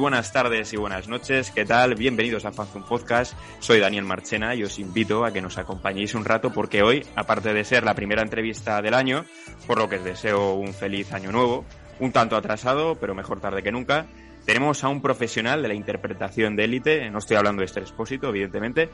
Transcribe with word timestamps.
buenas 0.00 0.32
tardes 0.32 0.72
y 0.72 0.78
buenas 0.78 1.08
noches. 1.08 1.50
¿Qué 1.50 1.66
tal? 1.66 1.94
Bienvenidos 1.94 2.46
a 2.46 2.52
Fanzone 2.52 2.86
Podcast. 2.86 3.34
Soy 3.58 3.80
Daniel 3.80 4.06
Marchena 4.06 4.54
y 4.54 4.64
os 4.64 4.78
invito 4.78 5.26
a 5.26 5.32
que 5.32 5.42
nos 5.42 5.58
acompañéis 5.58 6.14
un 6.14 6.24
rato 6.24 6.50
porque 6.50 6.82
hoy, 6.82 7.04
aparte 7.16 7.52
de 7.52 7.64
ser 7.64 7.84
la 7.84 7.94
primera 7.94 8.22
entrevista 8.22 8.80
del 8.80 8.94
año, 8.94 9.26
por 9.66 9.78
lo 9.78 9.90
que 9.90 9.96
os 9.96 10.04
deseo 10.04 10.54
un 10.54 10.72
feliz 10.72 11.12
año 11.12 11.30
nuevo, 11.32 11.66
un 11.98 12.12
tanto 12.12 12.34
atrasado, 12.34 12.94
pero 12.94 13.14
mejor 13.14 13.40
tarde 13.40 13.62
que 13.62 13.72
nunca, 13.72 14.06
tenemos 14.46 14.82
a 14.84 14.88
un 14.88 15.02
profesional 15.02 15.60
de 15.60 15.68
la 15.68 15.74
interpretación 15.74 16.56
de 16.56 16.64
élite, 16.64 17.10
no 17.10 17.18
estoy 17.18 17.36
hablando 17.36 17.60
de 17.60 17.66
este 17.66 17.80
expósito, 17.80 18.30
evidentemente, 18.30 18.88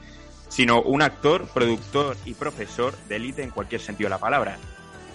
sino 0.49 0.83
un 0.83 1.03
actor, 1.03 1.47
productor 1.55 2.17
y 2.25 2.35
profesor 2.35 2.95
de 3.09 3.17
élite 3.17 3.45
en 3.45 3.51
cualquier 3.51 3.81
sentido 3.81 4.09
de 4.09 4.17
la 4.17 4.19
palabra 4.19 4.59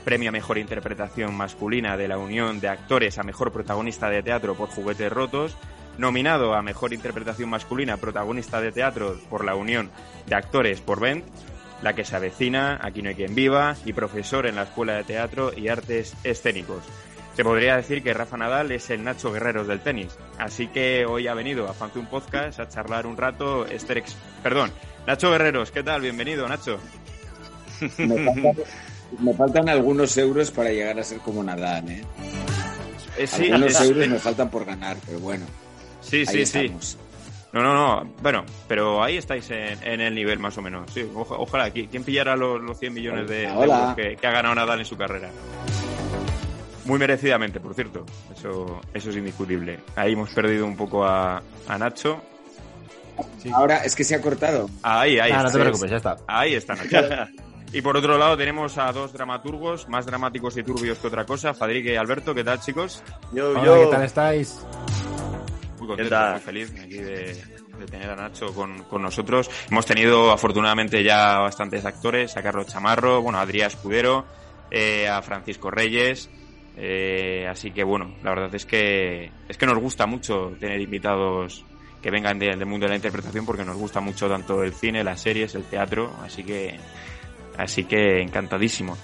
premio 0.02 0.30
a 0.30 0.32
Mejor 0.32 0.58
Interpretación 0.58 1.36
Masculina 1.36 1.96
de 1.96 2.08
la 2.08 2.18
Unión 2.18 2.60
de 2.60 2.70
Actores 2.70 3.20
a 3.20 3.24
Mejor 3.24 3.52
Protagonista 3.52 4.10
de 4.10 4.24
Teatro 4.24 4.56
por 4.56 4.70
Juguetes 4.70 5.12
Rotos, 5.12 5.56
nominado 5.98 6.54
a 6.54 6.62
Mejor 6.62 6.94
Interpretación 6.94 7.50
Masculina 7.50 7.98
Protagonista 7.98 8.62
de 8.62 8.72
Teatro 8.72 9.20
por 9.30 9.46
la 9.46 9.56
Unión 9.56 9.92
de 10.28 10.36
Actores 10.36 10.82
por 10.82 11.00
Vent, 11.00 11.26
La 11.82 11.94
que 11.94 12.06
se 12.06 12.16
avecina, 12.16 12.80
Aquí 12.82 13.02
no 13.02 13.10
hay 13.10 13.16
quien 13.16 13.36
viva, 13.36 13.76
y 13.86 13.94
profesor 13.94 14.46
en 14.46 14.56
la 14.56 14.64
Escuela 14.64 14.94
de 14.94 15.04
Teatro 15.04 15.52
y 15.56 15.68
Artes 15.68 16.16
Escénicos. 16.24 16.84
Se 17.36 17.44
podría 17.44 17.78
decir 17.78 18.04
que 18.04 18.14
Rafa 18.14 18.38
Nadal 18.38 18.72
es 18.72 18.90
el 18.90 19.04
Nacho 19.04 19.32
Guerreros 19.32 19.68
del 19.68 19.80
tenis, 19.80 20.18
así 20.38 20.68
que 20.68 21.06
hoy 21.06 21.28
ha 21.28 21.34
venido 21.34 21.68
a 21.68 21.76
un 21.96 22.06
Podcast 22.08 22.60
a 22.60 22.68
charlar 22.68 23.08
un 23.08 23.16
rato 23.16 23.66
Esther 23.66 24.04
Perdón, 24.44 24.72
Nacho 25.08 25.32
Guerreros, 25.32 25.72
¿qué 25.72 25.82
tal? 25.82 26.02
Bienvenido, 26.02 26.48
Nacho. 26.48 26.80
Me 29.20 29.34
faltan 29.34 29.68
algunos 29.70 30.18
euros 30.18 30.52
para 30.52 30.72
llegar 30.72 31.00
a 31.00 31.04
ser 31.04 31.20
como 31.20 31.44
Nadal, 31.44 31.90
¿eh? 31.90 32.04
eh 33.18 33.28
algunos 33.52 33.82
euros 33.82 34.08
me 34.08 34.20
faltan 34.20 34.50
por 34.50 34.66
ganar, 34.66 34.98
pero 35.06 35.20
bueno. 35.20 35.46
Sí, 36.02 36.26
sí, 36.26 36.46
sí. 36.46 36.74
No, 37.54 37.62
no, 37.62 37.74
no. 37.74 38.14
Bueno, 38.22 38.46
pero 38.68 39.04
ahí 39.04 39.18
estáis 39.18 39.50
en, 39.52 40.02
el 40.02 40.16
nivel 40.16 40.40
más 40.40 40.58
o 40.58 40.62
menos. 40.62 40.90
Sí, 40.92 41.10
ojalá. 41.16 41.70
¿Quién 41.72 42.04
pillara 42.04 42.36
los, 42.36 42.78
100 42.78 42.94
millones 42.94 43.30
de, 43.30 43.46
euros 43.46 43.96
que, 43.96 44.18
ha 44.26 44.32
ganado 44.32 44.56
Nadal 44.56 44.80
en 44.80 44.86
su 44.86 44.98
carrera? 44.98 45.30
Muy 46.86 46.98
merecidamente, 46.98 47.60
por 47.60 47.74
cierto. 47.74 48.06
Eso, 48.36 48.80
eso 48.94 49.10
es 49.10 49.16
indiscutible. 49.16 49.80
Ahí 49.96 50.14
hemos 50.14 50.30
perdido 50.32 50.66
un 50.66 50.78
poco 50.78 51.06
a, 51.06 51.42
Nacho. 51.78 52.22
Ahora 53.54 53.84
es 53.84 53.96
que 53.96 54.04
se 54.04 54.16
ha 54.16 54.22
cortado. 54.22 54.70
Ahí, 54.82 55.20
ahí. 55.20 55.32
Ah, 55.32 55.44
no 55.44 55.52
te 55.52 55.60
preocupes, 55.60 55.92
ya 55.92 55.98
está. 55.98 56.18
Ahí 56.28 56.56
está 56.56 56.76
Nacho. 56.76 56.98
Y 57.74 57.82
por 57.82 57.96
otro 57.96 58.18
lado 58.18 58.36
tenemos 58.36 58.78
a 58.78 58.92
dos 58.92 59.14
dramaturgos, 59.14 59.88
más 59.88 60.06
dramáticos 60.06 60.58
y 60.58 60.64
turbios 60.64 60.98
que 60.98 61.08
otra 61.08 61.26
cosa, 61.26 61.54
Fadrique 61.54 61.94
y 61.94 61.96
Alberto. 61.96 62.36
¿Qué 62.36 62.44
tal, 62.44 62.60
chicos? 62.60 63.02
Yo, 63.32 63.64
yo. 63.64 63.86
¿Qué 63.86 63.96
tal 63.96 64.04
estáis? 64.04 64.60
Muy 65.82 65.88
contento, 65.88 66.16
muy 66.16 66.40
feliz 66.42 66.72
aquí 66.80 66.98
de, 66.98 67.36
tener 67.90 68.12
a 68.12 68.16
Nacho 68.16 68.54
con, 68.54 69.02
nosotros. 69.02 69.50
Hemos 69.72 69.84
tenido 69.88 70.32
afortunadamente 70.32 71.04
ya 71.04 71.40
bastantes 71.40 71.84
actores, 71.86 72.38
a 72.38 72.44
Carlos 72.44 72.68
Chamarro, 72.68 73.24
bueno, 73.24 73.40
a 73.40 73.42
Adrián 73.42 73.66
Escudero, 73.66 74.24
eh, 74.70 75.08
a 75.08 75.24
Francisco 75.24 75.72
Reyes. 75.72 76.30
Eh, 76.78 77.48
así 77.50 77.72
que 77.72 77.84
bueno, 77.84 78.14
la 78.22 78.30
verdad 78.30 78.54
es 78.54 78.68
que 78.68 79.32
es 79.50 79.58
que 79.58 79.66
nos 79.66 79.80
gusta 79.80 80.06
mucho 80.06 80.56
tener 80.60 80.80
invitados 80.80 81.66
que 82.00 82.12
vengan 82.12 82.38
del 82.38 82.64
mundo 82.68 82.86
de 82.86 82.92
la 82.92 82.96
interpretación 82.98 83.48
porque 83.48 83.66
nos 83.66 83.76
gusta 83.76 84.02
mucho 84.02 84.30
tanto 84.30 84.64
el 84.64 84.74
cine, 84.74 85.04
las 85.04 85.20
series, 85.20 85.56
el 85.56 85.64
teatro, 85.64 86.16
así 86.24 86.44
que 86.44 86.80
Así 87.58 87.84
que 87.84 88.22
encantadísimo. 88.22 88.98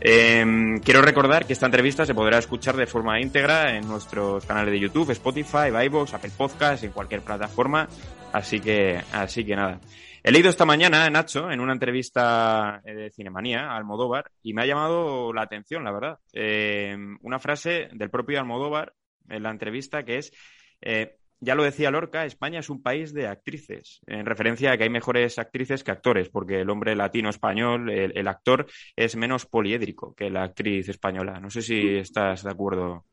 Em, 0.00 0.78
quiero 0.80 1.00
recordar 1.00 1.46
que 1.46 1.54
esta 1.54 1.66
entrevista 1.66 2.04
se 2.04 2.14
podrá 2.14 2.38
escuchar 2.38 2.76
de 2.76 2.86
forma 2.86 3.20
íntegra 3.20 3.76
en 3.76 3.88
nuestros 3.88 4.44
canales 4.44 4.72
de 4.72 4.80
YouTube, 4.80 5.10
Spotify, 5.10 5.68
iVoox, 5.86 6.14
Apple 6.14 6.32
Podcasts, 6.36 6.84
en 6.84 6.92
cualquier 6.92 7.22
plataforma. 7.22 7.88
Así 8.32 8.60
que, 8.60 9.00
así 9.12 9.44
que 9.44 9.56
nada. 9.56 9.80
He 10.22 10.32
leído 10.32 10.50
esta 10.50 10.64
mañana, 10.64 11.08
Nacho, 11.08 11.50
en 11.50 11.60
una 11.60 11.72
entrevista 11.72 12.82
de 12.84 13.10
Cinemanía 13.10 13.70
Almodóvar 13.70 14.32
y 14.42 14.52
me 14.54 14.62
ha 14.62 14.66
llamado 14.66 15.32
la 15.32 15.42
atención, 15.42 15.84
la 15.84 15.92
verdad. 15.92 16.18
Em, 16.32 17.16
una 17.22 17.38
frase 17.38 17.88
del 17.92 18.10
propio 18.10 18.40
Almodóvar 18.40 18.92
en 19.28 19.44
la 19.44 19.50
entrevista 19.50 20.04
que 20.04 20.18
es 20.18 20.32
eh, 20.80 21.16
ya 21.40 21.54
lo 21.54 21.64
decía 21.64 21.90
Lorca, 21.90 22.24
España 22.24 22.60
es 22.60 22.70
un 22.70 22.82
país 22.82 23.12
de 23.12 23.26
actrices, 23.26 24.00
en 24.06 24.24
referencia 24.24 24.72
a 24.72 24.78
que 24.78 24.84
hay 24.84 24.90
mejores 24.90 25.38
actrices 25.38 25.84
que 25.84 25.90
actores, 25.90 26.28
porque 26.28 26.60
el 26.60 26.70
hombre 26.70 26.96
latino 26.96 27.28
español, 27.28 27.90
el, 27.90 28.28
actor, 28.28 28.66
es 28.94 29.16
menos 29.16 29.46
poliédrico 29.46 30.14
que 30.14 30.30
la 30.30 30.44
actriz 30.44 30.88
española. 30.88 31.38
No 31.40 31.50
sé 31.50 31.62
si 31.62 31.96
estás 31.96 32.42
de 32.42 32.50
acuerdo 32.50 33.04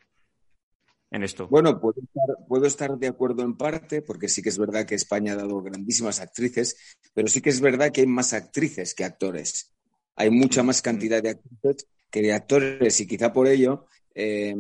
en 1.12 1.24
esto. 1.24 1.48
Bueno, 1.48 1.80
puedo 1.80 2.00
estar, 2.02 2.48
puedo 2.48 2.66
estar 2.66 2.98
de 2.98 3.08
acuerdo 3.08 3.44
en 3.44 3.56
parte, 3.56 4.02
porque 4.02 4.30
sí 4.30 4.42
que 4.42 4.50
es 4.50 4.58
verdad 4.58 4.86
que 4.86 4.96
España 4.96 5.34
ha 5.34 5.38
dado 5.38 5.62
grandísimas 5.62 6.20
actrices, 6.20 6.98
pero 7.14 7.28
sí 7.28 7.42
que 7.42 7.50
es 7.50 7.62
verdad 7.62 7.92
que 7.92 8.02
hay 8.02 8.08
más 8.08 8.34
actrices 8.34 8.96
que 8.96 9.04
actores. 9.04 9.74
Hay 10.16 10.30
mucha 10.30 10.64
más 10.64 10.82
cantidad 10.82 11.22
de 11.22 11.32
actrices 11.32 11.88
que 12.10 12.22
de 12.22 12.34
actores 12.34 13.00
y 13.02 13.08
quizá 13.08 13.34
por 13.34 13.48
ello 13.48 13.88
eh, 14.16 14.56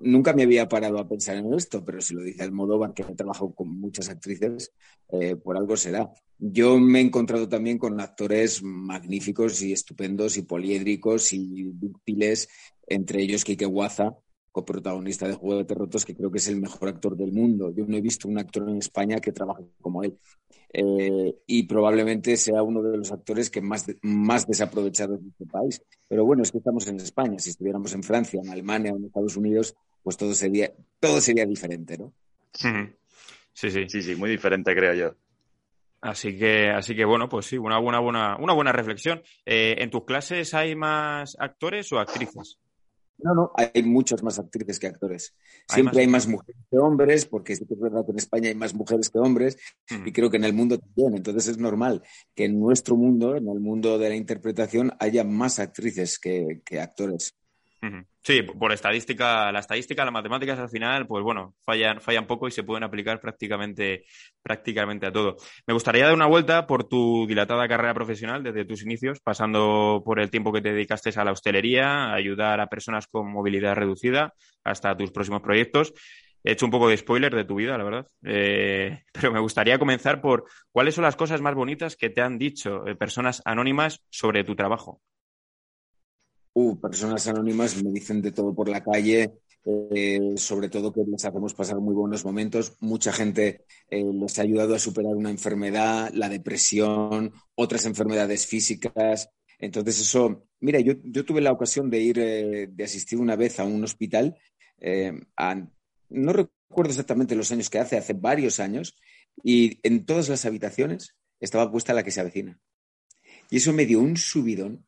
nunca 0.00 0.32
me 0.32 0.44
había 0.44 0.68
parado 0.68 0.98
a 0.98 1.08
pensar 1.08 1.36
en 1.36 1.52
esto, 1.54 1.84
pero 1.84 2.00
si 2.00 2.14
lo 2.14 2.22
dice 2.22 2.42
Almodóvar, 2.42 2.94
que 2.94 3.02
he 3.02 3.14
trabajado 3.14 3.54
con 3.54 3.68
muchas 3.80 4.08
actrices, 4.08 4.72
eh, 5.10 5.36
por 5.36 5.56
algo 5.56 5.76
será. 5.76 6.10
Yo 6.38 6.78
me 6.78 7.00
he 7.00 7.02
encontrado 7.02 7.48
también 7.48 7.78
con 7.78 8.00
actores 8.00 8.62
magníficos 8.62 9.62
y 9.62 9.72
estupendos 9.72 10.36
y 10.36 10.42
poliédricos 10.42 11.32
y 11.32 11.64
dúctiles, 11.72 12.48
entre 12.86 13.22
ellos 13.22 13.44
Kike 13.44 13.66
Guaza, 13.66 14.16
coprotagonista 14.52 15.26
de 15.28 15.34
Juego 15.34 15.64
de 15.64 15.74
Rotos, 15.74 16.04
que 16.04 16.14
creo 16.14 16.30
que 16.30 16.38
es 16.38 16.48
el 16.48 16.60
mejor 16.60 16.88
actor 16.88 17.16
del 17.16 17.32
mundo. 17.32 17.74
Yo 17.74 17.84
no 17.86 17.96
he 17.96 18.00
visto 18.00 18.28
un 18.28 18.38
actor 18.38 18.68
en 18.68 18.78
España 18.78 19.20
que 19.20 19.32
trabaje 19.32 19.64
como 19.80 20.02
él. 20.02 20.18
Eh, 20.72 21.34
y 21.46 21.62
probablemente 21.64 22.36
sea 22.36 22.62
uno 22.62 22.82
de 22.82 22.98
los 22.98 23.12
actores 23.12 23.50
que 23.50 23.60
más, 23.60 23.86
más 24.02 24.46
desaprovechados 24.46 25.22
de 25.22 25.28
este 25.28 25.46
país. 25.46 25.82
Pero 26.08 26.24
bueno, 26.24 26.42
es 26.42 26.52
que 26.52 26.58
estamos 26.58 26.86
en 26.86 26.96
España. 26.96 27.38
Si 27.38 27.50
estuviéramos 27.50 27.92
en 27.94 28.02
Francia, 28.02 28.40
en 28.42 28.50
Alemania 28.50 28.92
o 28.92 28.96
en 28.96 29.06
Estados 29.06 29.36
Unidos, 29.36 29.74
pues 30.02 30.16
todo 30.16 30.34
sería, 30.34 30.72
todo 31.00 31.20
sería 31.20 31.46
diferente, 31.46 31.96
¿no? 31.96 32.12
Sí, 32.52 33.70
sí. 33.70 33.86
Sí, 33.88 34.02
sí, 34.02 34.14
muy 34.16 34.28
diferente, 34.28 34.74
creo 34.74 34.92
yo. 34.92 35.14
Así 36.02 36.36
que, 36.36 36.68
así 36.68 36.94
que 36.94 37.06
bueno, 37.06 37.28
pues 37.28 37.46
sí, 37.46 37.56
una 37.56 37.78
buena, 37.78 38.00
buena, 38.00 38.36
una 38.36 38.52
buena 38.52 38.70
reflexión. 38.70 39.22
Eh, 39.46 39.76
¿En 39.78 39.90
tus 39.90 40.04
clases 40.04 40.52
hay 40.52 40.76
más 40.76 41.36
actores 41.40 41.90
o 41.92 41.98
actrices? 41.98 42.58
No, 43.18 43.34
no, 43.34 43.52
hay 43.54 43.82
muchas 43.82 44.22
más 44.22 44.38
actrices 44.38 44.78
que 44.78 44.86
actores. 44.86 45.34
Siempre 45.68 46.00
hay 46.00 46.06
más, 46.06 46.26
mujeres 46.26 46.62
que 46.70 46.78
hombres, 46.78 47.26
porque 47.26 47.54
es 47.54 47.66
verdad 47.68 48.04
que 48.04 48.12
en 48.12 48.18
España 48.18 48.48
hay 48.48 48.54
más 48.54 48.74
mujeres 48.74 49.08
que 49.08 49.18
hombres, 49.18 49.56
y 50.04 50.12
creo 50.12 50.30
que 50.30 50.36
en 50.36 50.44
el 50.44 50.52
mundo 50.52 50.78
también. 50.78 51.16
Entonces 51.16 51.48
es 51.48 51.58
normal 51.58 52.02
que 52.34 52.44
en 52.44 52.60
nuestro 52.60 52.96
mundo, 52.96 53.36
en 53.36 53.48
el 53.48 53.60
mundo 53.60 53.98
de 53.98 54.10
la 54.10 54.16
interpretación, 54.16 54.92
haya 54.98 55.24
más 55.24 55.58
actrices 55.58 56.18
que 56.18 56.80
actores. 56.80 57.34
Sí, 58.26 58.42
por 58.42 58.72
estadística, 58.72 59.52
la 59.52 59.60
estadística, 59.60 60.04
las 60.04 60.12
matemáticas 60.12 60.58
al 60.58 60.68
final, 60.68 61.06
pues 61.06 61.22
bueno, 61.22 61.54
fallan, 61.64 62.00
fallan 62.00 62.26
poco 62.26 62.48
y 62.48 62.50
se 62.50 62.64
pueden 62.64 62.82
aplicar 62.82 63.20
prácticamente, 63.20 64.04
prácticamente 64.42 65.06
a 65.06 65.12
todo. 65.12 65.36
Me 65.64 65.74
gustaría 65.74 66.06
dar 66.06 66.14
una 66.14 66.26
vuelta 66.26 66.66
por 66.66 66.88
tu 66.88 67.24
dilatada 67.28 67.68
carrera 67.68 67.94
profesional 67.94 68.42
desde 68.42 68.64
tus 68.64 68.82
inicios, 68.82 69.20
pasando 69.20 70.02
por 70.04 70.18
el 70.18 70.28
tiempo 70.28 70.52
que 70.52 70.60
te 70.60 70.72
dedicaste 70.72 71.10
a 71.14 71.24
la 71.24 71.30
hostelería, 71.30 72.06
a 72.06 72.14
ayudar 72.14 72.58
a 72.60 72.66
personas 72.66 73.06
con 73.06 73.30
movilidad 73.30 73.76
reducida, 73.76 74.34
hasta 74.64 74.96
tus 74.96 75.12
próximos 75.12 75.42
proyectos. 75.42 75.94
He 76.42 76.50
hecho 76.50 76.66
un 76.66 76.72
poco 76.72 76.88
de 76.88 76.96
spoiler 76.96 77.32
de 77.32 77.44
tu 77.44 77.54
vida, 77.54 77.78
la 77.78 77.84
verdad. 77.84 78.06
Eh, 78.24 79.04
pero 79.12 79.30
me 79.30 79.38
gustaría 79.38 79.78
comenzar 79.78 80.20
por 80.20 80.46
cuáles 80.72 80.96
son 80.96 81.04
las 81.04 81.14
cosas 81.14 81.40
más 81.40 81.54
bonitas 81.54 81.94
que 81.94 82.10
te 82.10 82.22
han 82.22 82.38
dicho 82.38 82.88
eh, 82.88 82.96
personas 82.96 83.40
anónimas 83.44 84.02
sobre 84.10 84.42
tu 84.42 84.56
trabajo. 84.56 85.00
Uh, 86.58 86.74
personas 86.80 87.28
anónimas 87.28 87.76
me 87.82 87.92
dicen 87.92 88.22
de 88.22 88.32
todo 88.32 88.54
por 88.54 88.70
la 88.70 88.82
calle, 88.82 89.30
eh, 89.66 90.20
sobre 90.36 90.70
todo 90.70 90.90
que 90.90 91.02
les 91.06 91.22
hacemos 91.22 91.52
pasar 91.52 91.76
muy 91.80 91.94
buenos 91.94 92.24
momentos. 92.24 92.78
Mucha 92.80 93.12
gente 93.12 93.66
eh, 93.90 94.02
les 94.02 94.38
ha 94.38 94.42
ayudado 94.42 94.74
a 94.74 94.78
superar 94.78 95.14
una 95.14 95.28
enfermedad, 95.28 96.10
la 96.14 96.30
depresión, 96.30 97.34
otras 97.56 97.84
enfermedades 97.84 98.46
físicas. 98.46 99.28
Entonces 99.58 100.00
eso, 100.00 100.46
mira, 100.60 100.80
yo, 100.80 100.94
tuve 101.26 101.42
la 101.42 101.52
ocasión 101.52 101.90
de 101.90 102.00
ir, 102.00 102.18
eh, 102.18 102.68
de 102.72 102.84
asistir 102.84 103.18
una 103.18 103.36
vez 103.36 103.60
a 103.60 103.64
un 103.64 103.84
hospital, 103.84 104.34
no 106.08 106.32
recuerdo 106.32 106.90
exactamente 106.90 107.36
los 107.36 107.52
años 107.52 107.68
que 107.68 107.80
hace, 107.80 107.98
hace 107.98 108.14
varios 108.14 108.60
años, 108.60 108.96
y 109.44 109.78
en 109.82 110.06
todas 110.06 110.30
las 110.30 110.46
habitaciones 110.46 111.16
estaba 111.38 111.70
puesta 111.70 111.92
la 111.92 112.02
que 112.02 112.12
se 112.12 112.20
avecina. 112.20 112.58
Y 113.50 113.58
eso 113.58 113.74
me 113.74 113.84
dio 113.84 114.00
un 114.00 114.16
subidón 114.16 114.86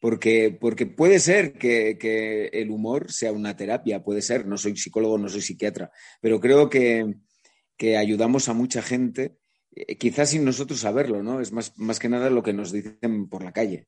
porque, 0.00 0.56
porque 0.58 0.86
puede 0.86 1.18
ser 1.18 1.54
que, 1.54 2.50
el 2.52 2.70
humor 2.70 3.10
sea 3.10 3.32
una 3.32 3.56
terapia, 3.56 4.02
puede 4.02 4.22
ser, 4.22 4.46
no 4.46 4.56
soy 4.56 4.76
psicólogo, 4.76 5.18
no 5.18 5.28
soy 5.28 5.42
psiquiatra, 5.42 5.90
pero 6.20 6.40
creo 6.40 6.68
que, 6.68 7.14
ayudamos 7.96 8.48
a 8.48 8.54
mucha 8.54 8.82
gente, 8.82 9.36
eh, 9.74 9.96
quizás 9.96 10.30
sin 10.30 10.44
nosotros 10.44 10.80
saberlo, 10.80 11.22
¿no? 11.22 11.40
Es 11.40 11.52
más, 11.52 11.76
más 11.78 11.98
que 11.98 12.08
nada 12.08 12.30
lo 12.30 12.42
que 12.42 12.52
nos 12.52 12.72
dicen 12.72 13.28
por 13.28 13.44
la 13.44 13.52
calle. 13.52 13.86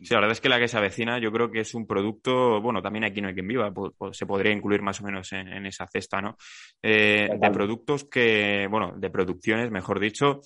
Sí, 0.00 0.14
la 0.14 0.20
verdad 0.20 0.32
es 0.32 0.40
que 0.40 0.48
la 0.48 0.60
que 0.60 0.68
se 0.68 0.76
avecina 0.76 1.18
yo 1.18 1.32
creo 1.32 1.50
que 1.50 1.60
es 1.60 1.74
un 1.74 1.86
producto, 1.86 2.60
bueno, 2.60 2.80
también 2.80 3.04
aquí 3.04 3.20
no 3.20 3.28
hay 3.28 3.34
quien 3.34 3.48
viva, 3.48 3.72
se 4.12 4.26
podría 4.26 4.52
incluir 4.52 4.80
más 4.80 5.00
o 5.00 5.04
menos 5.04 5.32
en, 5.32 5.66
esa 5.66 5.88
cesta, 5.88 6.20
¿no? 6.22 6.36
Eh, 6.80 7.28
de 7.40 7.50
productos 7.50 8.04
que, 8.04 8.68
bueno, 8.70 8.94
de 8.96 9.10
producciones, 9.10 9.72
mejor 9.72 9.98
dicho, 9.98 10.40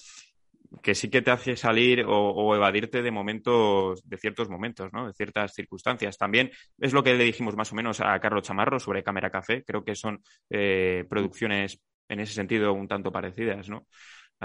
que 0.82 0.94
sí 0.94 1.10
que 1.10 1.22
te 1.22 1.30
hace 1.30 1.56
salir 1.56 2.04
o, 2.06 2.54
evadirte 2.54 3.02
de 3.02 3.10
momentos, 3.10 4.08
de 4.08 4.16
ciertos 4.16 4.48
momentos, 4.48 4.92
¿no? 4.92 5.06
De 5.06 5.12
ciertas 5.12 5.52
circunstancias. 5.54 6.16
También 6.16 6.50
es 6.78 6.92
lo 6.92 7.02
que 7.02 7.14
le 7.14 7.24
dijimos 7.24 7.56
más 7.56 7.72
o 7.72 7.74
menos 7.74 8.00
a 8.00 8.18
Carlos 8.20 8.44
Chamarro 8.44 8.78
sobre 8.78 9.02
Cámara 9.02 9.30
Café. 9.30 9.64
Creo 9.64 9.84
que 9.84 9.94
son 9.94 10.22
eh, 10.50 11.04
producciones 11.08 11.80
en 12.08 12.20
ese 12.20 12.34
sentido 12.34 12.72
un 12.72 12.88
tanto 12.88 13.12
parecidas, 13.12 13.68
¿no? 13.68 13.86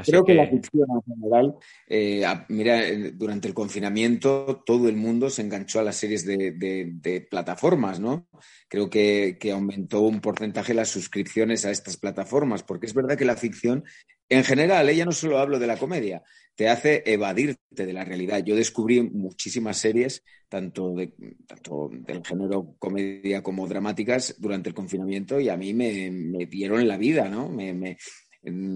Creo 0.04 0.24
que... 0.24 0.34
la 0.34 0.48
ficción 0.48 0.88
en 0.90 1.02
general, 1.02 1.56
eh, 1.88 2.24
mira, 2.50 2.82
durante 3.14 3.48
el 3.48 3.54
confinamiento 3.54 4.62
todo 4.66 4.90
el 4.90 4.96
mundo 4.96 5.30
se 5.30 5.42
enganchó 5.42 5.80
a 5.80 5.84
las 5.84 5.96
series 5.96 6.26
de, 6.26 7.28
plataformas, 7.30 8.00
¿no? 8.00 8.28
Creo 8.68 8.90
que, 8.90 9.38
aumentó 9.52 10.02
un 10.02 10.22
porcentaje 10.22 10.74
las 10.74 10.90
suscripciones 10.90 11.66
a 11.66 11.72
estas 11.72 11.98
plataformas, 11.98 12.64
porque 12.64 12.86
es 12.86 12.94
verdad 12.94 13.18
que 13.18 13.26
la 13.26 13.38
ficción, 13.38 13.84
en 14.30 14.44
general, 14.44 14.90
ella 14.90 15.06
no 15.06 15.12
solo 15.12 15.40
hablo 15.40 15.60
de 15.60 15.68
la 15.68 15.78
comedia, 15.78 16.24
te 16.56 16.70
hace 16.70 17.04
evadirte 17.06 17.86
de 17.86 17.94
la 17.94 18.04
realidad. 18.04 18.44
Yo 18.44 18.56
descubrí 18.56 19.02
muchísimas 19.02 19.78
series, 19.78 20.24
tanto, 20.50 20.94
de, 20.96 21.14
tanto 21.46 21.90
del 21.92 22.26
género 22.26 22.76
comedia 22.80 23.44
como 23.44 23.68
dramáticas, 23.68 24.36
durante 24.40 24.70
el 24.70 24.76
confinamiento 24.76 25.40
y 25.40 25.50
a 25.50 25.58
mí 25.58 25.74
me, 25.74 26.46
dieron 26.48 26.88
la 26.88 26.98
vida, 26.98 27.30
¿no? 27.30 27.50
me, 27.50 27.98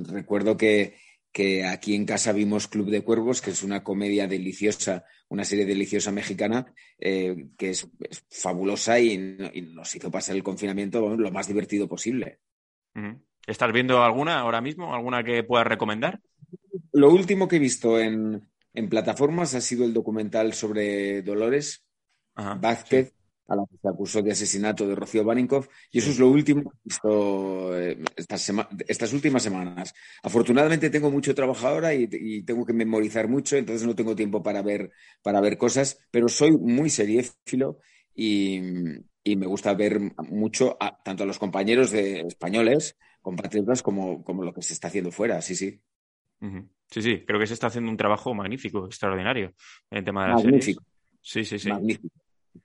recuerdo 0.04 0.58
que 0.58 0.96
que 1.32 1.66
aquí 1.66 1.96
en 1.96 2.06
casa 2.06 2.34
vimos 2.34 2.68
Club 2.68 2.90
de 2.90 3.04
Cuervos, 3.04 3.42
que 3.42 3.52
es 3.52 3.64
una 3.64 3.84
comedia 3.84 4.28
deliciosa, 4.28 5.06
una 5.30 5.46
serie 5.46 5.66
deliciosa 5.66 6.12
mexicana, 6.12 6.74
eh, 7.00 7.48
que 7.58 7.70
es, 7.70 7.88
fabulosa 8.30 9.00
y, 9.00 9.18
nos 9.18 9.96
hizo 9.96 10.12
pasar 10.12 10.36
el 10.36 10.44
confinamiento 10.44 11.16
lo 11.16 11.32
más 11.32 11.48
divertido 11.48 11.88
posible. 11.88 12.40
¿Estás 13.48 13.72
viendo 13.72 14.04
alguna 14.04 14.40
ahora 14.40 14.62
mismo? 14.62 14.94
¿Alguna 14.94 15.24
que 15.24 15.44
puedas 15.44 15.68
recomendar? 15.68 16.20
Lo 16.94 17.10
último 17.12 17.48
que 17.48 17.56
he 17.56 17.60
visto 17.60 18.00
en, 18.00 18.48
plataformas 18.90 19.56
ha 19.56 19.62
sido 19.62 19.86
el 19.86 19.94
documental 19.94 20.54
sobre 20.54 21.22
Dolores 21.22 21.84
Vázquez, 22.36 23.14
a 23.48 23.56
la 23.56 23.66
que 23.70 23.78
se 23.78 23.90
acusó 23.90 24.22
de 24.22 24.32
asesinato 24.32 24.88
de 24.88 24.96
Rocío 24.96 25.24
Baninkoff. 25.24 25.68
Y 25.92 26.00
eso 26.00 26.10
es 26.10 26.20
lo 26.20 26.30
último 26.30 26.64
que 26.64 26.78
he 26.78 26.82
visto 26.86 27.78
eh, 27.80 28.04
estas, 28.16 29.14
últimas 29.14 29.44
semanas. 29.44 29.94
Afortunadamente 30.24 30.90
tengo 30.90 31.12
mucho 31.12 31.36
trabajo 31.36 31.68
ahora 31.68 31.94
y, 31.94 32.44
tengo 32.44 32.66
que 32.66 32.74
memorizar 32.74 33.28
mucho, 33.28 33.58
entonces 33.58 33.86
no 33.86 33.96
tengo 33.96 34.16
tiempo 34.16 34.42
para 34.42 34.62
ver, 34.62 34.92
para 35.22 35.42
ver 35.42 35.58
cosas, 35.58 36.00
pero 36.12 36.30
soy 36.30 36.52
muy 36.52 36.90
seriéfilo 36.90 37.80
y, 38.16 38.62
me 39.26 39.46
gusta 39.46 39.74
ver 39.74 40.00
mucho 40.30 40.78
tanto 41.04 41.24
a 41.24 41.28
los 41.28 41.38
compañeros 41.38 41.92
de 41.92 42.22
españoles, 42.22 42.98
compatriotas, 43.22 43.82
como, 43.82 44.24
como 44.24 44.44
lo 44.44 44.54
que 44.54 44.62
se 44.62 44.74
está 44.74 44.88
haciendo 44.88 45.12
fuera, 45.12 45.42
sí, 45.42 45.56
sí. 45.56 45.80
Sí, 46.90 47.02
sí, 47.02 47.24
creo 47.26 47.40
que 47.40 47.48
se 47.48 47.54
está 47.54 47.68
haciendo 47.68 47.92
un 47.92 47.98
trabajo 47.98 48.34
magnífico, 48.34 48.86
extraordinario 48.86 49.54
en 49.92 50.00
el 50.00 50.04
tema 50.04 50.24
de 50.24 50.30
las 50.30 50.44
magnífico. 50.44 50.84
Sí, 51.22 51.46
sí, 51.46 51.60
sí. 51.60 51.70
Magnífico. 51.70 52.10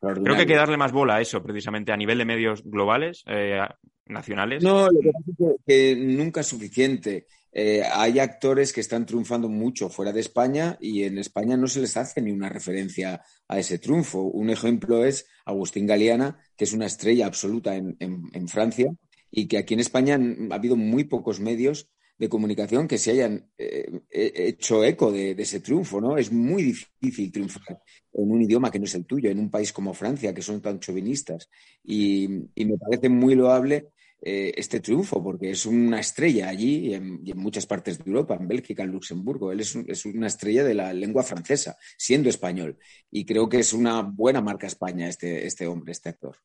Creo 0.00 0.34
que 0.34 0.40
hay 0.40 0.46
que 0.46 0.56
darle 0.56 0.76
más 0.76 0.92
bola 0.92 1.16
a 1.16 1.20
eso, 1.20 1.42
precisamente, 1.42 1.92
a 1.92 1.96
nivel 1.96 2.18
de 2.18 2.24
medios 2.24 2.64
globales, 2.64 3.22
eh, 3.26 3.60
nacionales. 4.06 4.62
No, 4.62 4.88
lo 4.88 5.00
que 5.00 5.12
pasa 5.12 5.50
es 5.50 5.56
que, 5.66 5.96
nunca 5.96 6.40
es 6.40 6.46
suficiente. 6.46 7.26
Eh, 7.52 7.82
hay 7.90 8.18
actores 8.18 8.72
que 8.72 8.80
están 8.80 9.06
triunfando 9.06 9.48
mucho 9.48 9.88
fuera 9.88 10.12
de 10.12 10.20
España 10.20 10.76
y 10.80 11.04
en 11.04 11.18
España 11.18 11.56
no 11.56 11.68
se 11.68 11.80
les 11.80 11.96
hace 11.96 12.20
ni 12.20 12.32
una 12.32 12.48
referencia 12.48 13.22
a 13.46 13.58
ese 13.58 13.78
triunfo. 13.78 14.22
Un 14.22 14.50
ejemplo 14.50 15.04
es 15.04 15.26
Agustín 15.44 15.86
Galeana, 15.86 16.38
que 16.56 16.64
es 16.64 16.72
una 16.72 16.86
estrella 16.86 17.26
absoluta 17.26 17.76
en, 17.76 17.96
en 18.00 18.48
Francia 18.48 18.90
y 19.36 19.48
que 19.48 19.58
aquí 19.58 19.74
en 19.74 19.80
España 19.80 20.18
ha 20.50 20.54
habido 20.54 20.76
muy 20.76 21.04
pocos 21.04 21.40
medios 21.40 21.90
de 22.16 22.30
comunicación 22.30 22.88
que 22.88 22.96
se 22.96 23.10
hayan 23.10 23.50
eh, 23.58 24.00
hecho 24.10 24.82
eco 24.82 25.12
de, 25.12 25.32
ese 25.32 25.60
triunfo, 25.60 26.00
¿no? 26.00 26.16
Es 26.16 26.32
muy 26.32 26.62
difícil 26.62 27.30
triunfar 27.30 27.82
en 28.14 28.30
un 28.30 28.40
idioma 28.40 28.70
que 28.70 28.78
no 28.78 28.86
es 28.86 28.94
el 28.94 29.04
tuyo, 29.04 29.28
en 29.28 29.38
un 29.38 29.50
país 29.50 29.74
como 29.74 29.92
Francia, 29.92 30.32
que 30.32 30.40
son 30.40 30.62
tan 30.62 30.80
chauvinistas. 30.80 31.50
Y, 31.84 32.26
me 32.56 32.78
parece 32.78 33.10
muy 33.10 33.34
loable 33.34 33.90
eh, 34.22 34.54
este 34.56 34.80
triunfo, 34.80 35.22
porque 35.22 35.50
es 35.50 35.66
una 35.66 36.00
estrella 36.00 36.48
allí 36.48 36.88
y 36.88 36.94
en, 36.94 37.20
muchas 37.34 37.66
partes 37.66 37.98
de 37.98 38.04
Europa, 38.06 38.38
en 38.40 38.48
Bélgica, 38.48 38.84
en 38.84 38.92
Luxemburgo. 38.92 39.52
Él 39.52 39.60
es, 39.60 39.76
es, 39.86 40.06
una 40.06 40.28
estrella 40.28 40.64
de 40.64 40.72
la 40.72 40.94
lengua 40.94 41.24
francesa, 41.24 41.76
siendo 41.98 42.30
español. 42.30 42.78
Y 43.10 43.26
creo 43.26 43.50
que 43.50 43.58
es 43.58 43.74
una 43.74 44.00
buena 44.00 44.40
marca 44.40 44.66
España 44.66 45.10
este, 45.10 45.46
este 45.46 45.66
hombre, 45.66 45.92
este 45.92 46.08
actor. 46.08 46.38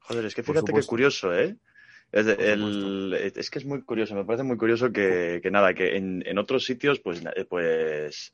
Joder, 0.00 0.26
es 0.26 0.34
que 0.34 0.42
fíjate 0.42 0.74
qué 0.74 0.82
curioso, 0.82 1.34
¿eh? 1.34 1.56
Es, 2.10 2.26
es, 2.26 3.50
que 3.50 3.58
es 3.58 3.64
muy 3.66 3.82
curioso, 3.82 4.14
me 4.14 4.24
parece 4.24 4.42
muy 4.42 4.56
curioso 4.56 4.90
que, 4.90 5.40
nada, 5.50 5.74
que 5.74 5.96
en, 5.96 6.38
otros 6.38 6.64
sitios, 6.64 7.00
pues, 7.00 7.22
eh, 7.36 7.44
pues 7.44 8.32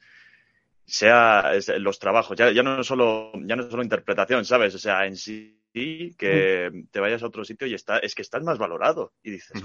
sea 0.86 1.52
los 1.78 1.98
trabajos, 1.98 2.36
ya, 2.36 2.52
ya, 2.52 2.62
no 2.62 2.84
solo, 2.84 3.32
ya 3.46 3.56
no 3.56 3.68
solo 3.70 3.82
interpretación, 3.82 4.44
¿sabes? 4.44 4.74
O 4.74 4.78
sea, 4.78 5.06
en 5.06 5.16
sí 5.16 5.60
que 5.74 6.70
mm. 6.72 6.86
te 6.90 7.00
vayas 7.00 7.22
a 7.22 7.26
otro 7.26 7.44
sitio 7.44 7.66
y 7.66 7.74
está, 7.74 7.98
es 7.98 8.14
que 8.14 8.22
estás 8.22 8.42
más 8.42 8.58
valorado. 8.58 9.12
Y 9.22 9.32
dices, 9.32 9.60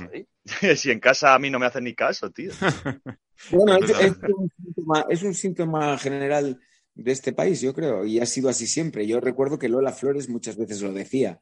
si 0.82 0.92
en 0.92 1.00
casa 1.00 1.36
a 1.36 1.40
mí 1.40 1.50
no 1.50 1.60
me 1.60 1.68
hacen 1.68 1.84
ni 1.84 1.94
caso, 1.94 2.32
tío. 2.32 2.52
bueno, 3.52 3.78
es, 5.10 5.24
un 5.24 5.34
síntoma, 5.36 5.98
general 5.98 6.60
de 6.96 7.12
este 7.12 7.32
país, 7.32 7.62
yo 7.62 7.74
creo, 7.74 8.06
y 8.06 8.20
ha 8.20 8.26
sido 8.26 8.50
así 8.50 8.66
siempre. 8.66 9.06
Yo 9.06 9.20
recuerdo 9.20 9.60
que 9.60 9.70
Lola 9.70 9.94
Flores 9.94 10.30
muchas 10.30 10.58
veces 10.58 10.82
lo 10.82 10.92
decía 10.92 11.40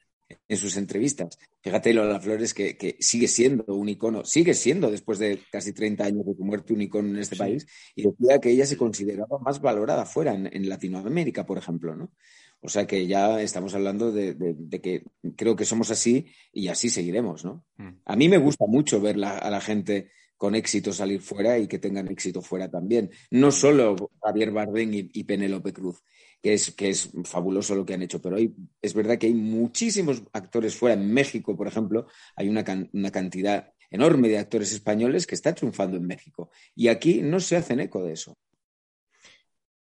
en 0.48 0.58
sus 0.58 0.78
entrevistas. 0.78 1.38
Fíjate, 1.62 1.94
Lola 1.94 2.20
Flores, 2.20 2.54
que, 2.54 2.78
que, 2.78 2.98
sigue 3.00 3.28
siendo 3.28 3.64
un 3.68 3.90
icono, 3.90 4.26
sigue 4.26 4.54
siendo 4.54 4.92
después 4.92 5.20
de 5.20 5.40
casi 5.52 5.74
30 5.74 6.04
años 6.04 6.26
de 6.26 6.36
su 6.36 6.44
muerte 6.44 6.74
un 6.74 6.82
icono 6.82 7.10
en 7.10 7.18
este 7.18 7.36
país, 7.36 7.68
y 7.96 8.04
decía 8.04 8.40
que 8.40 8.52
ella 8.52 8.66
se 8.66 8.78
consideraba 8.78 9.40
más 9.40 9.62
valorada 9.62 10.06
fuera, 10.06 10.34
en, 10.34 10.70
Latinoamérica, 10.70 11.46
por 11.46 11.58
ejemplo, 11.58 11.96
¿no? 11.96 12.12
O 12.60 12.70
sea 12.70 12.88
que 12.88 13.06
ya 13.06 13.42
estamos 13.42 13.76
hablando 13.76 14.12
de, 14.12 14.36
que 14.82 15.04
creo 15.36 15.56
que 15.56 15.66
somos 15.66 15.92
así 15.92 16.28
y 16.52 16.70
así 16.70 16.90
seguiremos, 16.90 17.46
¿no? 17.46 17.64
Mm. 17.78 17.90
A 18.06 18.16
mí 18.16 18.30
me 18.30 18.40
gusta 18.40 18.66
mucho 18.68 19.00
ver 19.00 19.24
a 19.24 19.50
la 19.50 19.62
gente 19.62 20.10
con 20.38 20.56
éxito 20.56 20.94
salir 20.94 21.22
fuera 21.22 21.58
y 21.58 21.68
que 21.68 21.80
tengan 21.80 22.08
éxito 22.10 22.42
fuera 22.42 22.70
también. 22.70 23.12
No 23.32 23.52
solo 23.52 23.96
Javier 24.24 24.52
Bardem 24.52 24.94
y, 24.94 25.10
y 25.14 25.24
Penélope 25.24 25.74
Cruz, 25.74 26.04
que 26.42 26.54
es, 26.54 26.72
que 26.72 26.90
es 26.90 27.12
fabuloso 27.26 27.76
lo 27.76 27.86
que 27.86 27.94
han 27.94 28.02
hecho. 28.02 28.22
Pero 28.22 28.36
hoy 28.36 28.56
es 28.82 28.94
verdad 28.94 29.18
que 29.18 29.28
hay 29.28 29.34
muchísimos 29.34 30.24
actores 30.34 30.76
fuera. 30.76 30.96
En 30.96 31.14
México, 31.14 31.56
por 31.56 31.68
ejemplo, 31.68 32.08
hay 32.36 32.50
una, 32.50 32.64
una 32.94 33.12
cantidad 33.12 33.74
enorme 33.90 34.28
de 34.28 34.38
actores 34.38 34.72
españoles 34.72 35.26
que 35.26 35.36
están 35.36 35.56
triunfando 35.56 35.98
en 35.98 36.06
México. 36.06 36.50
Y 36.76 36.88
aquí 36.88 37.22
no 37.22 37.40
se 37.40 37.56
hacen 37.56 37.80
eco 37.80 38.04
de 38.04 38.14
eso. 38.14 38.38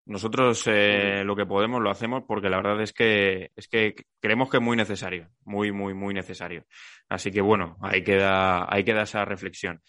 Nosotros 0.05 0.63
eh, 0.65 1.23
lo 1.23 1.35
que 1.35 1.45
podemos 1.45 1.81
lo 1.81 1.91
hacemos 1.91 2.23
porque 2.27 2.49
la 2.49 2.57
verdad 2.57 2.81
es 2.81 2.91
que, 2.91 3.51
es 3.55 3.67
que 3.67 3.95
creemos 4.19 4.49
que 4.49 4.57
es 4.57 4.63
muy 4.63 4.75
necesario, 4.75 5.29
muy, 5.45 5.71
muy, 5.71 5.93
muy 5.93 6.13
necesario. 6.13 6.65
Así 7.07 7.31
que 7.31 7.39
bueno, 7.39 7.77
ahí 7.81 8.03
queda, 8.03 8.65
ahí 8.73 8.83
queda 8.83 9.03
esa 9.03 9.23
reflexión. 9.25 9.81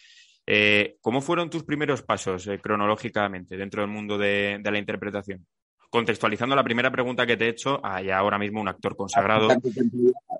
Eh, 0.47 0.97
¿Cómo 1.01 1.21
fueron 1.21 1.51
tus 1.51 1.65
primeros 1.65 2.03
pasos 2.03 2.47
eh, 2.47 2.59
cronológicamente 2.59 3.57
dentro 3.57 3.83
del 3.83 3.91
mundo 3.91 4.19
de, 4.19 4.59
de 4.61 4.71
la 4.71 4.79
interpretación? 4.79 5.47
Contextualizando 5.93 6.57
la 6.57 6.65
primera 6.65 6.91
pregunta 6.91 7.27
que 7.27 7.37
te 7.37 7.45
he 7.45 7.49
hecho, 7.51 7.79
hay 7.85 8.09
ahora 8.09 8.39
mismo 8.39 8.63
un 8.63 8.69
actor 8.69 8.97
consagrado. 8.97 9.49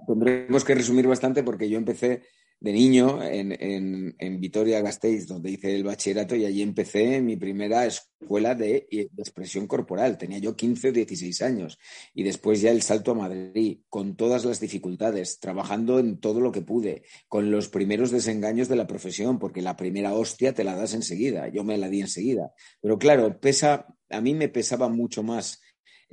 Tendremos 0.07 0.65
que 0.65 0.75
resumir 0.75 1.07
bastante 1.07 1.43
porque 1.43 1.69
yo 1.69 1.77
empecé 1.77 2.23
de 2.63 2.73
niño 2.73 3.21
en, 3.23 4.15
en, 4.19 4.41
Vitoria-Gasteiz, 4.41 5.27
donde 5.27 5.51
hice 5.51 5.75
el 5.75 5.83
bachillerato, 5.83 6.37
y 6.37 6.45
allí 6.45 6.63
empecé 6.63 7.21
mi 7.21 7.37
primera 7.37 7.85
escuela 7.87 8.55
de, 8.55 8.87
expresión 9.19 9.67
corporal. 9.67 10.17
Tenía 10.17 10.39
yo 10.39 10.55
15 10.55 10.91
o 10.91 10.93
16 10.93 11.43
años. 11.43 11.79
Y 12.15 12.23
después 12.23 12.61
ya 12.61 12.71
el 12.71 12.83
salto 12.83 13.11
a 13.11 13.15
Madrid, 13.15 13.81
con 13.89 14.15
todas 14.15 14.45
las 14.45 14.61
dificultades, 14.61 15.41
trabajando 15.41 15.99
en 15.99 16.19
todo 16.19 16.41
lo 16.41 16.53
que 16.53 16.63
pude, 16.63 17.03
con 17.29 17.51
los 17.51 17.69
primeros 17.69 18.13
desengaños 18.13 18.69
de 18.69 18.77
la 18.77 18.87
profesión, 18.87 19.41
porque 19.41 19.61
la 19.61 19.77
primera 19.77 20.15
hostia 20.15 20.55
te 20.55 20.63
la 20.63 20.77
das 20.77 20.95
enseguida. 20.95 21.49
Yo 21.49 21.65
me 21.65 21.77
la 21.79 21.89
di 21.89 22.01
enseguida. 22.01 22.53
Pero 22.81 22.97
claro, 22.97 23.41
pesa, 23.41 23.89
a 24.13 24.21
mí 24.21 24.35
me 24.35 24.49
pesaba 24.49 24.89
mucho 24.89 25.23
más 25.23 25.61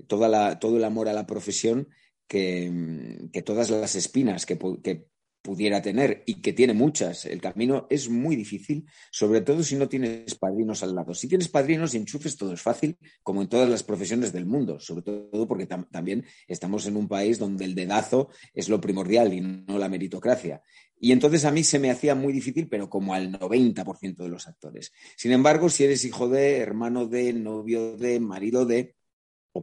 toda 0.07 0.27
la, 0.27 0.59
todo 0.59 0.77
el 0.77 0.83
amor 0.83 1.09
a 1.09 1.13
la 1.13 1.25
profesión 1.25 1.89
que, 2.27 3.29
que 3.33 3.41
todas 3.41 3.69
las 3.69 3.95
espinas 3.95 4.45
que, 4.45 4.57
que 4.83 5.07
pudiera 5.49 5.81
tener 5.81 6.21
y 6.27 6.41
que 6.41 6.53
tiene 6.53 6.75
muchas. 6.75 7.25
El 7.25 7.41
camino 7.41 7.87
es 7.89 8.07
muy 8.07 8.35
difícil, 8.35 8.85
sobre 9.09 9.41
todo 9.41 9.63
si 9.63 9.75
no 9.77 9.89
tienes 9.89 10.35
padrinos 10.35 10.83
al 10.83 10.93
lado. 10.93 11.15
Si 11.15 11.27
tienes 11.27 11.47
padrinos 11.47 11.95
y 11.95 11.97
enchufes, 11.97 12.37
todo 12.37 12.53
es 12.53 12.61
fácil, 12.61 12.99
como 13.23 13.41
en 13.41 13.49
todas 13.49 13.67
las 13.67 13.81
profesiones 13.81 14.31
del 14.31 14.45
mundo, 14.45 14.79
sobre 14.79 15.01
todo 15.01 15.47
porque 15.47 15.65
también 15.65 16.23
estamos 16.47 16.85
en 16.85 16.97
un 16.97 17.07
país 17.07 17.39
donde 17.39 17.65
el 17.65 17.73
dedazo 17.73 18.29
es 18.53 18.69
lo 18.69 18.79
primordial 18.79 19.33
y 19.33 19.41
no 19.41 19.79
la 19.79 19.89
meritocracia. 19.89 20.61
Y 20.99 21.13
entonces 21.13 21.45
a 21.45 21.51
mí 21.51 21.63
se 21.63 21.79
me 21.79 21.89
hacía 21.89 22.13
muy 22.13 22.31
difícil, 22.31 22.67
pero 22.67 22.87
como 22.87 23.15
al 23.15 23.31
90% 23.31 24.17
de 24.17 24.29
los 24.29 24.47
actores. 24.47 24.93
Sin 25.17 25.31
embargo, 25.31 25.69
si 25.69 25.83
eres 25.83 26.05
hijo 26.05 26.29
de, 26.29 26.57
hermano 26.57 27.07
de, 27.07 27.33
novio 27.33 27.97
de, 27.97 28.19
marido 28.19 28.67
de, 28.67 28.93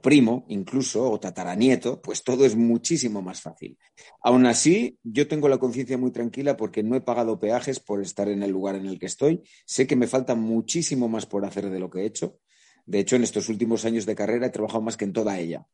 primo 0.01 0.45
incluso, 0.49 1.11
o 1.11 1.21
tataranieto, 1.21 2.01
pues 2.01 2.23
todo 2.23 2.45
es 2.45 2.57
muchísimo 2.57 3.23
más 3.23 3.41
fácil. 3.41 3.79
Aún 4.23 4.47
así, 4.47 4.99
yo 5.03 5.29
tengo 5.29 5.49
la 5.49 5.59
conciencia 5.59 5.99
muy 5.99 6.11
tranquila 6.11 6.57
porque 6.57 6.83
no 6.83 6.97
he 6.97 7.01
pagado 7.01 7.39
peajes 7.39 7.81
por 7.81 8.03
estar 8.03 8.29
en 8.29 8.43
el 8.43 8.51
lugar 8.51 8.77
en 8.77 8.87
el 8.87 8.99
que 8.99 9.07
estoy. 9.07 9.43
Sé 9.65 9.87
que 9.87 9.97
me 9.97 10.07
falta 10.07 10.35
muchísimo 10.35 11.09
más 11.09 11.27
por 11.27 11.45
hacer 11.45 11.71
de 11.71 11.79
lo 11.79 11.91
que 11.91 12.01
he 12.01 12.07
hecho. 12.07 12.39
De 12.87 13.01
hecho, 13.01 13.17
en 13.17 13.25
estos 13.25 13.49
últimos 13.49 13.85
años 13.85 14.07
de 14.07 14.15
carrera 14.15 14.47
he 14.47 14.51
trabajado 14.51 14.81
más 14.81 14.97
que 14.97 15.05
en 15.05 15.13
toda 15.13 15.39
ella. 15.39 15.67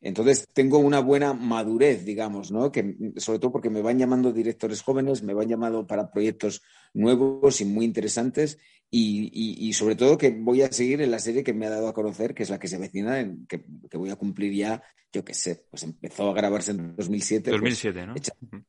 Entonces 0.00 0.48
tengo 0.52 0.78
una 0.78 1.00
buena 1.00 1.32
madurez, 1.32 2.04
digamos, 2.04 2.50
¿no? 2.50 2.70
Que, 2.70 2.96
sobre 3.16 3.38
todo 3.38 3.52
porque 3.52 3.70
me 3.70 3.82
van 3.82 3.98
llamando 3.98 4.32
directores 4.32 4.82
jóvenes, 4.82 5.22
me 5.22 5.34
van 5.34 5.48
llamando 5.48 5.86
para 5.86 6.10
proyectos 6.10 6.62
nuevos 6.94 7.60
y 7.60 7.64
muy 7.64 7.84
interesantes 7.84 8.58
y, 8.90 9.72
sobre 9.72 9.96
todo 9.96 10.16
que 10.16 10.30
voy 10.30 10.62
a 10.62 10.72
seguir 10.72 11.02
en 11.02 11.10
la 11.10 11.18
serie 11.18 11.42
que 11.42 11.52
me 11.52 11.66
ha 11.66 11.70
dado 11.70 11.88
a 11.88 11.94
conocer, 11.94 12.34
que 12.34 12.44
es 12.44 12.50
la 12.50 12.58
que 12.58 12.68
se 12.68 12.78
vecina, 12.78 13.20
en, 13.20 13.46
que, 13.46 13.64
voy 13.94 14.10
a 14.10 14.16
cumplir 14.16 14.54
ya, 14.54 14.82
yo 15.12 15.24
qué 15.24 15.34
sé, 15.34 15.66
pues 15.70 15.82
empezó 15.82 16.30
a 16.30 16.34
grabarse 16.34 16.70
en 16.70 16.94
2007. 16.96 17.50
2007, 17.50 18.06
pues, 18.12 18.32
¿no? 18.52 18.64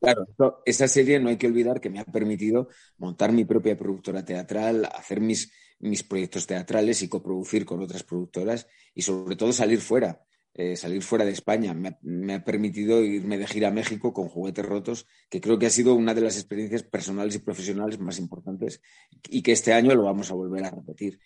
Claro, 0.00 0.62
esa 0.64 0.86
serie 0.86 1.18
no 1.18 1.28
hay 1.28 1.36
que 1.36 1.46
olvidar 1.46 1.80
que 1.80 1.90
me 1.90 1.98
ha 1.98 2.04
permitido 2.04 2.68
montar 2.98 3.32
mi 3.32 3.44
propia 3.44 3.76
productora 3.76 4.24
teatral, 4.24 4.84
hacer 4.86 5.20
mis, 5.20 5.52
mis 5.80 6.02
proyectos 6.02 6.46
teatrales 6.46 7.02
y 7.02 7.08
coproducir 7.08 7.64
con 7.64 7.80
otras 7.80 8.02
productoras 8.02 8.66
y 8.94 9.02
sobre 9.02 9.36
todo 9.36 9.52
salir 9.52 9.80
fuera. 9.80 10.24
Eh, 10.54 10.74
salir 10.74 11.02
fuera 11.02 11.24
de 11.24 11.30
España. 11.30 11.72
Me 11.72 12.34
ha, 12.34 12.44
permitido 12.44 13.00
irme 13.04 13.38
de 13.38 13.46
gira 13.46 13.68
a 13.68 13.70
México 13.70 14.12
con 14.12 14.28
juguetes 14.28 14.66
rotos, 14.66 15.06
que 15.30 15.40
creo 15.40 15.56
que 15.56 15.66
ha 15.66 15.70
sido 15.70 15.94
una 15.94 16.14
de 16.14 16.20
las 16.20 16.36
experiencias 16.36 16.82
personales 16.82 17.36
y 17.36 17.38
profesionales 17.38 18.00
más 18.00 18.18
importantes 18.18 18.80
y 19.28 19.42
que 19.42 19.52
este 19.52 19.72
año 19.72 19.94
lo 19.94 20.02
vamos 20.02 20.32
a 20.32 20.34
volver 20.34 20.64
a 20.64 20.70
repetir. 20.70 21.20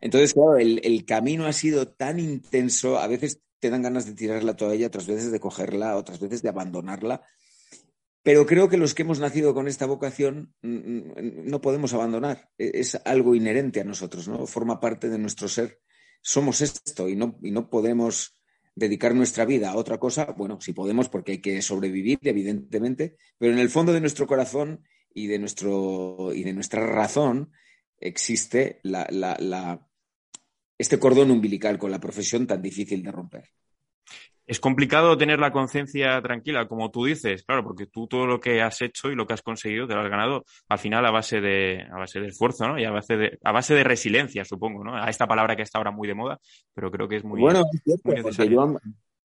Entonces, 0.00 0.32
claro, 0.32 0.56
el, 0.56 0.80
el 0.82 1.04
camino 1.04 1.44
ha 1.44 1.52
sido 1.52 1.88
tan 1.88 2.18
intenso, 2.18 2.98
a 2.98 3.06
veces 3.06 3.42
te 3.58 3.68
dan 3.68 3.82
ganas 3.82 4.06
de 4.06 4.14
tirar 4.14 4.42
la 4.44 4.56
toalla, 4.56 4.86
otras 4.86 5.06
veces 5.06 5.30
de 5.30 5.40
cogerla, 5.40 5.98
otras 5.98 6.18
veces 6.18 6.40
de 6.40 6.48
abandonarla. 6.48 7.22
Pero 8.22 8.46
creo 8.46 8.68
que 8.68 8.76
los 8.76 8.94
que 8.94 9.02
hemos 9.02 9.18
nacido 9.18 9.54
con 9.54 9.66
esta 9.66 9.86
vocación 9.86 10.54
mm, 10.62 10.76
mm, 10.76 11.12
no 11.44 11.60
podemos 11.60 11.94
abandonar. 11.94 12.50
E, 12.58 12.72
es 12.74 13.00
algo 13.04 13.34
inherente 13.34 13.80
a 13.80 13.84
nosotros, 13.84 14.28
¿no? 14.28 14.46
Forma 14.46 14.80
parte 14.80 15.08
de 15.08 15.18
nuestro 15.18 15.48
ser. 15.48 15.80
Somos 16.20 16.60
esto 16.60 17.08
y 17.08 17.16
no, 17.16 17.38
y 17.42 17.50
no 17.50 17.70
podemos 17.70 18.36
dedicar 18.74 19.14
nuestra 19.14 19.44
vida 19.44 19.70
a 19.70 19.76
otra 19.76 19.98
cosa, 19.98 20.34
bueno, 20.36 20.60
si 20.60 20.72
podemos, 20.72 21.08
porque 21.08 21.32
hay 21.32 21.40
que 21.40 21.60
sobrevivir, 21.62 22.18
evidentemente, 22.22 23.16
pero 23.36 23.52
en 23.52 23.58
el 23.58 23.68
fondo 23.68 23.92
de 23.92 24.00
nuestro 24.00 24.26
corazón 24.26 24.84
y 25.12 25.26
de, 25.26 25.38
nuestro, 25.38 26.32
y 26.32 26.44
de 26.44 26.52
nuestra 26.52 26.86
razón 26.86 27.52
existe 27.98 28.80
este 30.78 30.98
cordón 30.98 31.30
umbilical 31.30 31.78
con 31.78 31.90
la 31.90 32.00
profesión 32.00 32.46
tan 32.46 32.62
difícil 32.62 33.02
de 33.02 33.12
romper. 33.12 33.50
Es 34.50 34.58
complicado 34.58 35.16
tener 35.16 35.38
la 35.38 35.52
conciencia 35.52 36.20
tranquila, 36.20 36.66
como 36.66 36.90
tú 36.90 37.04
dices, 37.04 37.44
claro, 37.44 37.62
porque 37.62 37.86
tú 37.86 38.08
todo 38.08 38.26
lo 38.26 38.40
que 38.40 38.60
has 38.60 38.82
hecho 38.82 39.08
y 39.08 39.14
lo 39.14 39.24
que 39.24 39.34
has 39.34 39.42
conseguido 39.42 39.86
te 39.86 39.94
lo 39.94 40.00
has 40.00 40.10
ganado 40.10 40.44
al 40.68 40.78
final 40.80 41.06
a 41.06 41.12
base 41.12 41.40
de, 41.40 41.86
a 41.88 41.98
base 41.98 42.18
de 42.18 42.26
esfuerzo, 42.26 42.66
¿no? 42.66 42.76
Y 42.76 42.84
a 42.84 42.90
base 42.90 43.16
de, 43.16 43.38
a 43.44 43.52
base 43.52 43.74
de 43.74 43.84
resiliencia, 43.84 44.44
supongo, 44.44 44.82
¿no? 44.82 44.96
A 44.96 45.08
esta 45.08 45.28
palabra 45.28 45.54
que 45.54 45.62
está 45.62 45.78
ahora 45.78 45.92
muy 45.92 46.08
de 46.08 46.14
moda, 46.14 46.40
pero 46.74 46.90
creo 46.90 47.06
que 47.06 47.18
es 47.18 47.24
muy, 47.24 47.40
bueno, 47.40 47.62
Yo, 47.86 47.94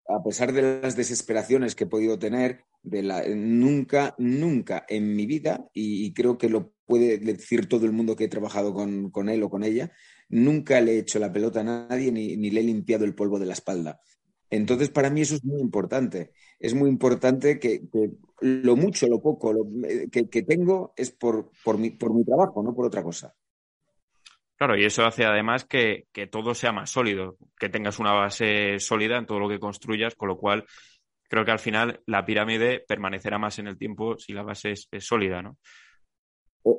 a 0.08 0.22
pesar 0.22 0.52
de 0.52 0.80
las 0.82 0.94
desesperaciones 0.94 1.74
que 1.74 1.82
he 1.82 1.88
podido 1.88 2.20
tener, 2.20 2.60
de 2.84 3.02
la, 3.02 3.24
nunca, 3.26 4.14
nunca 4.18 4.86
en 4.88 5.16
mi 5.16 5.26
vida, 5.26 5.68
y, 5.74 6.12
creo 6.14 6.38
que 6.38 6.48
lo 6.48 6.74
puede 6.86 7.18
decir 7.18 7.68
todo 7.68 7.86
el 7.86 7.92
mundo 7.92 8.14
que 8.14 8.24
he 8.24 8.28
trabajado 8.28 8.72
con, 8.72 9.10
con 9.10 9.28
él 9.28 9.42
o 9.42 9.50
con 9.50 9.64
ella, 9.64 9.90
nunca 10.28 10.80
le 10.80 10.92
he 10.92 10.98
hecho 11.00 11.18
la 11.18 11.32
pelota 11.32 11.62
a 11.62 11.64
nadie 11.64 12.12
ni, 12.12 12.36
ni 12.36 12.50
le 12.50 12.60
he 12.60 12.62
limpiado 12.62 13.04
el 13.04 13.16
polvo 13.16 13.40
de 13.40 13.46
la 13.46 13.54
espalda. 13.54 14.00
Entonces, 14.50 14.90
para 14.90 15.10
mí 15.10 15.20
eso 15.20 15.34
es 15.34 15.44
muy 15.44 15.60
importante. 15.60 16.32
Es 16.58 16.74
muy 16.74 16.88
importante 16.88 17.58
que, 17.58 17.82
lo 18.40 18.76
mucho, 18.76 19.06
lo 19.06 19.20
poco 19.20 19.54
eh, 19.86 20.08
que, 20.10 20.42
tengo 20.42 20.92
es 20.96 21.10
por, 21.10 21.50
por, 21.64 21.78
mi, 21.78 21.90
por 21.90 22.14
mi 22.14 22.24
trabajo, 22.24 22.62
no 22.62 22.74
por 22.74 22.86
otra 22.86 23.02
cosa. 23.02 23.34
Claro, 24.56 24.76
y 24.76 24.84
eso 24.84 25.04
hace 25.04 25.24
además 25.24 25.64
que, 25.64 26.08
todo 26.30 26.54
sea 26.54 26.72
más 26.72 26.90
sólido, 26.90 27.36
que 27.58 27.68
tengas 27.68 27.98
una 27.98 28.12
base 28.12 28.80
sólida 28.80 29.18
en 29.18 29.26
todo 29.26 29.38
lo 29.38 29.48
que 29.48 29.60
construyas, 29.60 30.16
con 30.16 30.28
lo 30.28 30.36
cual 30.36 30.64
creo 31.28 31.44
que 31.44 31.52
al 31.52 31.60
final 31.60 32.00
la 32.06 32.24
pirámide 32.24 32.80
permanecerá 32.80 33.38
más 33.38 33.58
en 33.58 33.68
el 33.68 33.78
tiempo 33.78 34.18
si 34.18 34.32
la 34.32 34.42
base 34.42 34.72
es 34.72 34.88
sólida, 35.04 35.42
¿no? 35.42 35.58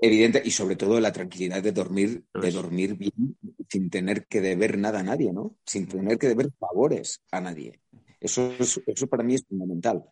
Evidente, 0.01 0.41
y 0.43 0.51
sobre 0.51 0.75
todo 0.75 0.99
la 0.99 1.11
tranquilidad 1.11 1.63
de 1.63 1.71
dormir, 1.71 2.23
de 2.33 2.51
dormir 2.51 2.95
bien 2.95 3.37
sin 3.67 3.89
tener 3.89 4.27
que 4.27 4.41
deber 4.41 4.77
nada 4.77 4.99
a 4.99 5.03
nadie, 5.03 5.33
¿no? 5.33 5.55
Sin 5.65 5.87
tener 5.87 6.17
que 6.17 6.27
deber 6.27 6.51
favores 6.59 7.21
a 7.31 7.41
nadie. 7.41 7.79
Eso, 8.19 8.53
eso 8.59 9.07
para 9.07 9.23
mí 9.23 9.35
es 9.35 9.45
fundamental. 9.47 10.03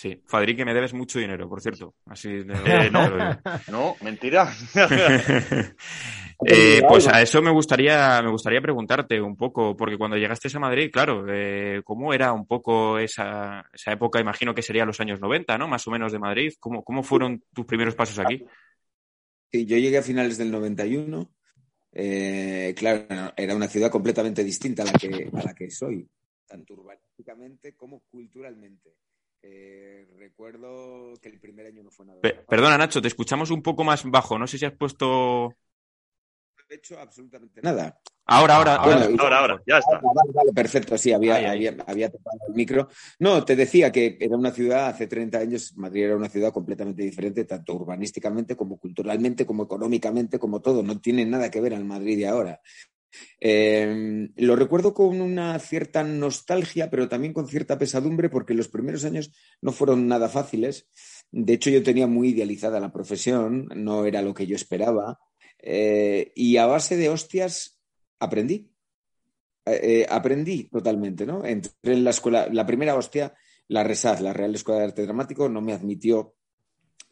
Sí, 0.00 0.22
Fadri, 0.26 0.56
que 0.56 0.64
me 0.64 0.72
debes 0.72 0.94
mucho 0.94 1.18
dinero, 1.18 1.46
por 1.46 1.60
cierto. 1.60 1.94
Así 2.06 2.28
eh, 2.48 2.90
no, 2.90 3.38
no, 3.70 3.96
mentira. 4.02 4.52
Eh, 6.42 6.80
pues 6.88 7.06
a 7.06 7.20
eso 7.20 7.42
me 7.42 7.50
gustaría, 7.50 8.22
me 8.22 8.30
gustaría 8.30 8.62
preguntarte 8.62 9.20
un 9.20 9.36
poco, 9.36 9.76
porque 9.76 9.98
cuando 9.98 10.16
llegaste 10.16 10.48
a 10.56 10.58
Madrid, 10.58 10.88
claro, 10.90 11.26
eh, 11.28 11.82
¿cómo 11.84 12.14
era 12.14 12.32
un 12.32 12.46
poco 12.46 12.98
esa, 12.98 13.62
esa 13.74 13.92
época? 13.92 14.20
Imagino 14.20 14.54
que 14.54 14.62
sería 14.62 14.86
los 14.86 14.98
años 15.00 15.20
90, 15.20 15.58
¿no? 15.58 15.68
Más 15.68 15.86
o 15.86 15.90
menos 15.90 16.12
de 16.12 16.18
Madrid. 16.18 16.54
¿Cómo, 16.58 16.82
cómo 16.82 17.02
fueron 17.02 17.44
tus 17.52 17.66
primeros 17.66 17.94
pasos 17.94 18.18
aquí? 18.20 18.42
Sí, 19.52 19.66
yo 19.66 19.76
llegué 19.76 19.98
a 19.98 20.02
finales 20.02 20.38
del 20.38 20.50
91. 20.50 21.32
Eh, 21.92 22.74
claro, 22.76 23.32
era 23.36 23.56
una 23.56 23.68
ciudad 23.68 23.90
completamente 23.90 24.44
distinta 24.44 24.82
a 24.82 24.86
la 24.86 24.92
que, 24.92 25.28
a 25.32 25.42
la 25.42 25.54
que 25.54 25.70
soy, 25.70 26.08
tanto 26.46 26.74
urbanísticamente 26.74 27.74
como 27.74 28.00
culturalmente. 28.10 28.94
Eh, 29.42 30.06
recuerdo 30.16 31.14
que 31.20 31.30
el 31.30 31.40
primer 31.40 31.66
año 31.66 31.82
no 31.82 31.90
fue 31.90 32.06
nada. 32.06 32.20
perdona, 32.48 32.78
Nacho, 32.78 33.02
te 33.02 33.08
escuchamos 33.08 33.50
un 33.50 33.62
poco 33.62 33.82
más 33.82 34.04
bajo. 34.04 34.38
No 34.38 34.46
sé 34.46 34.58
si 34.58 34.66
has 34.66 34.76
puesto 34.76 35.56
hecho 36.70 36.98
absolutamente 36.98 37.60
nada. 37.62 38.00
Ahora, 38.32 38.54
ahora, 38.58 38.76
ahora, 38.76 39.08
ahora, 39.18 39.38
ahora, 39.40 39.62
ya 39.66 39.78
está. 39.78 40.00
Vale, 40.00 40.30
vale, 40.32 40.52
perfecto, 40.52 40.96
sí, 40.96 41.12
había, 41.12 41.50
había, 41.50 42.10
tocado 42.10 42.38
el 42.46 42.54
micro. 42.54 42.86
No, 43.18 43.44
te 43.44 43.56
decía 43.56 43.90
que 43.90 44.18
era 44.20 44.36
una 44.36 44.52
ciudad, 44.52 44.86
hace 44.86 45.08
30 45.08 45.38
años, 45.38 45.76
Madrid 45.76 46.04
era 46.04 46.16
una 46.16 46.28
ciudad 46.28 46.52
completamente 46.52 47.02
diferente, 47.02 47.44
tanto 47.44 47.74
urbanísticamente 47.74 48.54
como 48.54 48.78
culturalmente, 48.78 49.44
como 49.44 49.64
económicamente, 49.64 50.38
como 50.38 50.60
todo. 50.60 50.84
No 50.84 51.00
tiene 51.00 51.24
nada 51.26 51.50
que 51.50 51.60
ver 51.60 51.74
al 51.74 51.84
Madrid 51.84 52.18
de 52.18 52.28
ahora. 52.28 52.60
Eh, 53.40 54.28
lo 54.36 54.54
recuerdo 54.54 54.94
con 54.94 55.20
una 55.20 55.58
cierta 55.58 56.04
nostalgia, 56.04 56.88
pero 56.88 57.08
también 57.08 57.32
con 57.32 57.48
cierta 57.48 57.78
pesadumbre, 57.78 58.28
porque 58.28 58.54
los 58.54 58.68
primeros 58.68 59.04
años 59.04 59.32
no 59.60 59.72
fueron 59.72 60.06
nada 60.06 60.28
fáciles. 60.28 60.88
De 61.32 61.54
hecho, 61.54 61.70
yo 61.70 61.82
tenía 61.82 62.06
muy 62.06 62.28
idealizada 62.28 62.78
la 62.78 62.92
profesión, 62.92 63.68
no 63.74 64.06
era 64.06 64.22
lo 64.22 64.34
que 64.34 64.46
yo 64.46 64.54
esperaba. 64.54 65.18
Eh, 65.58 66.30
y 66.36 66.58
a 66.58 66.66
base 66.66 66.96
de 66.96 67.08
hostias 67.08 67.79
aprendí. 68.20 68.70
Eh, 69.66 69.80
eh, 69.82 70.06
aprendí 70.08 70.64
totalmente, 70.64 71.26
¿no? 71.26 71.44
Entré 71.44 71.92
en 71.92 72.04
la 72.04 72.10
escuela, 72.10 72.48
la 72.50 72.66
primera 72.66 72.94
hostia, 72.94 73.34
la 73.68 73.84
RESAD, 73.84 74.20
la 74.20 74.32
Real 74.32 74.54
Escuela 74.54 74.80
de 74.80 74.86
Arte 74.86 75.02
Dramático, 75.02 75.48
no 75.48 75.60
me 75.60 75.72
admitió 75.72 76.34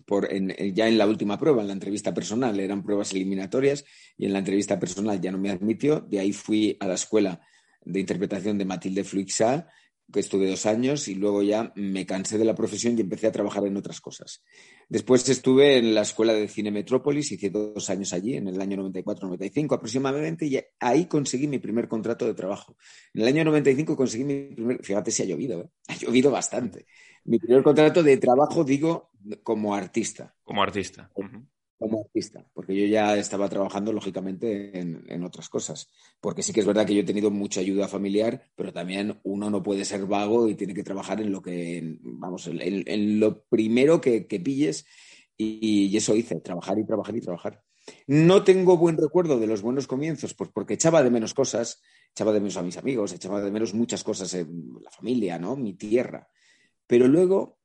por 0.06 0.28
ya 0.30 0.88
en 0.88 0.96
la 0.96 1.06
última 1.06 1.38
prueba, 1.38 1.60
en 1.60 1.66
la 1.66 1.74
entrevista 1.74 2.14
personal, 2.14 2.58
eran 2.58 2.82
pruebas 2.82 3.12
eliminatorias 3.12 3.84
y 4.16 4.24
en 4.24 4.32
la 4.32 4.38
entrevista 4.38 4.78
personal 4.80 5.20
ya 5.20 5.30
no 5.30 5.38
me 5.38 5.50
admitió. 5.50 6.00
De 6.00 6.18
ahí 6.18 6.32
fui 6.32 6.76
a 6.80 6.86
la 6.86 6.94
escuela 6.94 7.40
de 7.84 8.00
interpretación 8.00 8.56
de 8.56 8.64
Matilde 8.64 9.04
Fluixá 9.04 9.68
que 10.12 10.20
estuve 10.20 10.48
dos 10.48 10.64
años 10.66 11.06
y 11.08 11.14
luego 11.14 11.42
ya 11.42 11.72
me 11.74 12.06
cansé 12.06 12.38
de 12.38 12.44
la 12.44 12.54
profesión 12.54 12.96
y 12.96 13.02
empecé 13.02 13.26
a 13.26 13.32
trabajar 13.32 13.66
en 13.66 13.76
otras 13.76 14.00
cosas. 14.00 14.42
Después 14.88 15.28
estuve 15.28 15.76
en 15.78 15.94
la 15.94 16.02
Escuela 16.02 16.32
de 16.32 16.48
Cine 16.48 16.70
Metrópolis, 16.70 17.30
hice 17.30 17.50
dos 17.50 17.90
años 17.90 18.12
allí, 18.12 18.34
en 18.34 18.48
el 18.48 18.60
año 18.60 18.78
94-95 18.88 19.74
aproximadamente, 19.74 20.46
y 20.46 20.58
ahí 20.80 21.06
conseguí 21.06 21.46
mi 21.46 21.58
primer 21.58 21.88
contrato 21.88 22.26
de 22.26 22.34
trabajo. 22.34 22.76
En 23.12 23.22
el 23.22 23.28
año 23.28 23.44
95 23.44 23.96
conseguí 23.96 24.24
mi 24.24 24.54
primer, 24.54 24.82
fíjate 24.82 25.10
si 25.10 25.22
ha 25.22 25.26
llovido, 25.26 25.60
¿eh? 25.60 25.70
ha 25.88 25.96
llovido 25.96 26.30
bastante. 26.30 26.86
Mi 27.24 27.38
primer 27.38 27.62
contrato 27.62 28.02
de 28.02 28.16
trabajo, 28.16 28.64
digo, 28.64 29.10
como 29.42 29.74
artista. 29.74 30.34
Como 30.42 30.62
artista 30.62 31.10
como 31.78 32.00
artista, 32.00 32.44
porque 32.52 32.74
yo 32.74 32.86
ya 32.86 33.16
estaba 33.16 33.48
trabajando 33.48 33.92
lógicamente 33.92 34.78
en, 34.78 35.24
otras 35.24 35.48
cosas, 35.48 35.88
porque 36.20 36.42
sí 36.42 36.52
que 36.52 36.60
es 36.60 36.66
verdad 36.66 36.84
que 36.84 36.94
yo 36.94 37.02
he 37.02 37.04
tenido 37.04 37.30
mucha 37.30 37.60
ayuda 37.60 37.86
familiar, 37.86 38.42
pero 38.56 38.72
también 38.72 39.20
uno 39.22 39.48
no 39.48 39.62
puede 39.62 39.84
ser 39.84 40.06
vago 40.06 40.48
y 40.48 40.54
tiene 40.54 40.74
que 40.74 40.82
trabajar 40.82 41.20
en 41.20 41.30
lo 41.30 41.40
que, 41.40 41.98
vamos, 42.02 42.48
en, 42.48 43.20
lo 43.20 43.44
primero 43.44 44.00
que, 44.00 44.22
pilles 44.22 44.86
y, 45.36 45.96
eso 45.96 46.16
hice, 46.16 46.40
trabajar 46.40 46.78
y 46.78 46.84
trabajar 46.84 47.16
y 47.16 47.20
trabajar. 47.20 47.62
No 48.06 48.42
tengo 48.42 48.76
buen 48.76 48.96
recuerdo 48.96 49.38
de 49.38 49.46
los 49.46 49.62
buenos 49.62 49.86
comienzos, 49.86 50.34
pues 50.34 50.50
porque 50.52 50.74
echaba 50.74 51.02
de 51.02 51.10
menos 51.10 51.32
cosas, 51.32 51.80
echaba 52.10 52.32
de 52.32 52.40
menos 52.40 52.56
a 52.56 52.62
mis 52.62 52.76
amigos, 52.76 53.12
echaba 53.12 53.40
de 53.40 53.52
menos 53.52 53.72
muchas 53.72 54.02
cosas 54.02 54.34
en 54.34 54.74
la 54.82 54.90
familia, 54.90 55.38
¿no? 55.38 55.56
Mi 55.56 55.74
tierra. 55.74 56.28
Pero 56.86 57.06
luego 57.06 57.58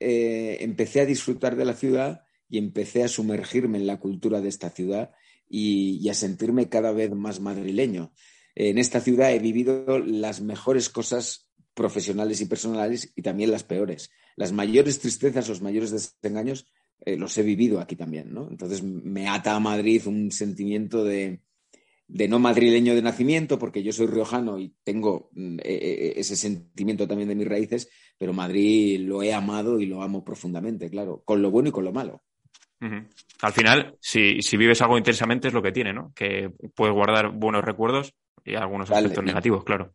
eh, 0.00 0.58
empecé 0.60 1.00
a 1.00 1.06
disfrutar 1.06 1.54
de 1.54 1.64
la 1.64 1.74
ciudad 1.74 2.22
y 2.50 2.58
empecé 2.58 3.04
a 3.04 3.08
sumergirme 3.08 3.78
en 3.78 3.86
la 3.86 3.98
cultura 3.98 4.40
de 4.40 4.48
esta 4.48 4.70
ciudad 4.70 5.12
y, 5.48 6.08
a 6.08 6.14
sentirme 6.14 6.68
cada 6.68 6.92
vez 6.92 7.12
más 7.12 7.40
madrileño. 7.40 8.12
en 8.54 8.78
esta 8.78 9.00
ciudad 9.00 9.32
he 9.32 9.38
vivido 9.38 9.98
las 9.98 10.40
mejores 10.40 10.90
cosas 10.90 11.48
profesionales 11.74 12.40
y 12.40 12.46
personales 12.46 13.12
y 13.16 13.22
también 13.22 13.50
las 13.50 13.64
peores. 13.64 14.10
Las 14.36 14.52
mayores 14.52 14.98
tristezas, 14.98 15.48
los 15.48 15.62
mayores 15.62 15.90
desengaños, 15.90 16.66
eh, 17.00 17.16
los 17.16 17.36
he 17.38 17.42
vivido 17.42 17.80
aquí 17.80 17.96
también, 17.96 18.34
¿no? 18.34 18.48
Entonces 18.50 18.82
me 18.82 19.28
ata 19.28 19.54
a 19.54 19.60
Madrid 19.60 20.02
un 20.06 20.30
sentimiento 20.30 21.04
de, 21.04 21.40
de 22.12 22.28
no 22.28 22.38
madrileño 22.38 22.94
de 22.94 23.02
nacimiento, 23.02 23.58
porque 23.58 23.82
yo 23.82 23.92
soy 23.92 24.08
riojano 24.08 24.58
y 24.58 24.74
tengo 24.82 25.30
mm, 25.32 25.58
e, 25.60 25.74
e, 25.74 26.06
e, 26.08 26.20
ese 26.20 26.36
sentimiento 26.36 27.06
también 27.06 27.28
de 27.28 27.36
mis 27.36 27.48
raíces, 27.48 27.88
pero 28.18 28.32
Madrid 28.32 29.00
lo 29.00 29.22
he 29.22 29.32
amado 29.32 29.80
y 29.80 29.86
lo 29.86 30.02
amo 30.02 30.24
profundamente, 30.24 30.90
claro, 30.90 31.22
con 31.24 31.40
lo 31.40 31.50
bueno 31.50 31.68
y 31.68 31.72
con 31.72 31.84
lo 31.84 31.92
malo. 31.92 32.22
Al 33.42 33.52
final, 33.52 33.96
si, 34.00 34.40
si, 34.42 34.56
vives 34.56 34.80
algo 34.80 34.96
intensamente 34.96 35.48
es 35.48 35.54
lo 35.54 35.62
que 35.62 35.72
tiene, 35.72 35.92
¿no? 35.92 36.12
Que 36.14 36.50
puedes 36.74 36.94
guardar 36.94 37.30
buenos 37.30 37.62
recuerdos 37.62 38.14
y 38.44 38.54
algunos 38.54 38.90
aspectos 38.90 39.24
negativos, 39.24 39.64
claro. 39.64 39.94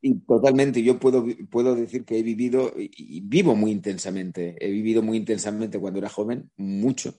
Y 0.00 0.18
totalmente, 0.20 0.82
yo 0.82 0.98
puedo, 0.98 1.24
puedo 1.50 1.74
decir 1.74 2.04
que 2.04 2.18
he 2.18 2.22
vivido 2.22 2.72
y 2.76 3.20
vivo 3.20 3.54
muy 3.54 3.70
intensamente. 3.70 4.56
He 4.60 4.70
vivido 4.70 5.02
muy 5.02 5.16
intensamente 5.16 5.78
cuando 5.78 6.00
era 6.00 6.08
joven, 6.08 6.50
mucho. 6.56 7.14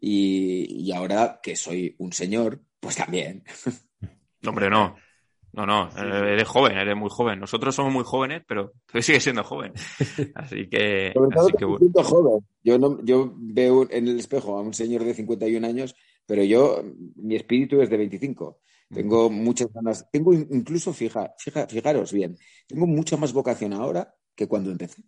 Y, 0.00 0.84
y 0.84 0.92
ahora 0.92 1.40
que 1.42 1.56
soy 1.56 1.94
un 1.98 2.12
señor, 2.12 2.60
pues 2.80 2.96
también. 2.96 3.44
hombre, 4.46 4.68
no. 4.68 4.96
No, 5.54 5.66
no, 5.66 5.88
eres 5.96 6.48
joven, 6.48 6.76
eres 6.76 6.96
muy 6.96 7.08
joven. 7.10 7.38
Nosotros 7.38 7.74
somos 7.74 7.92
muy 7.92 8.02
jóvenes, 8.02 8.42
pero 8.46 8.72
tú 8.86 9.00
sigues 9.00 9.22
siendo 9.22 9.44
joven. 9.44 9.72
Así 10.34 10.68
que. 10.68 11.12
joven. 12.02 12.40
Yo, 12.62 12.78
no, 12.78 12.98
yo 13.04 13.32
veo 13.36 13.88
en 13.90 14.08
el 14.08 14.18
espejo 14.18 14.58
a 14.58 14.62
un 14.62 14.74
señor 14.74 15.04
de 15.04 15.14
51 15.14 15.64
años, 15.66 15.94
pero 16.26 16.42
yo, 16.42 16.82
mi 17.16 17.36
espíritu 17.36 17.80
es 17.80 17.88
de 17.88 17.96
25. 17.96 18.58
Tengo 18.92 19.30
muchas 19.30 19.72
ganas. 19.72 20.10
Tengo 20.10 20.32
incluso, 20.32 20.92
fija, 20.92 21.32
fija, 21.38 21.66
fijaros 21.68 22.12
bien, 22.12 22.36
tengo 22.66 22.86
mucha 22.86 23.16
más 23.16 23.32
vocación 23.32 23.72
ahora 23.72 24.12
que 24.34 24.48
cuando 24.48 24.72
empecé. 24.72 25.04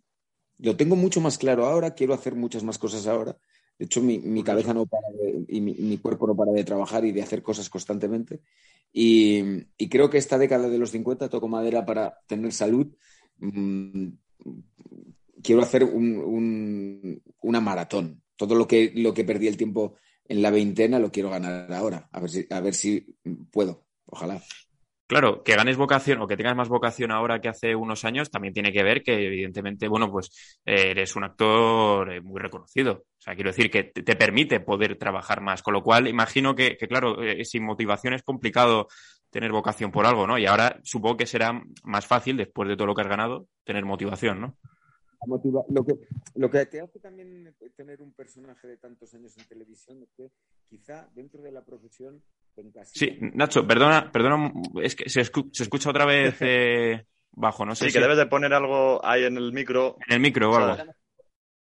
Lo 0.59 0.77
tengo 0.77 0.95
mucho 0.95 1.19
más 1.19 1.37
claro 1.37 1.65
ahora, 1.65 1.93
quiero 1.93 2.13
hacer 2.13 2.35
muchas 2.35 2.63
más 2.63 2.77
cosas 2.77 3.05
ahora 3.05 3.37
de 3.77 3.85
hecho, 3.85 4.01
mi, 4.01 4.43
cabeza 4.43 4.73
no 4.73 4.87
para 4.87 5.07
y 5.47 5.61
mi, 5.61 5.97
cuerpo 5.99 6.25
no 6.25 6.35
para 6.35 6.51
de 6.51 6.63
trabajar 6.63 7.05
y 7.05 7.11
de 7.11 7.21
hacer 7.21 7.43
cosas 7.43 7.69
constantemente. 7.69 8.41
Y, 8.91 9.65
creo 9.89 10.09
que 10.09 10.17
esta 10.17 10.37
década 10.39 10.67
de 10.67 10.79
los 10.79 10.91
50 10.91 11.29
toco 11.29 11.47
madera 11.47 11.85
para 11.85 12.19
tener 12.25 12.51
salud. 12.53 12.87
Mm, 13.37 14.07
quiero 15.43 15.61
hacer 15.61 15.83
una 15.83 17.61
maratón. 17.61 18.23
Todo 18.35 18.55
lo 18.55 18.67
que, 18.67 18.93
lo 18.95 19.13
que 19.13 19.23
perdí 19.23 19.47
el 19.47 19.57
tiempo 19.57 19.95
en 20.25 20.41
la 20.41 20.49
veintena 20.49 20.99
lo 20.99 21.11
quiero 21.11 21.29
ganar 21.29 21.71
ahora. 21.71 22.09
A 22.11 22.19
ver 22.19 22.29
si, 22.31 22.47
a 22.49 22.59
ver 22.59 22.73
si 22.73 23.15
puedo. 23.51 23.85
Ojalá. 24.05 24.41
Claro, 25.07 25.41
que 25.41 25.55
ganes 25.55 25.77
vocación 25.77 26.21
o 26.21 26.27
que 26.27 26.35
tengas 26.35 26.55
más 26.55 26.67
vocación 26.67 27.11
ahora 27.11 27.39
que 27.39 27.47
hace 27.47 27.73
unos 27.73 28.03
años 28.03 28.29
también 28.29 28.53
tiene 28.53 28.73
que 28.73 28.83
ver 28.83 29.03
que, 29.03 29.27
evidentemente, 29.27 29.87
bueno, 29.87 30.11
pues 30.11 30.59
eh, 30.65 30.91
eres 30.91 31.15
un 31.15 31.23
actor 31.23 32.11
eh, 32.11 32.19
muy 32.19 32.41
reconocido. 32.41 33.05
O 33.07 33.21
sea, 33.21 33.33
quiero 33.33 33.51
decir 33.51 33.71
que 33.71 33.85
te, 33.85 34.15
permite 34.17 34.59
poder 34.59 34.97
trabajar 34.97 35.39
más. 35.39 35.63
Con 35.63 35.75
lo 35.75 35.81
cual, 35.81 36.09
imagino 36.09 36.55
que, 36.55 36.75
claro, 36.75 37.23
eh, 37.23 37.45
sin 37.45 37.63
motivación 37.63 38.15
es 38.15 38.23
complicado 38.23 38.89
tener 39.29 39.53
vocación 39.53 39.91
por 39.91 40.05
algo, 40.05 40.27
¿no? 40.27 40.37
Y 40.37 40.45
ahora 40.45 40.77
supongo 40.83 41.15
que 41.15 41.25
será 41.25 41.61
más 41.83 42.05
fácil, 42.05 42.35
después 42.35 42.67
de 42.67 42.75
todo 42.75 42.87
lo 42.87 42.93
que 42.93 43.03
has 43.03 43.07
ganado, 43.07 43.47
tener 43.63 43.85
motivación, 43.85 44.41
¿no? 44.41 44.57
lo, 45.25 45.85
que, 45.85 45.93
lo 46.35 46.51
que 46.51 46.65
te 46.65 46.81
hace 46.81 46.99
también 46.99 47.55
tener 47.75 48.01
un 48.01 48.13
personaje 48.13 48.67
de 48.67 48.77
tantos 48.77 49.13
años 49.13 49.35
en 49.37 49.45
televisión 49.45 50.03
es 50.03 50.11
que 50.11 50.31
quizá 50.69 51.09
dentro 51.15 51.41
de 51.41 51.51
la 51.51 51.63
profesión 51.63 52.21
Sí, 52.85 53.17
Nacho, 53.33 53.67
perdona, 53.67 54.11
perdona, 54.11 54.51
es 54.81 54.95
que 54.95 55.09
se, 55.09 55.21
escucha 55.21 55.89
otra 55.89 56.05
vez 56.05 56.35
eh, 56.41 57.05
bajo, 57.31 57.65
no 57.65 57.75
sé. 57.75 57.87
Sí, 57.87 57.93
que 57.93 57.99
debes 57.99 58.17
de 58.17 58.25
poner 58.25 58.53
algo 58.53 59.03
ahí 59.05 59.23
en 59.23 59.37
el 59.37 59.51
micro. 59.51 59.97
En 60.07 60.15
el 60.15 60.19
micro 60.19 60.51
o 60.51 60.55
algo. 60.55 60.83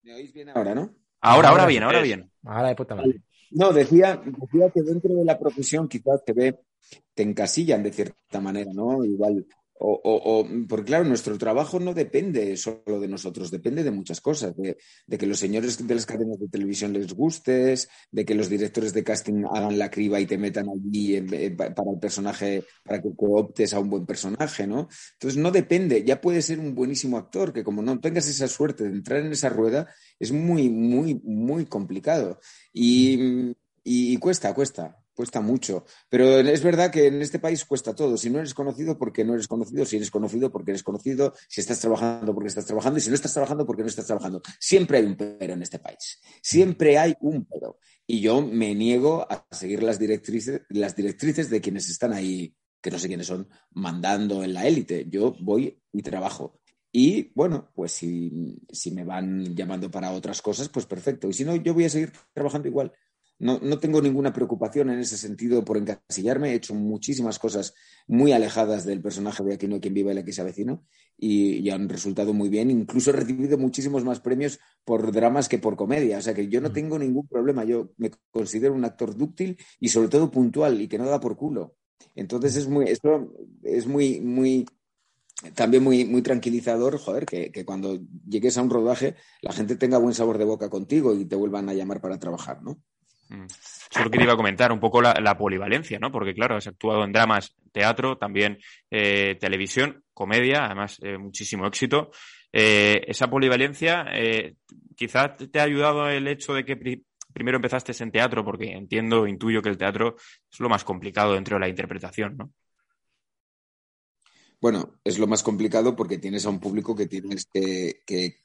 ¿Me 0.02 0.14
oís 0.14 0.32
bien 0.32 0.48
ahora, 0.50 0.74
no? 0.74 0.94
Ahora, 1.20 1.50
ahora 1.50 1.66
bien, 1.66 1.82
ahora 1.82 2.00
bien. 2.00 2.30
Ahora 2.44 2.68
de 2.68 2.74
puta 2.74 2.94
madre. 2.94 3.20
No, 3.50 3.72
decía, 3.72 4.22
decía 4.24 4.70
que 4.70 4.82
dentro 4.82 5.14
de 5.14 5.24
la 5.24 5.38
profesión 5.38 5.88
quizás 5.88 6.24
te 6.24 6.32
ve, 6.32 6.60
te 7.12 7.22
encasillan 7.22 7.82
de 7.82 7.92
cierta 7.92 8.40
manera, 8.40 8.70
¿no? 8.72 9.04
Igual 9.04 9.44
o, 9.82 10.00
o, 10.04 10.46
porque 10.68 10.86
claro, 10.86 11.04
nuestro 11.04 11.38
trabajo 11.38 11.80
no 11.80 11.94
depende 11.94 12.54
solo 12.58 13.00
de 13.00 13.08
nosotros, 13.08 13.50
depende 13.50 13.82
de 13.82 13.90
muchas 13.90 14.20
cosas, 14.20 14.54
de, 14.56 14.76
que 15.18 15.26
los 15.26 15.38
señores 15.38 15.86
de 15.86 15.94
las 15.94 16.04
cadenas 16.04 16.38
de 16.38 16.48
televisión 16.48 16.92
les 16.92 17.14
gustes, 17.14 17.88
de 18.10 18.24
que 18.26 18.34
los 18.34 18.50
directores 18.50 18.92
de 18.92 19.02
casting 19.02 19.44
hagan 19.50 19.78
la 19.78 19.90
criba 19.90 20.20
y 20.20 20.26
te 20.26 20.36
metan 20.36 20.66
allí 20.68 21.20
para 21.56 21.90
el 21.92 21.98
personaje, 21.98 22.64
para 22.84 23.00
que, 23.00 23.08
optes 23.16 23.72
a 23.72 23.80
un 23.80 23.88
buen 23.88 24.04
personaje, 24.04 24.66
¿no? 24.66 24.88
Entonces 25.14 25.40
no 25.40 25.50
depende, 25.50 26.04
ya 26.04 26.20
puede 26.20 26.42
ser 26.42 26.58
un 26.58 26.74
buenísimo 26.74 27.16
actor, 27.16 27.52
que 27.52 27.64
como 27.64 27.80
no 27.80 27.98
tengas 28.00 28.28
esa 28.28 28.48
suerte 28.48 28.84
de 28.84 28.90
entrar 28.90 29.20
en 29.20 29.32
esa 29.32 29.48
rueda, 29.48 29.88
es 30.18 30.30
muy, 30.30 30.68
muy, 30.68 31.20
muy 31.24 31.64
complicado. 31.64 32.38
y, 32.72 33.54
y 33.82 34.16
cuesta, 34.18 34.52
cuesta 34.52 35.00
cuesta 35.20 35.42
mucho. 35.42 35.85
Pero 36.09 36.38
es 36.38 36.62
verdad 36.62 36.90
que 36.90 37.09
en 37.09 37.20
este 37.20 37.38
país 37.38 37.66
cuesta 37.66 37.94
todo. 37.94 38.16
Si 38.16 38.30
no 38.30 38.38
eres 38.38 38.54
conocido, 38.54 38.96
porque 38.96 39.22
no 39.22 39.35
eres 39.35 39.46
conocido. 39.46 39.85
Si 39.85 39.96
eres 39.96 40.11
conocido, 40.11 40.50
porque 40.50 40.70
eres 40.70 40.83
conocido. 40.83 41.35
Si 41.46 41.61
estás 41.61 41.78
trabajando, 41.78 42.33
porque 42.33 42.48
estás 42.48 42.64
trabajando. 42.64 42.98
Y 42.98 43.02
si 43.02 43.11
no 43.11 43.14
estás 43.16 43.35
trabajando, 43.35 43.66
porque 43.66 43.83
no 43.83 43.88
estás 43.88 44.06
trabajando. 44.06 44.40
Siempre 44.59 44.96
hay 44.96 45.04
un 45.04 45.16
pero 45.16 45.52
en 45.52 45.61
este 45.61 45.78
país. 45.78 46.22
Siempre 46.40 46.96
hay 46.96 47.14
un 47.20 47.44
pero. 47.44 47.78
Y 48.06 48.22
yo 48.22 48.40
me 48.40 48.74
niego 48.74 49.30
a 49.30 49.46
seguir 49.50 49.83
las 49.83 49.98
directrices, 49.98 50.62
las 50.70 50.96
directrices 50.96 51.50
de 51.50 51.61
quienes 51.61 51.90
están 51.90 52.14
ahí, 52.14 52.56
que 52.80 52.90
no 52.90 52.98
sé 52.98 53.09
quiénes 53.09 53.26
son, 53.26 53.46
mandando 53.72 54.42
en 54.42 54.54
la 54.54 54.66
élite. 54.66 55.04
Yo 55.06 55.37
voy 55.38 55.83
y 55.92 56.00
trabajo. 56.00 56.62
Y 56.90 57.30
bueno, 57.35 57.70
pues 57.74 57.92
si, 57.92 58.59
si 58.70 58.90
me 58.90 59.04
van 59.04 59.54
llamando 59.54 59.90
para 59.90 60.12
otras 60.12 60.40
cosas, 60.40 60.70
pues 60.70 60.87
perfecto. 60.87 61.28
Y 61.28 61.35
si 61.35 61.44
no, 61.44 61.56
yo 61.56 61.74
voy 61.74 61.85
a 61.85 61.90
seguir 61.90 62.11
trabajando 62.33 62.68
igual. 62.68 62.90
No, 63.40 63.79
tengo 63.79 64.03
ninguna 64.03 64.35
preocupación 64.35 64.90
en 64.90 64.98
ese 64.98 65.16
sentido 65.16 65.64
por 65.64 65.79
encasillarme. 65.79 66.50
He 66.50 66.57
hecho 66.57 66.74
muchísimas 66.74 67.38
cosas 67.38 67.72
muy 68.07 68.33
alejadas 68.33 68.85
del 68.85 69.00
personaje 69.00 69.42
de 69.42 69.55
Aquí 69.55 69.66
no 69.66 69.76
hay 69.76 69.81
quien 69.81 69.94
viva 69.94 70.12
y 70.12 70.14
la 70.14 70.24
que 70.26 70.35
se 70.35 70.42
avecino 70.42 70.85
y, 71.16 71.70
han 71.70 71.88
resultado 71.88 72.35
muy 72.35 72.50
bien. 72.50 72.70
Incluso 72.70 73.09
he 73.09 73.14
recibido 73.14 73.57
muchísimos 73.57 74.05
más 74.05 74.20
premios 74.20 74.61
por 74.85 75.11
dramas 75.11 75.48
que 75.48 75.57
por 75.57 75.76
comedia. 75.76 76.18
O 76.18 76.20
sea 76.20 76.35
que 76.35 76.48
yo 76.48 76.61
no 76.61 76.68
mm. 76.68 76.72
tengo 76.74 76.98
ningún 76.98 77.26
problema. 77.29 77.64
Yo 77.64 77.92
me 77.96 78.11
considero 78.31 78.74
un 78.74 78.85
actor 78.85 79.16
dúctil 79.16 79.57
y 79.81 79.88
sobre 79.88 80.09
todo 80.09 80.31
puntual 80.31 80.79
y 80.79 80.87
que 80.87 80.98
no 80.98 81.07
da 81.07 81.18
por 81.18 81.38
culo. 81.38 81.76
Entonces 82.14 82.57
es 82.57 82.68
muy, 82.68 82.90
esto 82.90 83.33
es 83.62 83.87
muy, 83.87 84.20
muy, 84.20 84.66
también 85.55 85.83
muy, 85.83 86.05
muy 86.05 86.20
tranquilizador, 86.20 86.98
joder, 86.98 87.24
que, 87.24 87.50
que, 87.50 87.64
cuando 87.64 87.98
llegues 88.29 88.59
a 88.59 88.62
un 88.62 88.68
rodaje 88.68 89.14
la 89.40 89.53
gente 89.53 89.76
tenga 89.76 89.96
buen 89.96 90.14
sabor 90.14 90.37
de 90.37 90.44
boca 90.44 90.68
contigo 90.68 91.14
y 91.14 91.24
te 91.24 91.37
vuelvan 91.37 91.70
a 91.70 91.74
llamar 91.74 92.03
para 92.03 92.18
trabajar, 92.18 92.62
¿no? 92.62 92.79
Mm. 93.30 93.46
Solo 93.48 94.32
a 94.32 94.36
comentar 94.36 94.72
un 94.72 94.80
poco 94.80 95.00
la, 95.00 95.38
polivalencia, 95.38 96.00
¿no? 96.00 96.10
Porque, 96.10 96.34
claro, 96.34 96.56
has 96.56 96.66
actuado 96.66 97.04
en 97.04 97.12
dramas, 97.12 97.54
teatro, 97.70 98.18
también 98.18 98.58
eh, 98.90 99.36
televisión, 99.40 100.02
comedia, 100.12 100.66
además 100.66 100.98
eh, 101.02 101.16
muchísimo 101.16 101.66
éxito. 101.66 102.10
Eh, 102.52 103.02
esa 103.06 103.30
polivalencia, 103.30 104.04
quizás 104.96 105.36
te 105.50 105.60
ha 105.60 105.62
ayudado 105.62 106.08
el 106.08 106.26
hecho 106.26 106.54
de 106.54 106.64
que 106.64 106.76
primero 107.32 107.56
empezaste 107.56 107.92
en 108.02 108.10
teatro, 108.10 108.44
porque 108.44 108.72
entiendo, 108.72 109.28
intuyo 109.28 109.62
que 109.62 109.68
el 109.68 109.78
teatro 109.78 110.16
es 110.50 110.58
lo 110.58 110.68
más 110.68 110.82
complicado 110.82 111.34
dentro 111.34 111.54
de 111.54 111.60
la 111.60 111.68
interpretación, 111.68 112.36
¿no? 112.36 112.52
Bueno, 114.60 114.98
es 115.04 115.18
lo 115.18 115.28
más 115.28 115.44
complicado 115.44 115.94
porque 115.94 116.18
tienes 116.18 116.44
a 116.46 116.50
un 116.50 116.58
público 116.58 116.96
que 116.96 117.06
tienes 117.06 117.46
que, 117.46 118.02
que 118.04 118.40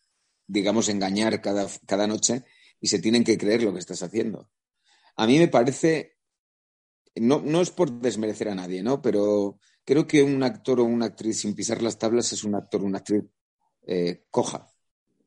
digamos, 0.46 0.90
engañar 0.90 1.42
cada, 1.42 1.68
cada 1.88 2.08
noche 2.08 2.44
y 2.80 2.88
se 2.88 3.00
tienen 3.00 3.24
que 3.24 3.38
creer 3.38 3.64
lo 3.64 3.74
que 3.74 3.80
estás 3.80 4.04
haciendo. 4.04 4.48
A 5.16 5.28
mí 5.28 5.40
me 5.40 5.48
parece, 5.48 6.18
no, 7.16 7.42
no 7.42 7.62
es 7.62 7.72
por 7.72 7.92
desmerecer 7.92 8.50
a 8.50 8.56
nadie, 8.56 8.84
¿no? 8.84 9.02
Pero 9.02 9.60
creo 9.84 10.08
que 10.08 10.24
un 10.24 10.44
actor 10.44 10.80
o 10.80 10.84
una 10.84 11.06
actriz 11.08 11.40
sin 11.42 11.56
pisar 11.56 11.82
las 11.82 11.98
tablas 11.98 12.34
es 12.34 12.44
un 12.44 12.56
actor 12.56 12.82
o 12.82 12.86
una 12.86 13.00
actriz 13.00 13.24
eh, 13.88 14.26
coja 14.30 14.68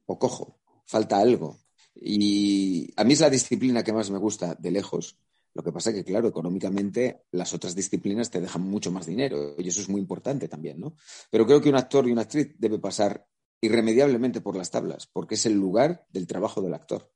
o 0.07 0.18
cojo, 0.18 0.61
falta 0.85 1.18
algo. 1.18 1.59
Y 1.94 2.92
a 2.96 3.05
mí 3.05 3.14
es 3.14 3.20
la 3.20 3.31
disciplina 3.31 3.83
que 3.83 3.92
más 3.92 4.11
me 4.11 4.18
gusta 4.18 4.55
de 4.55 4.70
lejos. 4.70 5.18
Lo 5.55 5.62
que 5.62 5.72
pasa 5.72 5.92
que, 5.92 6.05
claro, 6.05 6.29
económicamente 6.29 7.24
las 7.33 7.53
otras 7.53 7.74
disciplinas 7.74 8.31
te 8.31 8.40
dejan 8.40 8.62
mucho 8.62 8.92
más 8.92 9.07
dinero 9.07 9.55
y 9.59 9.68
eso 9.68 9.81
es 9.81 9.88
muy 9.88 10.01
importante 10.01 10.46
también, 10.46 10.79
¿no? 10.79 10.94
Pero 11.31 11.46
creo 11.46 11.61
que 11.61 11.68
un 11.68 11.77
actor 11.77 12.07
y 12.07 12.12
una 12.12 12.22
actriz 12.22 12.55
debe 12.59 12.79
pasar 12.79 13.27
irremediablemente 13.61 14.40
por 14.40 14.57
las 14.57 14.70
tablas, 14.70 15.09
porque 15.12 15.35
es 15.35 15.46
el 15.46 15.55
lugar 15.55 16.07
del 16.11 16.27
trabajo 16.27 16.62
del 16.62 16.74
actor. 16.74 17.11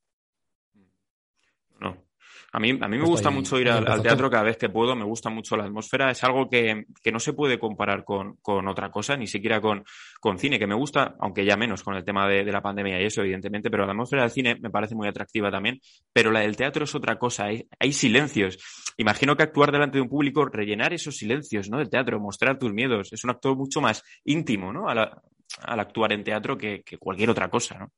A 2.55 2.61
mí, 2.61 2.79
a 2.79 2.87
mí 2.87 2.99
me 2.99 3.07
gusta 3.07 3.31
mucho 3.31 3.59
ir 3.59 3.71
al, 3.71 4.03
teatro 4.03 4.29
cada 4.29 4.43
vez 4.43 4.59
que 4.59 4.69
puedo, 4.69 4.95
me 4.95 5.07
gusta 5.07 5.31
mucho 5.31 5.57
la 5.57 5.65
atmósfera, 5.65 6.11
es 6.11 6.23
algo 6.23 6.51
que, 6.51 6.85
no 7.11 7.19
se 7.19 7.33
puede 7.33 7.59
comparar 7.59 8.05
con, 8.05 8.37
otra 8.69 8.91
cosa, 8.91 9.17
ni 9.17 9.27
siquiera 9.27 9.59
con, 9.59 9.83
con, 10.21 10.39
cine, 10.39 10.59
que 10.59 10.67
me 10.67 10.75
gusta, 10.75 11.17
aunque 11.21 11.47
ya 11.47 11.57
menos 11.57 11.83
con 11.83 11.95
el 11.95 12.05
tema 12.05 12.29
de, 12.29 12.45
la 12.45 12.61
pandemia 12.61 13.01
y 13.01 13.07
eso, 13.07 13.23
evidentemente, 13.23 13.71
pero 13.71 13.87
la 13.87 13.93
atmósfera 13.93 14.25
del 14.25 14.33
cine 14.33 14.57
me 14.61 14.69
parece 14.69 14.95
muy 14.95 15.09
atractiva 15.09 15.51
también, 15.51 15.81
pero 16.13 16.31
la 16.31 16.41
del 16.41 16.55
teatro 16.55 16.85
es 16.85 16.95
otra 16.95 17.19
cosa, 17.19 17.47
hay, 17.47 17.67
hay 17.79 17.95
silencios. 17.95 18.59
Imagino 18.99 19.35
que 19.35 19.45
actuar 19.45 19.73
delante 19.73 19.97
de 19.97 20.03
un 20.03 20.11
público, 20.11 20.45
rellenar 20.45 20.93
esos 20.93 21.17
silencios, 21.17 21.71
¿no? 21.71 21.79
Del 21.79 21.89
teatro, 21.89 22.21
mostrar 22.21 22.59
tus 22.59 22.75
miedos, 22.75 23.15
es 23.15 23.25
un 23.25 23.31
acto 23.31 23.57
mucho 23.57 23.81
más 23.81 24.03
íntimo, 24.27 24.75
¿no? 24.75 24.91
Al, 24.91 25.23
actuar 25.63 26.13
en 26.13 26.23
teatro 26.23 26.59
que, 26.59 26.83
que 26.83 26.99
cualquier 26.99 27.31
otra 27.31 27.49
cosa, 27.49 27.79
¿no? 27.79 27.93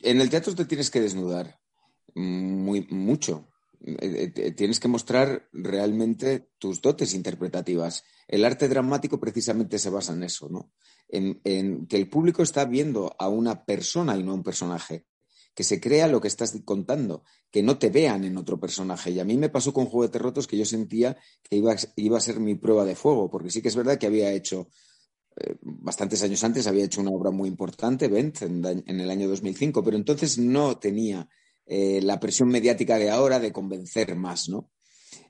En 0.00 0.20
el 0.22 0.30
teatro 0.30 0.54
te 0.54 0.64
tienes 0.64 0.90
que 0.90 1.00
desnudar 1.00 1.60
muy, 2.14 2.86
mucho. 2.90 3.48
Eh, 3.82 4.32
eh, 4.34 4.52
tienes 4.52 4.78
que 4.78 4.88
mostrar 4.88 5.48
realmente 5.52 6.50
tus 6.58 6.82
dotes 6.82 7.14
interpretativas. 7.14 8.04
El 8.28 8.44
arte 8.44 8.68
dramático 8.68 9.18
precisamente 9.18 9.78
se 9.78 9.90
basa 9.90 10.12
en 10.12 10.22
eso, 10.22 10.48
¿no? 10.48 10.72
En, 11.08 11.86
que 11.86 11.96
el 11.96 12.08
público 12.08 12.42
está 12.42 12.64
viendo 12.64 13.14
a 13.18 13.28
una 13.28 13.64
persona 13.64 14.16
y 14.16 14.22
no 14.22 14.32
a 14.32 14.34
un 14.34 14.44
personaje, 14.44 15.06
que 15.54 15.64
se 15.64 15.80
crea 15.80 16.06
lo 16.06 16.20
que 16.20 16.28
estás 16.28 16.56
contando, 16.64 17.24
que 17.50 17.62
no 17.62 17.78
te 17.78 17.90
vean 17.90 18.24
en 18.24 18.36
otro 18.36 18.60
personaje. 18.60 19.10
Y 19.10 19.18
a 19.18 19.24
mí 19.24 19.36
me 19.36 19.48
pasó 19.48 19.72
con 19.72 19.86
Juguetes 19.86 20.22
Rotos 20.22 20.46
que 20.46 20.56
yo 20.56 20.64
sentía 20.64 21.16
que 21.42 21.56
iba, 21.56 21.74
iba 21.96 22.18
a 22.18 22.20
ser 22.20 22.38
mi 22.38 22.54
prueba 22.54 22.84
de 22.84 22.94
fuego, 22.94 23.28
porque 23.30 23.50
sí 23.50 23.60
que 23.60 23.68
es 23.68 23.76
verdad 23.76 23.98
que 23.98 24.06
había 24.06 24.30
hecho 24.32 24.68
eh, 25.36 25.56
bastantes 25.62 26.22
años 26.22 26.42
antes 26.42 26.66
había 26.66 26.84
hecho 26.84 27.00
una 27.00 27.10
obra 27.10 27.30
muy 27.30 27.48
importante, 27.48 28.08
Bent, 28.08 28.42
en, 28.42 28.82
el 28.86 29.10
año 29.10 29.28
2005, 29.28 29.82
pero 29.82 29.96
entonces 29.96 30.38
no 30.38 30.78
tenía 30.78 31.28
eh, 31.66 32.00
la 32.02 32.18
presión 32.18 32.48
mediática 32.48 32.98
de 32.98 33.10
ahora 33.10 33.38
de 33.38 33.52
convencer 33.52 34.16
más, 34.16 34.48
¿no? 34.48 34.70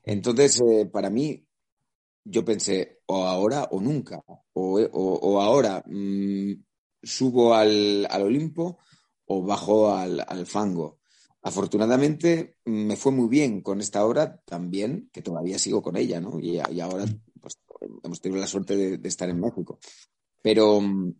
Entonces, 0.02 0.60
eh, 0.60 0.86
para 0.86 1.10
mí, 1.10 1.46
yo 2.24 2.44
pensé, 2.44 3.00
o 3.06 3.24
ahora 3.24 3.68
o 3.70 3.80
nunca, 3.80 4.22
o, 4.52 5.40
ahora 5.40 5.82
mm, 5.86 6.52
subo 7.02 7.54
al, 7.54 8.06
Olimpo 8.10 8.78
o 9.26 9.42
bajo 9.42 9.94
al, 9.94 10.46
fango. 10.46 10.98
Afortunadamente 11.42 12.56
me 12.64 12.96
fue 12.96 13.12
muy 13.12 13.28
bien 13.28 13.62
con 13.62 13.80
esta 13.80 14.04
obra 14.04 14.40
también, 14.44 15.08
que 15.12 15.22
todavía 15.22 15.58
sigo 15.58 15.82
con 15.82 15.96
ella, 15.96 16.20
¿no? 16.20 16.38
Y, 16.38 16.58
ahora 16.80 17.06
pues, 17.40 17.58
hemos 18.02 18.20
tenido 18.20 18.40
la 18.40 18.46
suerte 18.46 18.76
de, 18.76 18.98
de, 18.98 19.08
estar 19.08 19.28
en 19.30 19.40
México. 19.40 19.78
Pero, 20.42 20.80
mm, 20.80 21.14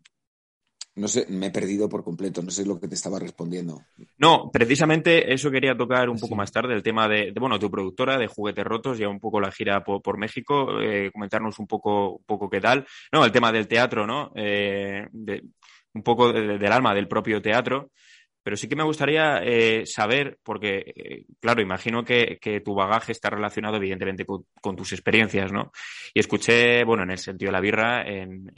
no 0.97 1.09
sé, 1.09 1.27
me 1.29 1.47
he 1.47 1.51
perdido 1.51 1.89
por 1.89 2.03
completo, 2.03 2.43
no 2.43 2.51
sé 2.51 2.67
lo 2.67 2.81
que 2.81 2.89
te 2.89 2.95
estaba 2.95 3.19
respondiendo. 3.19 3.83
No, 4.19 4.51
precisamente 4.53 5.33
eso 5.33 5.51
quería 5.51 5.77
tocar 5.77 6.09
un 6.09 6.19
poco 6.19 6.35
más 6.35 6.51
tarde, 6.51 6.75
el 6.75 6.83
tema 6.83 7.09
de, 7.09 7.33
bueno, 7.39 7.59
tu 7.59 7.71
productora 7.71 8.19
de 8.19 8.27
Juguetes 8.27 8.65
Rotos, 8.65 8.99
ya 8.99 9.09
un 9.09 9.21
poco 9.21 9.41
la 9.41 9.53
gira 9.53 9.83
por, 9.85 10.19
México, 10.19 10.81
eh, 10.81 11.11
comentarnos 11.13 11.59
un 11.59 11.67
poco, 11.67 12.17
un 12.17 12.25
poco 12.25 12.51
qué 12.51 12.61
tal. 12.61 12.87
No, 13.13 13.25
el 13.25 13.33
tema 13.33 13.53
del 13.53 13.69
teatro, 13.69 14.07
¿no? 14.07 14.33
Eh, 14.35 15.07
un 15.93 16.03
poco 16.03 16.33
del 16.33 16.73
alma 16.73 16.95
del 16.95 17.09
propio 17.09 17.41
teatro. 17.41 17.91
Pero 18.43 18.57
sí 18.57 18.69
que 18.69 18.77
me 18.77 18.85
gustaría 18.85 19.43
eh, 19.43 19.85
saber, 19.85 20.39
porque, 20.43 20.93
eh, 20.97 21.25
claro, 21.41 21.61
imagino 21.61 22.05
que, 22.05 22.39
tu 22.65 22.75
bagaje 22.75 23.13
está 23.13 23.29
relacionado 23.29 23.77
evidentemente 23.77 24.25
con, 24.25 24.77
tus 24.77 24.93
experiencias, 24.93 25.53
¿no? 25.53 25.73
Y 26.15 26.21
escuché, 26.21 26.85
bueno, 26.85 27.03
en 27.03 27.11
el 27.11 27.19
sentido 27.19 27.49
de 27.49 27.53
la 27.53 27.61
birra, 27.61 28.03
en, 28.03 28.51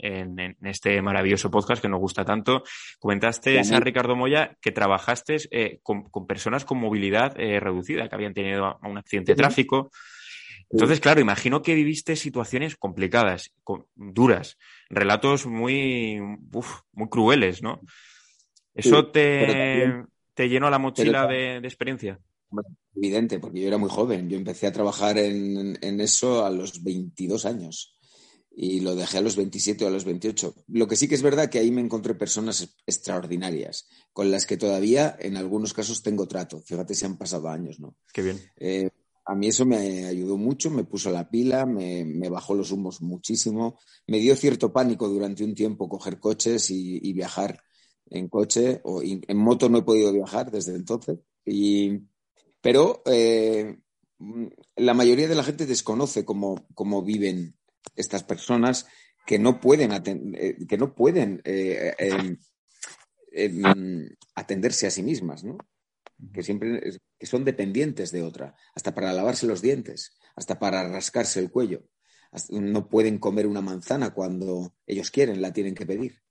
este 0.63 1.01
maravilloso 1.01 1.51
podcast 1.51 1.81
que 1.81 1.89
nos 1.89 1.99
gusta 1.99 2.23
tanto, 2.23 2.63
comentaste, 2.99 3.59
a 3.59 3.79
Ricardo 3.79 4.15
Moya, 4.15 4.57
que 4.61 4.71
trabajaste 4.71 5.37
eh, 5.51 5.79
con, 5.83 6.09
personas 6.25 6.63
con 6.65 6.79
movilidad 6.79 7.35
reducida, 7.35 8.07
que 8.07 8.15
habían 8.15 8.33
tenido 8.33 8.79
un 8.83 8.97
accidente 8.97 9.33
de 9.33 9.37
tráfico. 9.37 9.91
Entonces, 10.69 10.99
claro, 10.99 11.21
imagino 11.21 11.61
que 11.61 11.75
viviste 11.75 12.15
situaciones 12.15 12.75
complicadas, 12.75 13.53
duras, 13.95 14.57
relatos 14.89 15.45
muy, 15.45 16.19
muy 16.93 17.09
crueles, 17.09 17.61
¿no? 17.61 17.81
¿Eso 18.75 19.07
te, 19.07 20.03
te, 20.33 20.49
llenó 20.49 20.69
la 20.69 20.79
mochila 20.79 21.27
de, 21.27 21.57
experiencia? 21.57 22.19
Evidente, 22.95 23.39
porque 23.39 23.61
yo 23.61 23.67
era 23.67 23.77
muy 23.77 23.89
joven. 23.89 24.29
Yo 24.29 24.37
empecé 24.37 24.67
a 24.67 24.71
trabajar 24.71 25.17
en, 25.17 25.77
eso 26.01 26.45
a 26.45 26.49
los 26.49 26.83
22 26.83 27.45
años 27.45 27.97
y 28.55 28.81
lo 28.81 28.95
dejé 28.95 29.17
a 29.17 29.21
los 29.21 29.35
27 29.35 29.83
o 29.83 29.87
a 29.87 29.91
los 29.91 30.05
28. 30.05 30.53
Lo 30.67 30.87
que 30.87 30.95
sí 30.95 31.07
que 31.07 31.15
es 31.15 31.23
verdad 31.23 31.49
que 31.49 31.59
ahí 31.59 31.71
me 31.71 31.81
encontré 31.81 32.13
personas 32.13 32.75
extraordinarias, 32.85 33.87
con 34.11 34.29
las 34.29 34.45
que 34.45 34.57
todavía 34.57 35.15
en 35.19 35.37
algunos 35.37 35.73
casos 35.73 36.03
tengo 36.03 36.27
trato. 36.27 36.61
Fíjate 36.61 36.93
si 36.93 37.05
han 37.05 37.17
pasado 37.17 37.49
años, 37.49 37.79
¿no? 37.79 37.95
Qué 38.11 38.21
bien. 38.21 38.39
Eh, 38.57 38.89
a 39.25 39.35
mí 39.35 39.47
eso 39.47 39.65
me 39.65 40.05
ayudó 40.05 40.37
mucho, 40.37 40.69
me 40.69 40.83
puso 40.83 41.09
la 41.09 41.29
pila, 41.29 41.65
me, 41.65 42.29
bajó 42.29 42.53
los 42.53 42.71
humos 42.71 43.01
muchísimo, 43.01 43.79
me 44.05 44.19
dio 44.19 44.35
cierto 44.35 44.73
pánico 44.73 45.07
durante 45.07 45.43
un 45.43 45.55
tiempo 45.55 45.87
coger 45.87 46.19
coches 46.19 46.69
y 46.69 47.13
viajar 47.13 47.63
en 48.09 48.27
coche 48.27 48.81
o 48.83 49.01
en 49.01 49.37
moto 49.37 49.69
no 49.69 49.79
he 49.79 49.83
podido 49.83 50.11
viajar 50.11 50.51
desde 50.51 50.75
entonces. 50.75 51.19
Y, 51.45 52.01
pero 52.61 53.01
eh, 53.05 53.77
la 54.75 54.93
mayoría 54.93 55.27
de 55.27 55.35
la 55.35 55.43
gente 55.43 55.65
desconoce 55.65 56.25
cómo, 56.25 56.65
cómo 56.73 57.01
viven 57.03 57.55
estas 57.95 58.23
personas 58.23 58.87
que 59.25 59.39
no 59.39 59.59
pueden, 59.59 59.91
eh, 60.35 60.57
que 60.67 60.77
no 60.77 60.93
pueden 60.95 61.41
eh, 61.43 61.93
em, 61.97 62.37
em, 63.31 64.09
atenderse 64.35 64.87
a 64.87 64.91
sí 64.91 65.03
mismas, 65.03 65.43
¿no? 65.43 65.57
que 66.31 66.43
siempre 66.43 66.99
que 67.17 67.25
son 67.25 67.43
dependientes 67.43 68.11
de 68.11 68.21
otra, 68.21 68.55
hasta 68.75 68.93
para 68.93 69.13
lavarse 69.13 69.47
los 69.47 69.61
dientes, 69.61 70.17
hasta 70.35 70.59
para 70.59 70.87
rascarse 70.87 71.39
el 71.39 71.51
cuello. 71.51 71.83
no 72.49 72.89
pueden 72.89 73.19
comer 73.19 73.45
una 73.45 73.61
manzana 73.61 74.13
cuando 74.13 74.73
ellos 74.87 75.11
quieren, 75.11 75.41
la 75.41 75.53
tienen 75.53 75.75
que 75.75 75.85
pedir. 75.85 76.21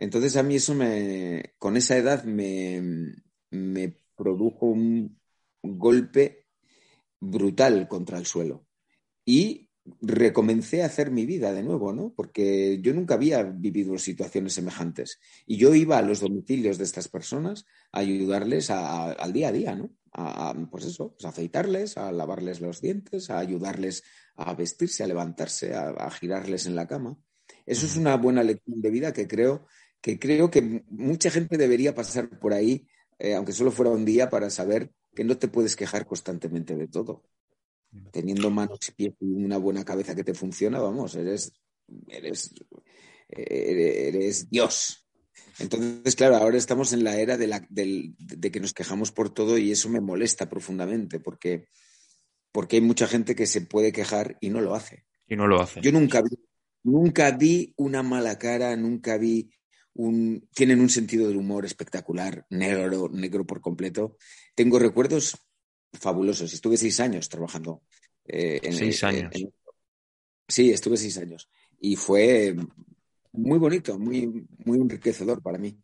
Entonces 0.00 0.34
a 0.36 0.42
mí 0.42 0.56
eso 0.56 0.74
me, 0.74 1.54
con 1.58 1.76
esa 1.76 1.94
edad 1.94 2.24
me, 2.24 3.14
me 3.50 3.94
produjo 4.16 4.66
un 4.66 5.20
golpe 5.62 6.46
brutal 7.20 7.86
contra 7.86 8.16
el 8.16 8.24
suelo. 8.24 8.66
Y 9.26 9.68
recomencé 10.00 10.82
a 10.82 10.86
hacer 10.86 11.10
mi 11.10 11.26
vida 11.26 11.52
de 11.52 11.62
nuevo, 11.62 11.92
¿no? 11.92 12.14
Porque 12.16 12.80
yo 12.80 12.94
nunca 12.94 13.14
había 13.14 13.42
vivido 13.42 13.98
situaciones 13.98 14.54
semejantes. 14.54 15.20
Y 15.46 15.58
yo 15.58 15.74
iba 15.74 15.98
a 15.98 16.02
los 16.02 16.20
domicilios 16.20 16.78
de 16.78 16.84
estas 16.84 17.08
personas 17.08 17.66
a 17.92 18.00
ayudarles 18.00 18.70
al 18.70 19.32
día 19.34 19.48
a 19.48 19.52
día, 19.52 19.74
¿no? 19.74 19.90
A, 20.12 20.54
pues 20.70 20.86
eso, 20.86 21.12
pues 21.12 21.26
a 21.26 21.28
afeitarles, 21.28 21.98
a 21.98 22.10
lavarles 22.10 22.62
los 22.62 22.80
dientes, 22.80 23.28
a 23.28 23.38
ayudarles 23.38 24.02
a 24.36 24.54
vestirse, 24.54 25.04
a 25.04 25.06
levantarse, 25.06 25.74
a 25.74 26.10
girarles 26.10 26.64
en 26.64 26.74
la 26.74 26.86
cama. 26.86 27.18
Eso 27.66 27.86
es 27.86 27.96
una 27.96 28.16
buena 28.16 28.42
lección 28.42 28.80
de 28.80 28.90
vida 28.90 29.12
que 29.12 29.28
creo 29.28 29.66
que 30.00 30.18
creo 30.18 30.50
que 30.50 30.84
mucha 30.88 31.30
gente 31.30 31.56
debería 31.56 31.94
pasar 31.94 32.38
por 32.38 32.52
ahí, 32.52 32.86
eh, 33.18 33.34
aunque 33.34 33.52
solo 33.52 33.70
fuera 33.70 33.90
un 33.90 34.04
día, 34.04 34.30
para 34.30 34.50
saber 34.50 34.92
que 35.14 35.24
no 35.24 35.36
te 35.36 35.48
puedes 35.48 35.76
quejar 35.76 36.06
constantemente 36.06 36.76
de 36.76 36.88
todo. 36.88 37.24
Teniendo 38.12 38.50
manos 38.50 38.78
y 38.88 38.92
pies 38.92 39.14
y 39.20 39.44
una 39.44 39.58
buena 39.58 39.84
cabeza 39.84 40.14
que 40.14 40.22
te 40.22 40.34
funciona, 40.34 40.78
vamos, 40.78 41.16
eres, 41.16 41.52
eres, 42.08 42.54
eres 43.28 44.48
Dios. 44.48 45.00
Entonces, 45.58 46.16
claro, 46.16 46.36
ahora 46.36 46.56
estamos 46.56 46.92
en 46.92 47.04
la 47.04 47.18
era 47.18 47.36
de, 47.36 47.46
la, 47.46 47.66
de, 47.68 48.50
que 48.50 48.60
nos 48.60 48.72
quejamos 48.72 49.12
por 49.12 49.30
todo 49.30 49.58
y 49.58 49.70
eso 49.70 49.88
me 49.88 50.00
molesta 50.00 50.48
profundamente 50.48 51.20
porque, 51.20 51.66
porque 52.50 52.76
hay 52.76 52.82
mucha 52.82 53.06
gente 53.06 53.34
que 53.34 53.46
se 53.46 53.60
puede 53.60 53.92
quejar 53.92 54.38
y 54.40 54.48
no 54.48 54.60
lo 54.60 54.74
hace. 54.74 55.04
Y 55.26 55.36
no 55.36 55.46
lo 55.46 55.60
hace. 55.60 55.80
Yo 55.80 55.92
nunca 55.92 56.22
vi, 56.22 56.38
nunca 56.82 57.30
vi 57.32 57.74
una 57.76 58.02
mala 58.02 58.38
cara, 58.38 58.74
nunca 58.76 59.18
vi 59.18 59.50
tienen 60.54 60.80
un 60.80 60.88
sentido 60.88 61.28
del 61.28 61.36
humor 61.36 61.64
espectacular, 61.64 62.46
negro, 62.50 63.08
negro 63.12 63.44
por 63.44 63.60
completo. 63.60 64.16
Tengo 64.54 64.78
recuerdos 64.78 65.36
fabulosos. 65.92 66.52
Estuve 66.52 66.76
seis 66.76 67.00
años 67.00 67.28
trabajando. 67.28 67.82
Eh, 68.24 68.60
en, 68.62 68.72
seis 68.72 69.02
años. 69.04 69.32
sí, 70.46 70.70
estuve 70.70 70.96
seis 70.96 71.18
años. 71.18 71.48
Y 71.80 71.96
fue 71.96 72.54
muy 73.32 73.58
bonito, 73.58 73.98
muy, 73.98 74.46
muy 74.64 74.78
enriquecedor 74.78 75.42
para 75.42 75.58
mí. 75.58 75.76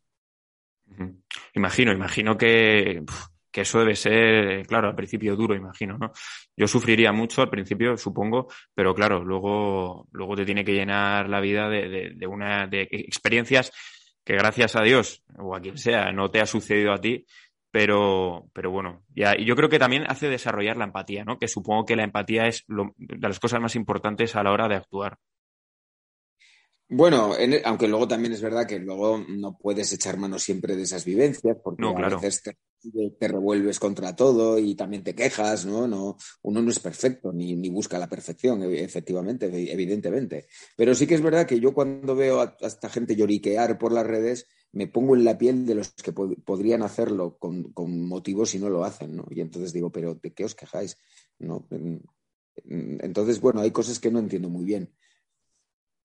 Imagino, 1.55 1.92
imagino 1.92 2.38
que, 2.38 3.03
que, 3.51 3.62
eso 3.62 3.81
debe 3.81 3.97
ser, 3.97 4.64
claro, 4.66 4.88
al 4.88 4.95
principio 4.95 5.35
duro, 5.35 5.57
imagino, 5.57 5.99
¿no? 5.99 6.12
Yo 6.57 6.69
sufriría 6.69 7.12
mucho 7.12 7.42
al 7.42 7.51
principio, 7.51 7.97
supongo, 7.97 8.47
pero 8.73 8.95
claro, 8.95 9.25
luego, 9.25 10.07
luego 10.12 10.37
te 10.37 10.45
tiene 10.45 10.64
que 10.64 10.75
llenar 10.75 11.29
la 11.29 11.40
vida 11.40 11.69
de, 11.69 12.12
de 12.14 12.27
una 12.27 12.69
de 12.69 12.83
experiencias 12.83 13.73
que 14.27 14.35
gracias 14.35 14.75
a 14.75 14.83
Dios 14.83 15.23
o 15.39 15.55
a 15.55 15.61
quien 15.61 15.79
sea 15.79 16.11
no 16.12 16.31
te 16.31 16.41
ha 16.41 16.47
sucedido 16.47 16.93
a 16.93 17.01
ti, 17.01 17.25
pero, 17.71 18.51
pero 18.53 18.73
bueno, 18.73 19.05
ya, 19.15 19.35
y 19.39 19.47
yo 19.47 19.55
creo 19.55 19.69
que 19.69 19.79
también 19.79 20.05
hace 20.09 20.29
desarrollar 20.29 20.77
la 20.77 20.85
empatía, 20.85 21.25
¿no? 21.25 21.39
Que 21.39 21.47
supongo 21.47 21.85
que 21.85 21.95
la 21.95 22.03
empatía 22.03 22.49
es 22.49 22.65
de 22.67 23.29
las 23.29 23.39
cosas 23.39 23.61
más 23.61 23.77
importantes 23.77 24.35
a 24.35 24.43
la 24.43 24.51
hora 24.51 24.67
de 24.67 24.75
actuar. 24.75 25.19
Bueno, 26.89 27.33
aunque 27.65 27.89
luego 27.89 28.09
también 28.09 28.33
es 28.33 28.43
verdad 28.43 28.67
que 28.67 28.79
luego 28.81 29.25
no 29.29 29.57
puedes 29.57 29.93
echar 29.93 30.19
mano 30.19 30.39
siempre 30.39 30.75
de 30.75 30.83
esas 30.83 31.05
vivencias, 31.05 31.57
porque 31.62 31.85
a 31.85 32.09
veces 32.09 32.43
te 32.43 32.57
te 33.18 33.29
revuelves 33.29 33.79
contra 33.79 34.14
todo 34.14 34.59
y 34.59 34.75
también 34.75 35.03
te 35.03 35.14
quejas, 35.14 35.66
¿no? 35.66 35.87
no 35.87 36.16
uno 36.42 36.62
no 36.62 36.70
es 36.70 36.79
perfecto 36.79 37.33
ni, 37.33 37.55
ni 37.55 37.68
busca 37.68 37.99
la 37.99 38.09
perfección, 38.09 38.62
efectivamente, 38.62 39.46
evidentemente. 39.46 40.46
Pero 40.77 40.94
sí 40.94 41.07
que 41.07 41.14
es 41.14 41.22
verdad 41.22 41.46
que 41.46 41.61
yo 41.61 41.75
cuando 41.75 42.14
veo 42.14 42.40
a, 42.40 42.57
esta 42.61 42.88
gente 42.88 43.16
lloriquear 43.16 43.79
por 43.79 43.92
las 43.92 44.07
redes, 44.07 44.46
me 44.72 44.87
pongo 44.87 45.16
en 45.16 45.25
la 45.25 45.38
piel 45.38 45.64
de 45.66 45.77
los 45.77 45.92
que 45.92 46.12
podrían 46.12 46.83
hacerlo 46.83 47.38
con, 47.38 47.72
con, 47.72 48.07
motivos 48.07 48.55
y 48.55 48.59
no 48.59 48.68
lo 48.68 48.85
hacen, 48.85 49.16
¿no? 49.16 49.27
Y 49.31 49.40
entonces 49.40 49.72
digo, 49.72 49.90
pero 49.90 50.14
¿de 50.14 50.33
qué 50.33 50.44
os 50.44 50.55
quejáis? 50.55 50.99
¿No? 51.38 51.66
Entonces, 52.64 53.40
bueno, 53.40 53.61
hay 53.61 53.70
cosas 53.70 53.99
que 53.99 54.11
no 54.11 54.18
entiendo 54.18 54.49
muy 54.49 54.64
bien. 54.64 54.92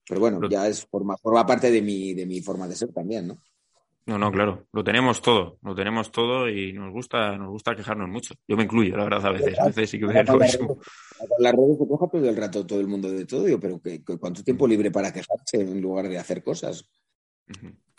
Pero 0.08 0.20
bueno, 0.20 0.40
ya 0.48 0.66
es 0.68 0.84
forma, 0.86 1.16
forma 1.16 1.46
parte 1.46 1.70
de 1.70 1.82
mi, 1.82 2.14
de 2.14 2.26
mi 2.26 2.40
forma 2.40 2.66
de 2.66 2.76
ser 2.76 2.92
también, 2.92 3.28
¿no? 3.28 3.42
No, 4.04 4.18
no, 4.18 4.32
claro, 4.32 4.66
lo 4.72 4.82
tenemos 4.82 5.22
todo, 5.22 5.58
lo 5.62 5.74
tenemos 5.76 6.10
todo 6.10 6.48
y 6.48 6.72
nos 6.72 6.92
gusta, 6.92 7.36
nos 7.36 7.50
gusta 7.50 7.76
quejarnos 7.76 8.08
mucho. 8.08 8.34
Yo 8.48 8.56
me 8.56 8.64
incluyo, 8.64 8.96
la 8.96 9.04
verdad, 9.04 9.26
a 9.26 9.30
veces, 9.30 9.58
a 9.60 9.66
veces 9.66 9.90
sí 9.90 9.98
que 10.00 10.06
me 10.06 10.20
eso. 10.20 10.78
Las 11.38 11.52
redes 11.52 11.78
se 11.78 11.86
queja 11.86 12.08
todo 12.10 12.28
el 12.28 12.36
rato 12.36 12.66
todo 12.66 12.80
el 12.80 12.88
mundo 12.88 13.08
de 13.10 13.24
todo, 13.26 13.60
pero 13.60 13.80
¿cuánto 14.18 14.42
tiempo 14.42 14.66
libre 14.66 14.90
para 14.90 15.12
quejarse 15.12 15.60
en 15.60 15.80
lugar 15.80 16.08
de 16.08 16.18
hacer 16.18 16.42
cosas? 16.42 16.90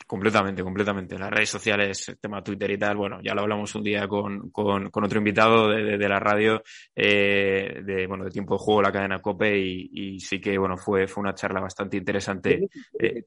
Completamente, 0.05 0.63
completamente. 0.63 1.17
Las 1.17 1.31
redes 1.31 1.49
sociales, 1.49 2.17
tema 2.19 2.43
Twitter 2.43 2.69
y 2.71 2.77
tal, 2.77 2.97
bueno, 2.97 3.19
ya 3.23 3.33
lo 3.33 3.41
hablamos 3.41 3.73
un 3.75 3.83
día 3.83 4.07
con, 4.07 4.49
con, 4.51 4.89
otro 4.91 5.17
invitado 5.17 5.69
de, 5.69 5.97
la 6.09 6.19
radio, 6.19 6.61
eh, 6.95 7.81
de, 7.83 8.05
bueno, 8.05 8.25
de 8.25 8.31
tiempo 8.31 8.55
de 8.55 8.59
juego, 8.59 8.81
la 8.81 8.91
cadena 8.91 9.21
COPE, 9.21 9.57
y, 9.57 10.19
sí 10.19 10.39
que, 10.39 10.57
bueno, 10.57 10.77
fue, 10.77 11.07
fue 11.07 11.21
una 11.21 11.33
charla 11.33 11.61
bastante 11.61 11.97
interesante. 11.97 12.69
Eh, 12.99 13.23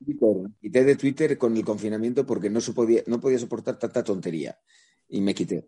quité 0.60 0.84
de 0.84 0.96
Twitter 0.96 1.38
con 1.38 1.56
el 1.56 1.64
confinamiento 1.64 2.26
porque 2.26 2.50
no, 2.50 2.60
podía, 2.74 3.02
no 3.06 3.20
podía 3.20 3.38
soportar 3.38 3.78
tanta 3.78 4.04
tontería 4.04 4.56
y 5.08 5.20
me 5.20 5.34
quité. 5.34 5.66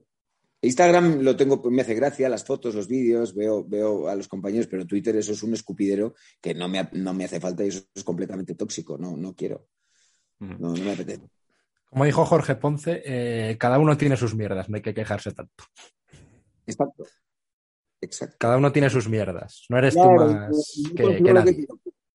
Instagram 0.61 1.21
lo 1.23 1.37
tengo, 1.37 1.63
me 1.71 1.83
hace 1.83 1.95
gracia, 1.95 2.29
las 2.29 2.45
fotos, 2.45 2.75
los 2.75 2.89
vídeos, 2.89 3.35
veo, 3.35 3.65
veo 3.65 4.09
a 4.09 4.17
los 4.17 4.27
compañeros, 4.27 4.67
pero 4.67 4.87
Twitter 4.87 5.17
eso 5.17 5.33
es 5.33 5.43
un 5.43 5.55
escupidero 5.55 6.15
que 6.41 6.53
no 6.53 6.69
me, 6.69 6.89
no 6.93 7.15
me 7.15 7.25
hace 7.25 7.41
falta 7.41 7.65
y 7.65 7.69
eso 7.69 7.85
es 7.95 8.05
completamente 8.05 8.55
tóxico, 8.57 8.99
no, 8.99 9.17
no 9.17 9.35
quiero. 9.35 9.67
No, 10.41 10.71
me 10.71 10.93
apetece. 10.93 11.29
Como 11.87 12.05
dijo 12.05 12.25
Jorge 12.25 12.55
Ponce, 12.57 13.03
eh, 13.05 13.57
cada 13.59 13.79
uno 13.79 13.97
tiene 13.97 14.17
sus 14.17 14.35
mierdas, 14.35 14.69
no 14.69 14.77
hay 14.77 14.83
que 14.83 14.95
quejarse 14.95 15.33
tanto. 15.33 15.65
Exacto. 16.67 17.05
Exacto. 18.01 18.37
Cada 18.39 18.57
uno 18.57 18.71
tiene 18.71 18.91
sus 18.91 19.09
mierdas. 19.09 19.65
No 19.69 19.79
eres 19.79 19.95
tú 19.95 20.01
más 20.01 20.83
que, 20.95 21.21
nadie. 21.21 21.67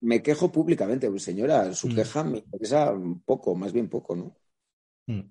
me 0.02 0.22
quejo 0.22 0.52
públicamente, 0.52 1.10
pues, 1.10 1.24
señora. 1.24 1.74
Su 1.74 1.90
mm. 1.90 1.96
queja 1.96 2.24
me 2.24 2.38
interesa 2.38 2.92
un 2.92 3.22
poco, 3.22 3.56
más 3.56 3.74
bien 3.74 3.90
poco, 3.90 4.16
¿no? 4.16 4.36
Mm. 5.08 5.22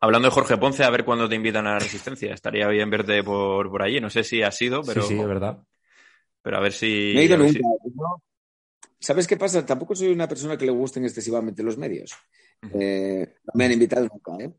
Hablando 0.00 0.28
de 0.28 0.34
Jorge 0.34 0.56
Ponce, 0.56 0.84
a 0.84 0.90
ver 0.90 1.04
cuándo 1.04 1.28
te 1.28 1.36
invitan 1.36 1.66
a 1.66 1.74
la 1.74 1.78
Resistencia. 1.78 2.34
Estaría 2.34 2.66
bien 2.68 2.90
verte 2.90 3.22
por, 3.22 3.70
por 3.70 3.82
allí. 3.82 4.00
No 4.00 4.10
sé 4.10 4.24
si 4.24 4.42
ha 4.42 4.50
sido, 4.50 4.82
pero. 4.82 5.02
Sí, 5.02 5.14
sí, 5.14 5.20
es 5.20 5.26
verdad. 5.26 5.62
Pero 6.42 6.56
a 6.56 6.60
ver 6.60 6.72
si. 6.72 7.12
No 7.14 7.20
he 7.20 7.24
ido 7.24 7.36
nunca. 7.38 7.60
¿Sabes 9.06 9.28
qué 9.28 9.36
pasa? 9.36 9.64
Tampoco 9.64 9.94
soy 9.94 10.08
una 10.08 10.26
persona 10.26 10.58
que 10.58 10.66
le 10.66 10.72
gusten 10.72 11.04
excesivamente 11.04 11.62
los 11.62 11.78
medios. 11.78 12.12
Eh, 12.74 13.36
no 13.44 13.52
me 13.54 13.66
han 13.66 13.70
invitado 13.70 14.08
nunca, 14.12 14.44
¿eh? 14.44 14.52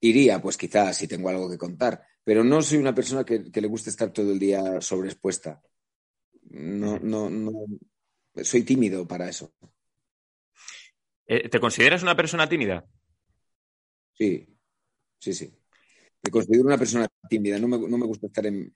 Iría, 0.00 0.40
pues 0.40 0.56
quizás, 0.56 0.96
si 0.96 1.06
tengo 1.06 1.28
algo 1.28 1.50
que 1.50 1.58
contar, 1.58 2.02
pero 2.24 2.42
no 2.42 2.62
soy 2.62 2.78
una 2.78 2.94
persona 2.94 3.24
que, 3.24 3.50
le 3.52 3.68
guste 3.68 3.90
estar 3.90 4.10
todo 4.10 4.32
el 4.32 4.38
día 4.38 4.80
sobreexpuesta. 4.80 5.62
No, 6.44 6.98
no, 6.98 7.28
no. 7.28 7.52
Soy 8.36 8.62
tímido 8.62 9.06
para 9.06 9.28
eso. 9.28 9.52
Eh, 11.26 11.50
¿Te 11.50 11.60
consideras 11.60 12.02
una 12.02 12.16
persona 12.16 12.48
tímida? 12.48 12.86
Sí, 14.14 14.48
sí, 15.18 15.34
sí. 15.34 15.54
Me 16.22 16.30
considero 16.30 16.64
una 16.64 16.78
persona 16.78 17.06
tímida. 17.28 17.58
No 17.58 17.68
me, 17.68 17.76
no 17.76 17.98
me 17.98 18.06
gusta 18.06 18.28
estar 18.28 18.46
en, 18.46 18.72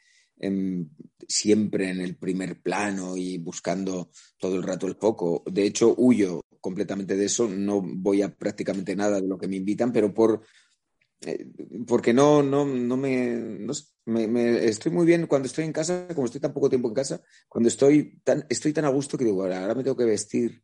siempre 1.27 1.91
en 1.91 2.01
el 2.01 2.17
primer 2.17 2.61
plano 2.61 3.17
y 3.17 3.39
buscando 3.39 4.11
todo 4.39 4.57
el 4.57 4.63
rato 4.63 4.87
el 4.87 4.97
foco. 4.97 5.43
De 5.47 5.65
hecho, 5.65 5.95
huyo 5.97 6.43
completamente 6.61 7.17
de 7.17 7.25
eso, 7.25 7.49
no 7.49 7.81
voy 7.83 8.23
a 8.23 8.35
prácticamente 8.35 8.97
nada 8.97 9.21
de 9.21 9.29
lo 9.29 9.39
que 9.39 9.49
me 9.49 9.57
invitan, 9.57 9.93
pero 9.93 10.13
por 10.13 10.43
eh, 11.23 11.47
porque 11.87 12.13
no, 12.13 12.43
no, 12.45 12.65
no, 12.65 12.97
me, 12.97 13.67
me, 14.05 14.65
estoy 14.65 14.93
muy 14.93 15.05
bien 15.05 15.27
cuando 15.27 15.47
estoy 15.47 15.65
en 15.65 15.73
casa, 15.73 16.07
como 16.15 16.27
estoy 16.27 16.41
tan 16.41 16.53
poco 16.53 16.69
tiempo 16.69 16.89
en 16.89 16.95
casa, 16.95 17.21
cuando 17.49 17.69
estoy 17.69 18.21
tan, 18.23 18.47
estoy 18.49 18.73
tan 18.73 18.85
a 18.85 18.91
gusto 18.91 19.19
que 19.19 19.25
digo, 19.25 19.43
ahora 19.43 19.75
me 19.75 19.83
tengo 19.83 19.97
que 19.97 20.05
vestir, 20.05 20.63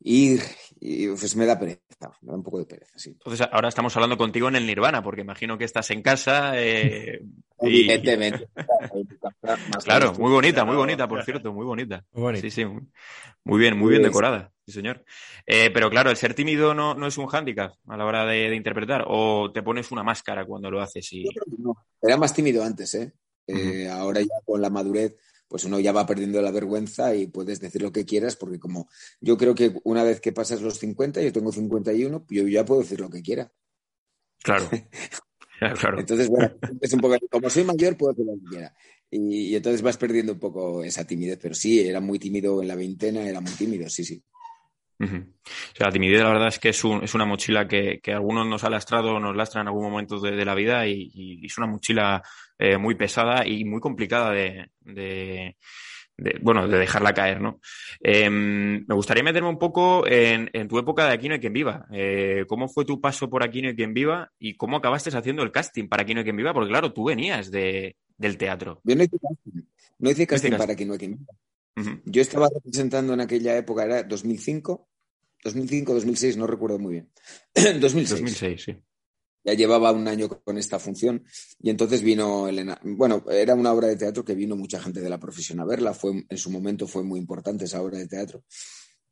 ir, 0.00 0.42
y 0.84 1.06
pues 1.06 1.36
me 1.36 1.46
da 1.46 1.56
pereza, 1.56 2.10
me 2.22 2.32
da 2.32 2.36
un 2.36 2.42
poco 2.42 2.58
de 2.58 2.66
pereza, 2.66 2.92
sí. 2.96 3.10
Entonces 3.10 3.46
ahora 3.52 3.68
estamos 3.68 3.94
hablando 3.94 4.18
contigo 4.18 4.48
en 4.48 4.56
el 4.56 4.66
Nirvana, 4.66 5.00
porque 5.00 5.20
imagino 5.20 5.56
que 5.56 5.64
estás 5.64 5.88
en 5.92 6.02
casa, 6.02 6.60
eh, 6.60 7.22
Evidentemente. 7.60 8.48
claro, 9.84 10.12
muy 10.14 10.32
bonita, 10.32 10.64
muy 10.64 10.74
bonita, 10.74 11.06
por 11.06 11.24
cierto, 11.24 11.52
muy 11.52 11.64
bonita. 11.64 12.04
Muy 12.12 12.36
Sí, 12.38 12.50
sí, 12.50 12.64
muy, 12.64 13.60
bien, 13.60 13.78
muy 13.78 13.90
bien 13.90 14.02
decorada, 14.02 14.52
sí, 14.66 14.72
señor. 14.72 15.04
Eh, 15.46 15.70
pero 15.72 15.88
claro, 15.88 16.10
el 16.10 16.16
ser 16.16 16.34
tímido 16.34 16.74
no, 16.74 16.94
no 16.94 17.06
es 17.06 17.16
un 17.16 17.26
hándicap 17.26 17.74
a 17.86 17.96
la 17.96 18.04
hora 18.04 18.26
de, 18.26 18.52
interpretar, 18.52 19.04
o 19.06 19.52
te 19.52 19.62
pones 19.62 19.92
una 19.92 20.02
máscara 20.02 20.44
cuando 20.44 20.68
lo 20.68 20.80
haces 20.80 21.12
y. 21.12 21.28
Era 22.00 22.16
más 22.16 22.34
tímido 22.34 22.64
antes, 22.64 22.92
¿eh? 22.96 23.12
eh 23.46 23.88
ahora 23.88 24.20
ya 24.20 24.34
con 24.44 24.60
la 24.60 24.68
madurez, 24.68 25.16
pues 25.52 25.64
uno 25.64 25.78
ya 25.78 25.92
va 25.92 26.06
perdiendo 26.06 26.40
la 26.40 26.50
vergüenza 26.50 27.14
y 27.14 27.26
puedes 27.26 27.60
decir 27.60 27.82
lo 27.82 27.92
que 27.92 28.06
quieras, 28.06 28.36
porque 28.36 28.58
como 28.58 28.88
yo 29.20 29.36
creo 29.36 29.54
que 29.54 29.74
una 29.84 30.02
vez 30.02 30.18
que 30.18 30.32
pasas 30.32 30.62
los 30.62 30.78
50, 30.78 31.20
yo 31.20 31.30
tengo 31.30 31.52
51, 31.52 32.24
yo 32.30 32.48
ya 32.48 32.64
puedo 32.64 32.80
decir 32.80 33.00
lo 33.00 33.10
que 33.10 33.20
quiera. 33.20 33.52
Claro. 34.42 34.66
Entonces, 35.98 36.30
bueno, 36.30 36.54
es 36.80 36.90
un 36.94 37.00
poco, 37.00 37.16
como 37.30 37.50
soy 37.50 37.64
mayor, 37.64 37.98
puedo 37.98 38.12
hacer 38.12 38.24
lo 38.24 38.32
que 38.32 38.48
quiera. 38.48 38.74
Y, 39.10 39.54
entonces 39.54 39.82
vas 39.82 39.98
perdiendo 39.98 40.32
un 40.32 40.38
poco 40.38 40.82
esa 40.84 41.06
timidez, 41.06 41.38
pero 41.42 41.54
sí, 41.54 41.86
era 41.86 42.00
muy 42.00 42.18
tímido 42.18 42.62
en 42.62 42.68
la 42.68 42.74
veintena, 42.74 43.28
era 43.28 43.42
muy 43.42 43.52
tímido, 43.52 43.90
sí, 43.90 44.06
sí. 44.06 44.24
O 44.98 45.06
sea, 45.76 45.88
la 45.88 45.92
timidez, 45.92 46.22
la 46.22 46.30
verdad 46.30 46.48
es 46.48 46.58
que 46.58 46.70
es, 46.70 46.82
es 47.02 47.14
una 47.14 47.26
mochila 47.26 47.68
que, 47.68 48.00
que, 48.02 48.12
algunos 48.12 48.46
nos 48.46 48.64
ha 48.64 48.70
lastrado, 48.70 49.20
nos 49.20 49.36
lastra 49.36 49.60
en 49.60 49.66
algún 49.66 49.90
momento 49.90 50.18
de, 50.18 50.44
la 50.44 50.54
vida 50.54 50.86
y, 50.86 51.44
es 51.44 51.58
una 51.58 51.66
mochila 51.66 52.22
eh, 52.62 52.78
muy 52.78 52.94
pesada 52.94 53.44
y 53.44 53.64
muy 53.64 53.80
complicada 53.80 54.30
de, 54.30 54.68
de, 54.82 55.56
bueno, 56.42 56.68
de 56.68 56.78
dejarla 56.78 57.12
caer, 57.12 57.40
¿no? 57.40 57.60
Em, 58.00 58.86
me 58.86 58.94
gustaría 58.94 59.24
meterme 59.24 59.48
un 59.48 59.58
poco 59.58 60.06
en, 60.06 60.48
tu 60.68 60.78
época 60.78 61.06
de 61.06 61.12
Aquí 61.12 61.26
no 61.26 61.34
hay 61.34 61.40
quien 61.40 61.52
viva. 61.52 61.88
Eh, 61.90 62.44
¿Cómo 62.46 62.68
fue 62.68 62.84
tu 62.84 63.00
paso 63.00 63.28
por 63.28 63.42
Aquí 63.42 63.62
no 63.62 63.68
hay 63.68 63.74
quien 63.74 63.92
viva 63.92 64.30
y 64.38 64.54
cómo 64.54 64.76
acabaste 64.76 65.10
haciendo 65.10 65.42
el 65.42 65.50
casting 65.50 65.88
para 65.88 66.04
Aquí 66.04 66.14
no 66.14 66.20
hay 66.20 66.24
quien 66.24 66.36
viva? 66.36 66.54
Porque 66.54 66.70
claro, 66.70 66.92
tú 66.92 67.02
venías 67.02 67.50
de, 67.50 67.96
del 68.16 68.36
teatro. 68.36 68.80
Yo 68.84 68.94
no 68.94 69.02
hice 69.02 69.18
casting, 69.18 69.62
no 69.98 70.10
hice 70.10 70.26
casting, 70.28 70.50
para 70.52 70.74
Aquí 70.74 70.84
no 70.84 70.92
hay 70.92 71.00
quien 71.00 71.18
viva. 71.18 72.00
Yo 72.04 72.22
estaba 72.22 72.48
representando 72.54 73.12
en 73.14 73.22
aquella 73.22 73.56
época, 73.56 73.84
era 73.84 74.04
2005, 74.04 74.88
2005, 75.42 75.94
2006, 75.94 76.36
no 76.36 76.46
recuerdo 76.46 76.78
muy 76.78 76.92
bien. 76.92 77.10
2006. 77.80 78.10
2006, 78.10 78.62
sí 78.62 78.76
ya 79.44 79.54
llevaba 79.54 79.92
un 79.92 80.08
año 80.08 80.28
con 80.28 80.58
esta 80.58 80.78
función 80.78 81.24
y 81.60 81.70
entonces 81.70 82.02
vino 82.02 82.48
Elena. 82.48 82.80
Bueno, 82.82 83.24
era 83.30 83.54
una 83.54 83.72
obra 83.72 83.88
de 83.88 83.96
teatro 83.96 84.24
que 84.24 84.34
vino 84.34 84.56
mucha 84.56 84.80
gente 84.80 85.00
de 85.00 85.10
la 85.10 85.18
profesión 85.18 85.60
a 85.60 85.64
verla, 85.64 85.94
fue, 85.94 86.24
en 86.28 86.38
su 86.38 86.50
momento 86.50 86.86
fue 86.86 87.02
muy 87.02 87.18
importante 87.18 87.64
esa 87.64 87.82
obra 87.82 87.98
de 87.98 88.06
teatro. 88.06 88.44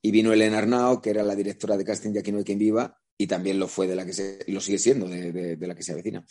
Y 0.03 0.11
vino 0.11 0.33
Elena 0.33 0.59
Arnao, 0.59 1.01
que 1.03 1.11
era 1.11 1.23
la 1.23 1.35
directora 1.35 1.77
de 1.77 1.85
casting 1.85 2.13
de 2.13 2.21
Aquí 2.21 2.33
no 2.33 2.39
hay 2.39 2.45
quien 2.45 2.59
viva, 2.59 2.99
y 3.19 3.27
también 3.27 3.59
lo 3.59 3.69
fue 3.69 3.87
de 3.87 3.95
la 3.95 4.07
que 4.07 4.15
se, 4.15 4.39
lo 4.47 4.61
sigue 4.63 4.79
siendo, 4.79 5.07
de, 5.07 5.59
la 5.61 5.75
que 5.75 5.83
se 5.83 5.93
avecina. 5.93 6.25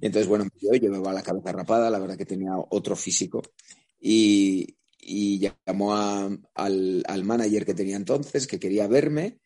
entonces, 0.00 0.26
bueno, 0.26 0.46
yo 0.58 0.72
llevaba 0.72 1.12
la 1.12 1.22
cabeza 1.22 1.52
rapada, 1.52 1.90
la 1.90 1.98
verdad 1.98 2.16
que 2.16 2.24
tenía 2.24 2.52
otro 2.70 2.96
físico, 2.96 3.42
y, 4.00 4.78
llamó 5.66 5.94
al, 5.94 7.02
al 7.06 7.24
manager 7.24 7.66
que 7.66 7.74
tenía 7.74 7.96
entonces, 7.96 8.46
que 8.46 8.58
quería 8.58 8.86
verme, 8.86 9.40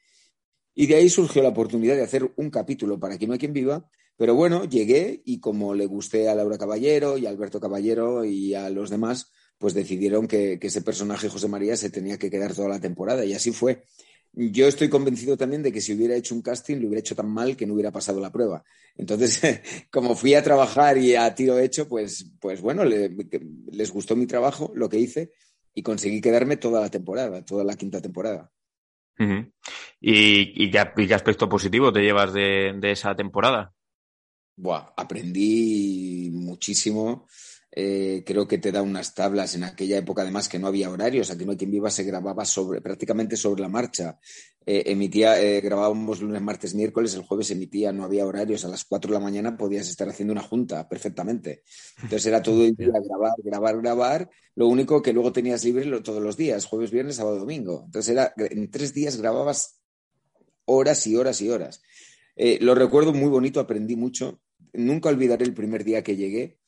y 0.79 0.87
de 0.87 0.97
ahí 0.97 1.09
surgió 1.09 1.43
la 1.43 1.49
oportunidad 1.49 1.97
de 1.97 2.03
hacer 2.03 2.31
un 2.37 2.51
capítulo 2.51 3.01
para 3.01 3.17
que 3.17 3.27
no 3.27 3.33
hay 3.33 3.39
quien 3.39 3.55
viva. 3.55 3.89
Pero 4.19 4.35
bueno, 4.35 4.67
llegué 4.67 5.23
y 5.25 5.41
como 5.41 5.75
le 5.75 5.87
gusté 5.87 6.29
a 6.29 6.35
Laura 6.35 6.59
Caballero 6.59 7.17
y 7.17 7.25
a 7.25 7.31
Alberto 7.31 7.59
Caballero 7.59 8.27
y 8.27 8.55
a 8.55 8.69
los 8.69 8.91
demás, 8.91 9.33
pues 9.57 9.73
decidieron 9.73 10.29
que, 10.29 10.59
ese 10.61 10.83
personaje 10.83 11.31
José 11.31 11.49
María 11.49 11.79
se 11.79 11.89
tenía 11.89 12.19
que 12.19 12.31
quedar 12.31 12.55
toda 12.55 12.69
la 12.69 12.79
temporada 12.79 13.25
y 13.25 13.33
así 13.33 13.53
fue. 13.53 13.85
Yo 14.35 14.67
estoy 14.67 14.91
convencido 14.91 15.39
también 15.39 15.62
de 15.62 15.73
que 15.73 15.81
si 15.81 15.95
hubiera 15.95 16.15
hecho 16.15 16.35
un 16.35 16.43
casting 16.43 16.77
lo 16.77 16.89
hubiera 16.89 17.01
hecho 17.01 17.17
tan 17.17 17.31
mal 17.31 17.57
que 17.57 17.67
no 17.67 17.73
hubiera 17.73 17.91
pasado 17.91 18.21
la 18.21 18.31
prueba. 18.31 18.62
Entonces, 18.97 19.41
como 19.91 20.15
fui 20.15 20.35
a 20.35 20.43
trabajar 20.43 20.99
y 20.99 21.15
a 21.15 21.35
tiro 21.35 21.59
hecho, 21.59 21.89
pues, 21.89 22.33
pues 22.39 22.61
bueno, 22.61 22.85
les 22.85 23.91
gustó 23.91 24.15
mi 24.15 24.27
trabajo, 24.27 24.73
lo 24.75 24.91
que 24.91 24.99
hice, 24.99 25.33
y 25.73 25.83
conseguí 25.83 26.21
quedarme 26.21 26.59
toda 26.59 26.83
la 26.83 26.91
temporada, 26.91 27.43
toda 27.47 27.65
la 27.65 27.77
quinta 27.77 28.03
temporada. 28.03 28.53
¿Y, 30.00 30.70
qué, 30.70 31.14
aspecto 31.14 31.48
positivo 31.48 31.92
te 31.92 32.00
llevas 32.00 32.33
de, 32.33 32.79
esa 32.83 33.14
temporada? 33.14 33.72
Buah, 34.57 34.92
aprendí 34.96 36.31
muchísimo. 36.33 37.26
Eh, 37.79 38.23
creo 38.25 38.49
que 38.49 38.57
te 38.57 38.73
da 38.73 38.81
unas 38.81 39.12
tablas 39.12 39.55
en 39.55 39.62
aquella 39.62 39.99
época, 39.99 40.23
además 40.23 40.49
que 40.49 40.59
no 40.59 40.67
había 40.67 40.89
horarios, 40.89 41.31
aquí 41.31 41.45
no 41.45 41.51
hay 41.51 41.59
quien 41.59 41.71
viva, 41.71 41.91
se 41.91 42.05
grababa 42.05 42.47
sobre, 42.47 42.81
prácticamente 42.81 43.37
sobre 43.37 43.61
la 43.61 43.69
marcha. 43.69 44.19
Eh, 44.65 44.85
emitía, 44.87 45.39
eh, 45.43 45.61
grabábamos 45.61 46.23
lunes, 46.23 46.41
martes, 46.41 46.75
miércoles, 46.75 47.15
el 47.15 47.25
jueves 47.25 47.51
emitía, 47.51 47.93
no 47.93 48.05
había 48.05 48.25
horarios, 48.25 48.65
a 48.65 48.69
las 48.69 48.87
4 48.87 49.12
de 49.12 49.19
la 49.19 49.23
mañana 49.23 49.59
podías 49.59 49.91
estar 49.91 50.09
haciendo 50.09 50.33
una 50.33 50.41
junta 50.41 50.89
perfectamente. 50.89 51.65
Entonces 51.97 52.25
era 52.25 52.43
todo 52.43 52.65
el 52.65 52.75
día 52.75 52.89
grabar, 52.89 53.35
grabar, 53.45 53.77
grabar, 53.83 54.31
lo 54.55 54.69
único 54.69 55.03
que 55.03 55.12
luego 55.12 55.31
tenías 55.31 55.62
libre 55.62 56.01
todos 56.01 56.23
los 56.23 56.39
días, 56.39 56.65
jueves, 56.65 56.91
viernes, 56.91 57.17
sábado, 57.17 57.41
domingo. 57.41 57.83
Entonces 57.85 58.11
era, 58.11 58.33
en 58.39 58.71
tres 58.71 58.95
días 58.95 59.19
grababas 59.19 59.83
horas 60.65 61.07
y 61.07 61.15
horas 61.15 61.43
y 61.43 61.51
horas. 61.51 61.83
lo 62.61 62.75
recuerdo 62.75 63.12
muy 63.12 63.29
bonito, 63.29 63.61
aprendí 63.61 63.97
mucho. 63.97 64.41
Nunca 64.73 65.11
olvidaré 65.11 65.45
el 65.45 65.53
primer 65.53 65.85
día 65.85 66.03
que 66.03 66.17
llegué, 66.17 66.59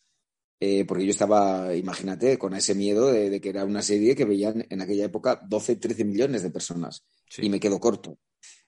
eh, 0.61 0.85
porque 0.85 1.05
yo 1.05 1.11
estaba, 1.11 1.75
imagínate, 1.75 2.37
con 2.37 2.55
ese 2.55 2.75
miedo 2.75 3.13
de, 3.13 3.41
que 3.41 3.49
era 3.49 3.65
una 3.65 3.83
serie 3.83 4.17
que 4.17 4.25
veían 4.25 4.67
en 4.69 4.81
aquella 4.81 5.05
época 5.05 5.41
12, 5.49 5.77
13 5.77 6.05
millones 6.05 6.43
de 6.43 6.51
personas. 6.51 7.05
Y 7.37 7.49
me 7.49 7.61
quedo 7.61 7.79
corto. 7.79 8.19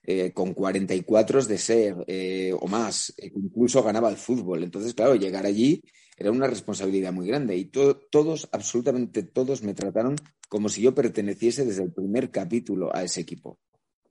Eh, 0.03 0.31
con 0.33 0.53
44 0.53 1.43
de 1.43 1.57
ser 1.59 1.95
eh, 2.07 2.55
o 2.59 2.67
más, 2.67 3.13
incluso 3.21 3.83
ganaba 3.83 4.09
el 4.09 4.17
fútbol. 4.17 4.63
Entonces, 4.63 4.93
claro, 4.93 5.15
llegar 5.15 5.45
allí 5.45 5.83
era 6.17 6.31
una 6.31 6.47
responsabilidad 6.47 7.13
muy 7.13 7.27
grande 7.27 7.55
y 7.55 7.65
todos, 7.65 8.47
absolutamente 8.51 9.23
todos, 9.23 9.61
me 9.63 9.73
trataron 9.73 10.15
como 10.49 10.69
si 10.69 10.81
yo 10.81 10.95
perteneciese 10.95 11.65
desde 11.65 11.83
el 11.83 11.93
primer 11.93 12.31
capítulo 12.31 12.95
a 12.95 13.03
ese 13.03 13.21
equipo. 13.21 13.59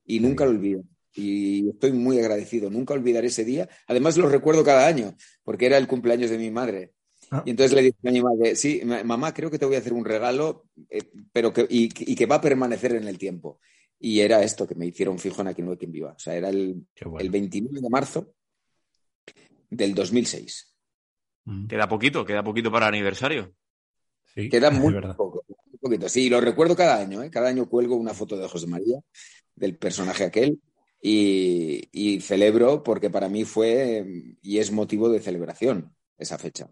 Y 0.05 0.21
nunca 0.21 0.45
lo 0.45 0.53
olvido. 0.53 0.85
Y 1.15 1.69
estoy 1.69 1.93
muy 1.93 2.19
agradecido. 2.19 2.71
Nunca 2.71 2.95
olvidaré 2.95 3.29
ese 3.29 3.45
día. 3.45 3.69
Además, 3.87 4.17
lo 4.17 4.29
recuerdo 4.29 4.65
cada 4.65 4.87
año, 4.87 5.17
porque 5.45 5.67
era 5.67 5.77
el 5.77 5.87
cumpleaños 5.87 6.31
de 6.31 6.39
mi 6.39 6.51
madre. 6.51 6.93
Ah. 7.31 7.43
Y 7.47 7.51
entonces 7.51 7.75
le 7.75 7.83
dije 7.83 7.97
a 8.09 8.11
mi 8.11 8.23
madre, 8.23 8.57
sí, 8.57 8.83
mamá, 8.85 9.33
creo 9.33 9.51
que 9.51 9.59
te 9.59 9.65
voy 9.65 9.77
a 9.77 9.79
hacer 9.79 9.93
un 9.93 10.05
regalo, 10.05 10.67
eh, 10.89 11.11
pero 11.33 11.53
que, 11.53 11.65
y, 11.69 11.89
que 11.89 12.27
va 12.27 12.37
a 12.37 12.41
permanecer 12.41 12.95
en 12.97 13.07
el 13.07 13.19
tiempo. 13.19 13.61
Y 14.01 14.21
era 14.21 14.43
esto, 14.43 14.67
que 14.67 14.75
me 14.75 14.87
hicieron 14.87 15.19
fijo 15.19 15.41
en 15.43 15.49
Aquí 15.49 15.63
no 15.63 15.71
hay 15.73 15.77
quien 15.77 15.93
viva. 15.93 16.13
O 16.13 16.19
sea, 16.19 16.35
era 16.35 16.49
el, 16.49 16.87
el 17.19 17.31
29 17.31 17.81
de 17.81 17.89
marzo 17.89 18.35
del 19.69 19.95
2006. 19.95 20.75
Mm. 21.45 21.67
Queda 21.67 21.89
poquito, 21.89 22.25
queda 22.25 22.43
poquito 22.43 22.73
para 22.73 22.89
el 22.89 22.95
aniversario. 22.95 23.55
Sí, 24.35 24.49
queda 24.49 24.71
muy 24.71 24.95
poco, 25.17 25.45
muy 25.49 25.79
poquito. 25.79 26.09
Sí, 26.09 26.29
lo 26.29 26.41
recuerdo 26.41 26.75
cada 26.75 26.99
año. 26.99 27.23
¿eh? 27.23 27.31
Cada 27.31 27.49
año 27.49 27.69
cuelgo 27.69 27.95
una 27.95 28.15
foto 28.15 28.37
de 28.37 28.49
José 28.49 28.67
María, 28.67 28.99
del 29.55 29.77
personaje 29.77 30.25
aquel, 30.25 30.61
y, 31.01 31.89
y 31.93 32.21
celebro 32.21 32.83
porque 32.83 33.11
para 33.11 33.29
mí 33.29 33.45
fue 33.45 34.35
y 34.43 34.59
es 34.59 34.73
motivo 34.73 35.09
de 35.09 35.21
celebración 35.21 35.95
esa 36.19 36.39
fecha. 36.39 36.71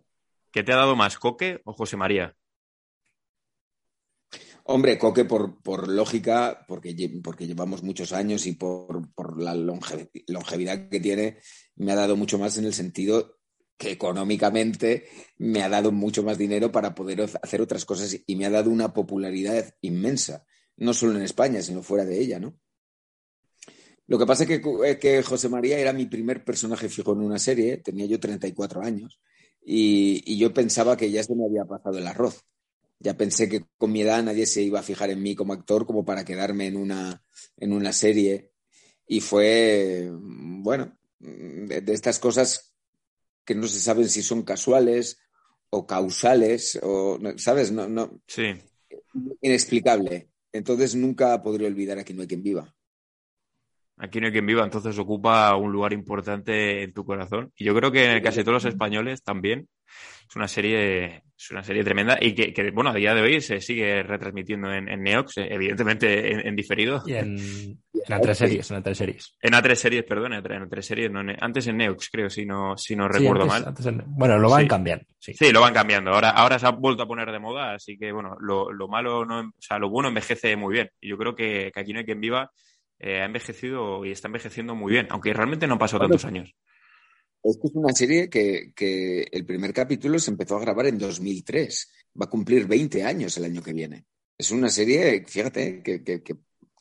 ¿Qué 0.51 0.63
te 0.63 0.73
ha 0.73 0.77
dado 0.77 0.97
más, 0.97 1.19
Coque 1.19 1.61
o 1.65 1.73
José 1.73 1.97
María? 1.97 2.35
Hombre, 4.65 4.99
Coque 4.99 5.25
por, 5.25 5.89
lógica, 5.89 6.65
porque, 6.69 6.95
porque, 7.23 7.47
llevamos 7.47 7.83
muchos 7.83 8.13
años 8.13 8.47
y 8.47 8.53
por, 8.53 9.09
la 9.41 9.55
longevidad 9.55 10.89
que 10.89 11.01
tiene, 11.01 11.39
me 11.77 11.93
ha 11.93 11.97
dado 11.97 12.17
mucho 12.17 12.39
más 12.39 12.59
en 12.59 12.67
el 12.67 12.75
sentido 12.75 13.39
que 13.79 13.93
económicamente 13.93 15.07
me 15.39 15.63
ha 15.63 15.69
dado 15.69 15.93
mucho 15.93 16.23
más 16.25 16.37
dinero 16.37 16.73
para 16.73 16.95
poder 16.95 17.23
hacer 17.43 17.63
otras 17.63 17.85
cosas 17.85 18.19
y 18.27 18.37
me 18.37 18.45
ha 18.45 18.51
dado 18.51 18.71
una 18.71 18.93
popularidad 18.93 19.73
inmensa, 19.81 20.45
no 20.77 20.93
solo 20.93 21.17
en 21.17 21.23
España, 21.23 21.63
sino 21.63 21.83
fuera 21.83 22.05
de 22.05 22.21
ella, 22.21 22.41
¿no? 22.41 22.59
Lo 24.09 24.19
que 24.19 24.27
pasa 24.27 24.45
es 24.45 24.49
que, 24.49 24.99
que 24.99 25.23
José 25.23 25.49
María 25.49 25.79
era 25.79 25.93
mi 25.93 26.07
primer 26.07 26.45
personaje 26.45 26.89
fijo 26.89 27.13
en 27.13 27.21
una 27.21 27.39
serie, 27.39 27.77
tenía 27.79 28.07
yo 28.07 28.19
34 28.19 28.83
años, 28.83 29.21
y, 29.71 30.39
yo 30.39 30.55
pensaba 30.55 30.97
que 30.97 31.11
ya 31.11 31.23
se 31.23 31.35
me 31.35 31.45
había 31.45 31.67
pasado 31.67 31.99
el 31.99 32.07
arroz. 32.07 32.43
Ya 33.01 33.19
pensé 33.19 33.51
que 33.51 33.67
con 33.77 33.93
mi 33.93 34.01
edad 34.01 34.23
nadie 34.23 34.47
se 34.47 34.63
iba 34.63 34.81
a 34.81 34.83
fijar 34.83 35.11
en 35.11 35.23
mí 35.23 35.35
como 35.35 35.53
actor 35.53 35.87
como 35.87 36.07
para 36.07 36.25
quedarme 36.25 36.69
en 36.69 36.77
una, 36.77 37.23
en 37.59 37.75
una 37.75 37.93
serie. 37.93 38.53
Y 39.07 39.21
fue, 39.21 40.09
bueno, 40.11 40.99
de, 41.19 41.85
estas 41.89 42.19
cosas 42.19 42.75
que 43.45 43.55
no 43.55 43.69
se 43.69 43.79
saben 43.79 44.09
si 44.09 44.23
son 44.23 44.43
casuales 44.43 45.19
o 45.69 45.87
causales, 45.87 46.79
o, 46.83 47.19
¿sabes? 47.37 47.71
No, 47.71 47.87
no, 47.89 48.23
sí. 48.27 48.55
Inexplicable. 49.43 50.31
Entonces 50.51 50.95
nunca 50.95 51.43
podré 51.43 51.67
olvidar 51.67 51.99
a 51.99 52.05
quien 52.05 52.17
no 52.17 52.23
hay 52.23 52.29
quien 52.29 52.43
viva. 52.43 52.75
Aquí 54.01 54.21
no 54.21 54.27
hay 54.27 54.33
quien 54.33 54.47
viva, 54.47 54.63
entonces 54.63 54.99
ocupa 54.99 55.55
un 55.57 55.73
lugar 55.73 55.93
importante 55.93 56.83
en 56.83 56.93
tu 56.93 57.05
corazón. 57.05 57.53
Y 57.57 57.65
yo 57.65 57.75
creo 57.75 57.91
que 57.91 58.17
en 58.17 58.23
casi 58.23 58.43
todos 58.43 58.63
los 58.63 58.73
españoles 58.73 59.23
también. 59.23 59.69
Es 60.29 60.37
una 60.37 60.47
serie, 60.47 61.23
es 61.39 61.51
una 61.51 61.63
serie 61.63 61.83
tremenda 61.83 62.19
y 62.21 62.35
que, 62.35 62.71
bueno, 62.71 62.91
a 62.91 62.95
día 62.95 63.15
de 63.15 63.23
hoy 63.23 63.41
se 63.41 63.63
sigue 63.63 64.03
retransmitiendo 64.03 64.71
en, 64.71 65.03
Neox, 65.03 65.39
evidentemente 65.39 66.47
en, 66.47 66.55
diferido. 66.55 67.03
Y 67.07 67.15
en, 67.15 67.39
en 67.95 68.21
A3 68.21 68.35
series, 68.35 68.71
en 68.71 68.77
A3 68.83 68.95
series. 68.95 69.35
En 69.41 69.53
A3 69.55 69.75
series, 69.75 70.05
perdón, 70.05 70.35
en 70.35 70.43
A3 70.45 70.83
series, 70.83 71.11
no, 71.11 71.21
antes 71.41 71.67
en 71.69 71.79
Neox, 71.79 72.11
creo, 72.11 72.29
si 72.29 72.45
no, 72.45 72.77
si 72.77 72.95
no 72.95 73.09
recuerdo 73.09 73.47
mal. 73.47 73.75
bueno, 74.07 74.39
lo 74.39 74.51
van 74.51 74.69
cambiando. 74.69 75.07
Sí. 75.19 75.33
sí. 75.33 75.51
lo 75.51 75.63
van 75.63 75.73
cambiando. 75.73 76.11
Ahora, 76.11 76.29
ahora 76.31 76.59
se 76.59 76.67
ha 76.67 76.73
vuelto 76.73 77.05
a 77.05 77.09
poner 77.09 77.33
de 77.33 77.39
moda, 77.39 77.73
así 77.73 77.97
que 77.97 78.13
bueno, 78.13 78.37
lo, 78.39 78.71
lo 78.71 78.87
malo, 78.87 79.25
no, 79.25 79.41
o 79.41 79.53
sea, 79.59 79.79
lo 79.79 79.89
bueno 79.89 80.11
envejece 80.11 80.57
muy 80.57 80.75
bien. 80.75 80.91
Y 81.01 81.09
yo 81.09 81.17
creo 81.17 81.35
que, 81.35 81.71
que 81.73 81.81
aquí 81.81 81.95
no 81.95 82.01
hay 82.01 82.05
quien 82.05 82.21
viva 82.21 82.53
eh, 82.99 83.21
ha 83.21 83.25
envejecido 83.25 84.05
y 84.05 84.11
está 84.11 84.29
envejeciendo 84.29 84.75
muy 84.75 84.93
bien, 84.93 85.07
aunque 85.11 85.33
realmente 85.33 85.67
no 85.67 85.79
pasó 85.79 85.99
tantos 85.99 86.25
años. 86.25 86.55
Es 87.43 87.57
que 87.57 87.69
es 87.69 87.75
una 87.75 87.93
serie 87.93 88.29
que, 88.29 89.29
el 89.31 89.45
primer 89.45 89.73
capítulo 89.73 90.19
se 90.19 90.31
empezó 90.31 90.57
a 90.57 90.61
grabar 90.61 90.87
en 90.87 90.99
2003. 90.99 91.93
Va 92.21 92.27
a 92.27 92.31
cumplir 92.31 92.67
20 92.67 93.05
años 93.05 93.37
el 93.37 93.45
año 93.45 93.63
que 93.63 93.73
viene. 93.73 94.07
Es 94.37 94.51
una 94.51 94.69
serie, 94.69 95.25
fíjate, 95.27 95.83
que, 95.83 96.03
que, 96.03 96.23
que, 96.23 96.37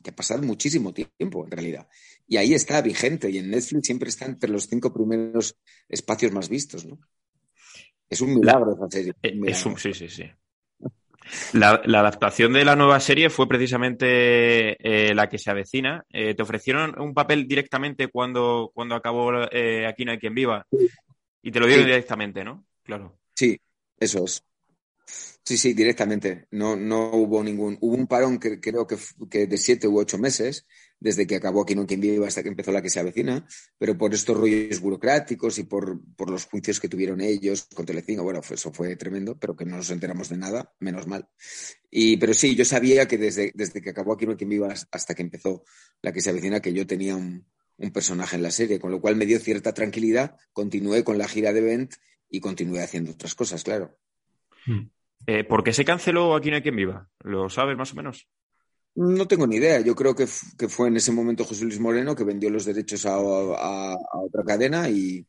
ha 0.08 0.16
pasado 0.16 0.42
muchísimo 0.42 0.92
tiempo 0.92 1.44
en 1.44 1.50
realidad. 1.50 1.88
Y 2.26 2.36
ahí 2.36 2.54
está 2.54 2.80
vigente 2.82 3.30
y 3.30 3.38
en 3.38 3.50
Netflix 3.50 3.86
siempre 3.86 4.08
está 4.08 4.24
entre 4.26 4.50
los 4.50 4.66
cinco 4.66 4.92
primeros 4.92 5.56
espacios 5.88 6.32
más 6.32 6.48
vistos, 6.48 6.84
¿no? 6.86 6.98
Es 8.08 8.20
un 8.20 8.34
milagro 8.34 8.74
esa 8.74 8.90
serie. 8.90 9.14
Eh, 9.22 9.54
sí, 9.54 9.92
sí, 9.92 10.08
sí. 10.08 10.24
La, 11.52 11.70
adaptación 11.70 12.52
de 12.52 12.64
la 12.64 12.76
nueva 12.76 13.00
serie 13.00 13.30
fue 13.30 13.48
precisamente 13.48 14.76
eh, 14.80 15.14
la 15.14 15.28
que 15.28 15.38
se 15.38 15.50
avecina. 15.50 16.04
Eh, 16.10 16.34
¿Te 16.34 16.42
ofrecieron 16.42 16.98
un 17.00 17.14
papel 17.14 17.46
directamente 17.46 18.08
cuando, 18.08 18.70
cuando 18.74 18.94
acabó 18.94 19.32
eh, 19.50 19.86
Aquí 19.86 20.04
no 20.04 20.12
hay 20.12 20.18
quien 20.18 20.34
viva? 20.34 20.66
Y 21.42 21.50
te 21.50 21.60
lo 21.60 21.66
dieron 21.66 21.86
directamente, 21.86 22.44
¿no? 22.44 22.64
Claro. 22.82 23.18
Sí, 23.34 23.60
eso 23.98 24.24
es. 24.24 24.42
Sí, 25.44 25.56
sí, 25.56 25.72
directamente. 25.72 26.46
No, 26.50 26.76
no 26.76 27.10
hubo 27.12 27.42
ningún. 27.42 27.78
Hubo 27.80 27.94
un 27.94 28.06
parón 28.06 28.38
que 28.38 28.60
creo 28.60 28.86
que, 28.86 28.96
que 29.30 29.46
de 29.46 29.56
siete 29.56 29.88
u 29.88 29.98
ocho 29.98 30.18
meses 30.18 30.66
desde 31.00 31.26
que 31.26 31.36
acabó 31.36 31.62
Aquí 31.62 31.74
no 31.74 31.86
quien 31.86 32.00
vive 32.00 32.26
hasta 32.26 32.42
que 32.42 32.48
empezó 32.48 32.72
la 32.72 32.82
que 32.82 32.90
se 32.90 33.00
avecina, 33.00 33.46
pero 33.78 33.96
por 33.96 34.14
estos 34.14 34.36
rollos 34.36 34.80
burocráticos 34.80 35.58
y 35.58 35.64
por, 35.64 36.00
los 36.28 36.44
juicios 36.46 36.80
que 36.80 36.88
tuvieron 36.88 37.20
ellos 37.20 37.68
con 37.74 37.86
Telecinco, 37.86 38.22
bueno, 38.22 38.40
eso 38.48 38.72
fue 38.72 38.96
tremendo, 38.96 39.38
pero 39.38 39.56
que 39.56 39.64
no 39.64 39.76
nos 39.76 39.90
enteramos 39.90 40.28
de 40.28 40.36
nada, 40.36 40.72
menos 40.80 41.06
mal. 41.06 41.28
Y, 41.90 42.16
pero 42.16 42.34
sí, 42.34 42.54
yo 42.54 42.64
sabía 42.64 43.06
que 43.06 43.18
desde, 43.18 43.52
desde 43.54 43.80
que 43.80 43.90
acabó 43.90 44.12
Aquí 44.12 44.26
no 44.26 44.36
quien 44.36 44.50
vive 44.50 44.68
hasta 44.90 45.14
que 45.14 45.22
empezó 45.22 45.64
la 46.02 46.12
que 46.12 46.20
se 46.20 46.30
avecina, 46.30 46.60
que 46.60 46.72
yo 46.72 46.86
tenía 46.86 47.16
un, 47.16 47.46
personaje 47.92 48.34
en 48.34 48.42
la 48.42 48.50
serie, 48.50 48.80
con 48.80 48.90
lo 48.90 49.00
cual 49.00 49.14
me 49.14 49.24
dio 49.24 49.38
cierta 49.38 49.72
tranquilidad, 49.72 50.36
continué 50.52 51.04
con 51.04 51.16
la 51.16 51.28
gira 51.28 51.52
de 51.52 51.60
Event 51.60 51.94
y 52.28 52.40
continué 52.40 52.82
haciendo 52.82 53.12
otras 53.12 53.36
cosas, 53.36 53.62
claro. 53.62 53.96
Hmm. 54.66 54.88
Eh, 55.26 55.44
¿Por 55.44 55.62
qué 55.62 55.72
se 55.72 55.84
canceló 55.84 56.34
Aquí 56.34 56.50
no 56.50 56.56
hay 56.56 56.62
quien 56.62 56.74
viva? 56.74 57.08
¿Lo 57.20 57.48
sabes 57.50 57.76
más 57.76 57.92
o 57.92 57.96
menos? 57.96 58.26
No 58.98 59.28
tengo 59.28 59.46
ni 59.46 59.56
idea. 59.56 59.78
Yo 59.80 59.94
creo 59.94 60.12
que, 60.16 60.26
fue 60.26 60.88
en 60.88 60.96
ese 60.96 61.12
momento 61.12 61.44
José 61.44 61.64
Luis 61.64 61.78
Moreno 61.78 62.16
que 62.16 62.24
vendió 62.24 62.50
los 62.50 62.64
derechos 62.64 63.06
a, 63.06 63.16
otra 63.16 64.42
cadena 64.44 64.88
y, 64.88 65.24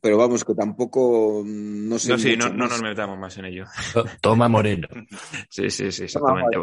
pero 0.00 0.16
vamos, 0.16 0.44
que 0.44 0.54
tampoco 0.54 1.42
no 1.44 1.98
sé. 1.98 2.10
No, 2.10 2.18
sí, 2.18 2.36
no, 2.36 2.48
nos 2.50 2.80
metamos 2.80 3.18
más 3.18 3.36
en 3.38 3.46
ello. 3.46 3.66
Toma 4.20 4.48
Moreno. 4.48 4.86
Sí, 5.50 5.68
sí, 5.68 5.90
sí, 5.90 6.04
exactamente. 6.04 6.58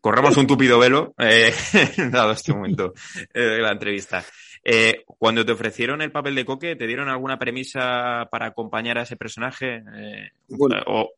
corremos 0.00 0.36
un 0.38 0.46
tupido 0.46 0.78
velo, 0.78 1.14
eh, 1.18 1.52
dado 2.10 2.32
este 2.32 2.54
momento 2.54 2.94
eh, 3.34 3.40
de 3.40 3.60
la 3.60 3.72
entrevista. 3.72 4.24
Eh, 4.68 5.04
cuando 5.06 5.46
te 5.46 5.52
ofrecieron 5.52 6.02
el 6.02 6.10
papel 6.10 6.34
de 6.34 6.44
Coque, 6.44 6.74
¿te 6.74 6.88
dieron 6.88 7.08
alguna 7.08 7.38
premisa 7.38 8.26
para 8.32 8.46
acompañar 8.46 8.98
a 8.98 9.02
ese 9.02 9.16
personaje? 9.16 9.76
Eh, 9.94 10.30
o, 10.58 11.08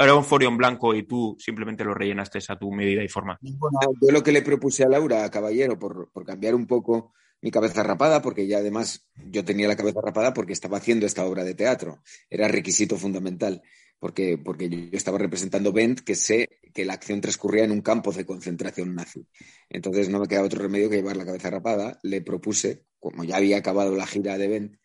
era, 0.00 0.14
un 0.16 0.24
folio 0.24 0.48
en 0.48 0.56
blanco 0.56 0.92
y 0.92 1.04
tú 1.04 1.36
simplemente 1.38 1.84
lo 1.84 1.94
rellenaste 1.94 2.40
a 2.48 2.58
tu 2.58 2.72
medida 2.72 3.04
y 3.04 3.08
forma? 3.08 3.38
yo 3.40 4.10
lo 4.10 4.24
que 4.24 4.32
le 4.32 4.42
propuse 4.42 4.82
a 4.82 4.88
Laura, 4.88 5.30
Caballero, 5.30 5.78
por, 5.78 6.10
por 6.10 6.26
cambiar 6.26 6.56
un 6.56 6.66
poco 6.66 7.12
mi 7.40 7.52
cabeza 7.52 7.84
rapada, 7.84 8.20
porque 8.20 8.48
ya 8.48 8.58
además 8.58 9.06
yo 9.30 9.44
tenía 9.44 9.68
la 9.68 9.76
cabeza 9.76 10.00
rapada 10.02 10.34
porque 10.34 10.52
estaba 10.52 10.78
haciendo 10.78 11.06
esta 11.06 11.24
obra 11.24 11.44
de 11.44 11.54
teatro. 11.54 12.00
Era 12.30 12.48
requisito 12.48 12.96
fundamental 12.96 13.62
porque, 14.02 14.36
porque 14.36 14.68
yo 14.68 14.98
estaba 14.98 15.16
representando 15.16 15.72
Bent, 15.72 16.00
que 16.00 16.16
sé 16.16 16.58
que 16.74 16.84
la 16.84 16.94
acción 16.94 17.20
transcurría 17.20 17.62
en 17.62 17.70
un 17.70 17.82
campo 17.82 18.10
de 18.10 18.26
concentración 18.26 18.96
nazi. 18.96 19.28
Entonces 19.70 20.08
no 20.08 20.18
me 20.18 20.26
queda 20.26 20.42
otro 20.42 20.60
remedio 20.60 20.90
que 20.90 20.96
llevar 20.96 21.16
la 21.16 21.24
cabeza 21.24 21.50
rapada. 21.50 22.00
Le 22.02 22.20
propuse, 22.20 22.84
como 22.98 23.22
ya 23.22 23.36
había 23.36 23.58
acabado 23.58 23.94
la 23.94 24.08
gira 24.08 24.38
de 24.38 24.48
Bent, 24.48 24.76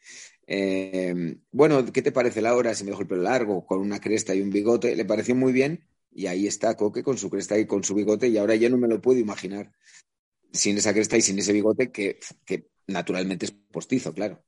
Eh, 0.45 1.35
bueno, 1.51 1.91
¿qué 1.91 2.03
te 2.03 2.11
parece 2.11 2.41
la 2.43 2.53
hora 2.55 2.75
si 2.75 2.83
me 2.83 2.91
dejo 2.91 3.01
el 3.01 3.07
pelo 3.07 3.23
largo, 3.23 3.65
con 3.65 3.79
una 3.79 3.99
cresta 3.99 4.35
y 4.35 4.41
un 4.41 4.51
bigote? 4.51 4.95
Le 4.95 5.03
pareció 5.03 5.33
muy 5.33 5.51
bien 5.51 5.87
y 6.11 6.27
ahí 6.27 6.45
está 6.45 6.77
Coque 6.77 7.01
con 7.01 7.17
su 7.17 7.31
cresta 7.31 7.57
y 7.57 7.65
con 7.65 7.83
su 7.83 7.95
bigote 7.95 8.27
y 8.27 8.37
ahora 8.37 8.55
ya 8.55 8.69
no 8.69 8.77
me 8.77 8.87
lo 8.87 9.01
puedo 9.01 9.19
imaginar 9.19 9.71
sin 10.53 10.77
esa 10.77 10.93
cresta 10.93 11.17
y 11.17 11.21
sin 11.23 11.39
ese 11.39 11.53
bigote 11.53 11.91
que, 11.91 12.19
naturalmente 12.85 13.47
es 13.47 13.51
postizo, 13.51 14.13
claro. 14.13 14.43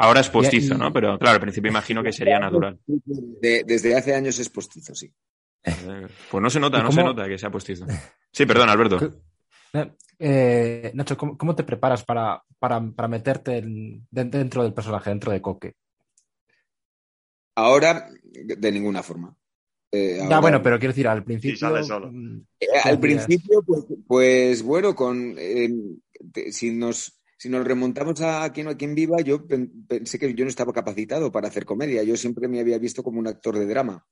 Ahora 0.00 0.20
es 0.20 0.30
postizo, 0.30 0.78
¿no? 0.78 0.90
Pero 0.94 1.18
claro, 1.18 1.34
al 1.34 1.40
principio 1.42 1.70
imagino 1.70 2.02
que 2.02 2.10
sería 2.10 2.38
natural. 2.38 2.78
desde 2.86 3.94
hace 3.94 4.14
años 4.14 4.38
es 4.38 4.48
postizo, 4.48 4.94
sí. 4.94 5.12
Eh, 5.62 6.06
pues 6.30 6.42
no 6.42 6.48
se 6.48 6.58
nota, 6.58 6.82
no 6.82 6.90
se 6.90 7.04
nota 7.04 7.28
que 7.28 7.36
sea 7.36 7.50
postizo. 7.50 7.84
Sí, 8.32 8.46
perdón, 8.46 8.70
Alberto. 8.70 8.98
Eh, 10.18 10.90
Nacho, 10.94 11.18
¿cómo, 11.18 11.54
te 11.54 11.64
preparas 11.64 12.02
para, 12.02 12.42
para, 12.58 13.08
meterte 13.08 13.62
dentro 14.10 14.62
del 14.62 14.72
personaje, 14.72 15.10
dentro 15.10 15.32
de 15.32 15.42
Coque? 15.42 15.74
Ahora, 17.56 18.08
de 18.22 18.72
ninguna 18.72 19.02
forma. 19.02 19.36
Eh, 19.92 20.20
bueno, 20.40 20.62
pero 20.62 20.78
quiero 20.78 20.92
decir, 20.92 21.08
al 21.08 21.24
principio. 21.24 21.68
Mm, 22.10 22.40
eh, 22.58 22.66
al 22.84 22.98
principio, 22.98 23.62
pues, 23.66 23.84
pues 24.06 24.62
bueno, 24.62 24.94
con 24.94 25.36
si 26.52 26.72
nos 26.72 27.19
si 27.40 27.48
nos 27.48 27.64
remontamos 27.64 28.20
a 28.20 28.52
quien, 28.52 28.68
a 28.68 28.76
quien 28.76 28.94
viva, 28.94 29.18
yo 29.22 29.46
pensé 29.88 30.18
que 30.18 30.34
yo 30.34 30.44
no 30.44 30.50
estaba 30.50 30.74
capacitado 30.74 31.32
para 31.32 31.48
hacer 31.48 31.64
comedia. 31.64 32.02
Yo 32.02 32.14
siempre 32.18 32.48
me 32.48 32.60
había 32.60 32.76
visto 32.76 33.02
como 33.02 33.18
un 33.18 33.28
actor 33.28 33.58
de 33.58 33.64
drama. 33.64 34.06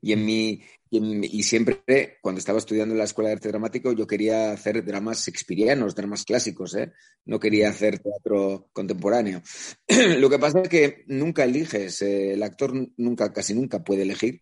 Y, 0.00 0.14
en 0.14 0.24
mi, 0.24 0.62
y, 0.88 1.42
siempre, 1.42 1.82
cuando 2.22 2.38
estaba 2.38 2.60
estudiando 2.60 2.94
en 2.94 2.98
la 2.98 3.04
Escuela 3.04 3.28
de 3.28 3.34
Arte 3.34 3.48
Dramático, 3.50 3.92
yo 3.92 4.06
quería 4.06 4.52
hacer 4.52 4.82
dramas 4.86 5.22
shakespearianos, 5.26 5.94
dramas 5.94 6.24
clásicos, 6.24 6.74
¿eh? 6.76 6.92
No 7.26 7.38
quería 7.38 7.68
hacer 7.68 7.98
teatro 7.98 8.70
contemporáneo. 8.72 9.42
Lo 10.16 10.30
que 10.30 10.38
pasa 10.38 10.62
es 10.62 10.68
que 10.70 11.04
nunca 11.08 11.44
eliges, 11.44 12.00
eh, 12.00 12.32
el 12.32 12.42
actor 12.42 12.72
nunca, 12.96 13.34
casi 13.34 13.52
nunca 13.52 13.84
puede 13.84 14.04
elegir, 14.04 14.40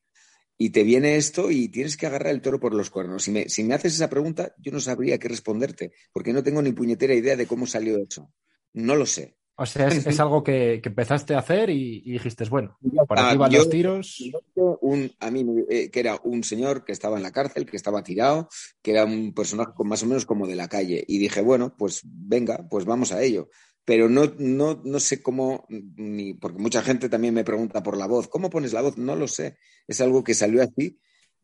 y 0.59 0.71
te 0.71 0.83
viene 0.83 1.17
esto 1.17 1.51
y 1.51 1.69
tienes 1.69 1.97
que 1.97 2.07
agarrar 2.07 2.33
el 2.33 2.41
toro 2.41 2.61
por 2.61 2.75
los 2.75 2.91
cuernos. 2.91 3.25
Si 3.25 3.31
me, 3.31 3.49
si 3.49 3.65
me 3.65 3.75
haces 3.75 3.95
esa 3.95 4.09
pregunta, 4.09 4.55
yo 4.59 4.73
no 4.73 4.81
sabría 4.81 5.19
qué 5.19 5.29
responderte, 5.29 5.93
porque 6.13 6.33
no 6.33 6.43
tengo 6.43 6.63
ni 6.63 6.73
puñetera 6.73 7.15
idea 7.15 7.37
de 7.37 7.47
cómo 7.47 7.67
salió 7.67 7.99
eso. 7.99 8.31
No 8.73 8.95
lo 8.95 9.07
sé. 9.07 9.37
O 9.59 9.65
sea, 9.65 9.89
es, 9.89 10.21
algo 10.21 10.45
que, 10.45 10.83
empezaste 10.85 11.35
a 11.35 11.39
hacer 11.39 11.71
y, 11.71 12.01
dijiste, 12.03 12.45
bueno, 12.45 12.77
por 13.09 13.19
aquí 13.19 13.39
van 13.39 13.53
los 13.53 13.71
tiros. 13.71 14.23
Un, 14.55 15.11
a 15.19 15.31
mí, 15.31 15.47
eh, 15.71 15.91
que 15.91 16.01
era 16.01 16.21
un 16.25 16.45
señor 16.45 16.85
que 16.85 16.93
estaba 16.93 17.17
en 17.17 17.23
la 17.23 17.33
cárcel, 17.33 17.65
que 17.65 17.79
estaba 17.79 18.03
tirado, 18.03 18.51
que 18.83 18.91
era 18.91 19.07
un 19.07 19.33
personaje 19.33 19.73
más 19.79 20.03
o 20.03 20.07
menos 20.07 20.27
como 20.27 20.47
de 20.47 20.57
la 20.57 20.69
calle. 20.69 21.03
Y 21.09 21.17
dije, 21.17 21.41
bueno, 21.41 21.75
pues 21.75 22.03
venga, 22.05 22.67
pues 22.69 22.85
vamos 22.85 23.13
a 23.13 23.23
ello. 23.23 23.49
Pero 23.87 24.09
no, 24.09 24.35
no, 24.39 24.83
no 24.85 25.01
sé 25.01 25.23
cómo, 25.23 25.65
ni, 25.69 26.35
porque 26.35 26.59
mucha 26.59 26.83
gente 26.83 27.09
también 27.09 27.33
me 27.33 27.45
pregunta 27.45 27.85
por 27.85 27.97
la 27.97 28.09
voz. 28.09 28.27
¿Cómo 28.27 28.51
pones 28.51 28.73
la 28.73 28.83
voz? 28.83 28.99
No 28.99 29.15
lo 29.15 29.29
sé. 29.29 29.57
Es 29.87 30.01
algo 30.01 30.25
que 30.25 30.35
salió 30.35 30.61
así 30.63 30.99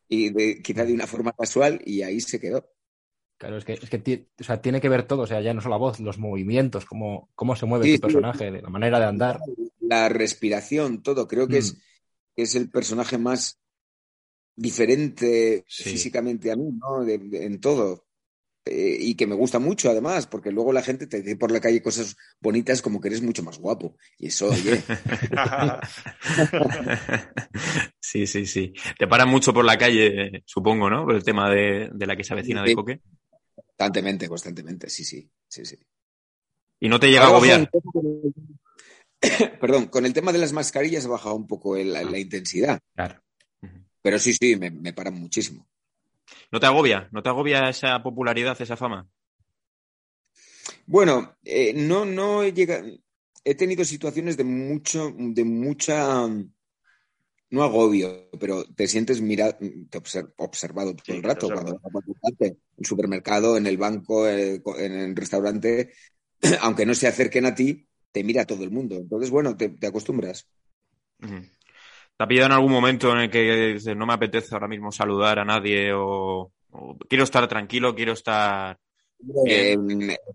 y 0.09 0.30
de, 0.30 0.61
quizá 0.61 0.84
de 0.84 0.93
una 0.93 1.07
forma 1.07 1.32
casual 1.32 1.80
y 1.86 2.03
ahí 2.03 2.20
se 2.20 2.40
quedó. 2.40 2.68
Claro, 3.38 3.59
es 3.59 3.64
que, 3.64 3.74
es 3.74 3.88
que 3.88 4.26
o 4.40 4.45
sea, 4.45 4.61
tiene 4.61 4.80
que 4.80 4.88
ver 4.88 5.05
todo, 5.05 5.22
o 5.22 5.26
sea, 5.26 5.40
ya 5.40 5.55
no 5.55 5.61
solo 5.61 5.76
la 5.76 5.78
voz, 5.78 6.01
los 6.01 6.18
movimientos, 6.18 6.84
cómo, 6.84 7.30
cómo 7.36 7.55
se 7.55 7.66
mueve 7.66 7.95
tu 7.95 8.01
personaje, 8.01 8.51
la 8.51 8.68
manera 8.68 8.99
de 8.99 9.07
andar. 9.07 9.38
La 9.80 10.09
respiración, 10.09 11.03
todo. 11.03 11.28
Creo 11.28 11.47
que, 11.47 11.59
es, 11.59 11.74
mm. 11.74 11.78
es 12.36 12.55
el 12.57 12.70
personaje 12.70 13.18
más 13.18 13.61
diferente 14.57 15.64
físicamente 15.68 16.51
a 16.51 16.57
mí, 16.57 16.70
¿no? 16.72 17.07
en 17.07 17.61
todo. 17.61 18.02
Eh, 18.65 18.97
y 19.01 19.17
que 19.17 19.27
me 19.27 19.35
gusta 19.35 19.59
mucho 19.59 19.91
además, 19.91 20.29
porque 20.29 20.53
luego 20.53 20.73
la 20.73 20.83
gente 20.83 21.09
te 21.09 21.21
dice 21.21 21.37
por 21.37 21.51
la 21.51 21.61
calle 21.61 21.83
cosas 21.83 22.17
bonitas 22.41 22.81
como 22.81 23.01
que 23.01 23.09
eres 23.09 23.21
mucho 23.21 23.43
más 23.43 23.59
guapo. 23.59 23.97
Y 24.19 24.29
eso, 24.29 24.51
oye. 24.51 24.81
sí, 28.01 28.27
sí, 28.27 28.47
sí. 28.47 28.73
Te 28.97 29.09
paran 29.09 29.29
mucho 29.29 29.53
por 29.53 29.65
la 29.65 29.77
calle, 29.77 30.45
supongo, 30.47 30.89
¿no? 30.89 31.05
Por 31.05 31.17
el 31.17 31.25
tema 31.25 31.51
de, 31.51 31.91
de 31.93 32.07
la 32.07 32.17
que 32.17 32.23
se 32.23 32.35
avecina 32.35 32.63
de 32.63 32.75
Coque. 32.75 33.01
Constantemente, 33.55 34.29
constantemente, 34.29 34.89
sí, 34.89 35.05
sí, 35.05 35.29
sí, 35.49 35.65
sí. 35.65 35.77
¿Y 36.79 36.89
no 36.89 37.01
te 37.01 37.09
llega 37.09 37.25
a 37.25 37.29
agobiar? 37.29 37.69
Perdón, 39.61 39.87
con 39.87 40.07
el 40.07 40.13
tema 40.13 40.33
de 40.33 40.39
las 40.39 40.53
mascarillas 40.53 41.07
ha 41.07 41.09
bajado 41.09 41.35
un 41.35 41.49
poco 41.49 41.77
la, 41.77 41.99
ah. 41.99 42.19
intensidad. 42.19 42.79
Claro. 42.95 43.21
Pero 44.03 44.21
sí, 44.21 44.35
sí, 44.35 44.55
me, 44.55 44.71
me 44.71 44.93
paran 44.93 45.15
muchísimo. 45.15 45.67
¿No 46.51 46.61
te 46.61 46.66
agobia? 46.66 47.09
¿No 47.12 47.23
te 47.23 47.29
agobia 47.29 47.68
esa 47.68 48.03
popularidad, 48.03 48.61
esa 48.61 48.77
fama? 48.77 49.09
Bueno, 50.87 51.37
eh, 51.45 51.73
no, 51.75 52.05
no 52.05 52.43
he 52.43 52.53
llegado. 52.53 52.87
He 53.45 53.55
tenido 53.55 53.85
situaciones 53.85 54.37
de 54.37 54.45
mucho, 54.45 55.12
de 55.16 55.45
mucha 55.45 56.29
no 57.53 57.62
agobio, 57.62 58.31
pero 58.41 58.64
te 58.64 58.89
sientes 58.89 59.20
mirado, 59.20 59.59
observado 60.39 60.97
todo 60.97 61.16
el 61.16 61.23
rato 61.23 61.49
cuando 61.53 61.79
vas 61.83 62.33
a 62.41 62.45
en 62.47 62.59
el 62.79 62.87
supermercado, 62.87 63.59
en 63.59 63.66
el 63.66 63.77
banco, 63.77 64.27
en 64.27 64.93
el 64.93 65.14
restaurante, 65.14 65.93
aunque 66.62 66.87
no 66.87 66.95
se 66.95 67.09
acerquen 67.09 67.45
a 67.45 67.55
ti, 67.55 67.87
te 68.11 68.25
mira 68.25 68.47
todo 68.47 68.64
el 68.64 68.70
mundo. 68.70 68.97
Entonces, 68.97 69.29
bueno, 69.31 69.55
te, 69.55 69.77
acostumbras. 69.87 70.49
¿Te 72.23 72.25
ha 72.25 72.29
pillado 72.29 72.47
en 72.47 72.53
algún 72.53 72.70
momento 72.70 73.11
en 73.11 73.18
el 73.18 73.31
que 73.31 73.73
dices, 73.75 73.97
no 73.97 74.07
me 74.07 74.12
apetece 74.12 74.55
ahora 74.55 74.68
mismo 74.68 74.93
saludar 74.93 75.41
a 75.41 75.45
nadie 75.45 75.91
o 75.93 76.53
quiero 77.09 77.25
estar 77.25 77.49
tranquilo, 77.49 77.97
quiero 77.97 78.12
estar 78.12 78.79
eh, 79.45 79.77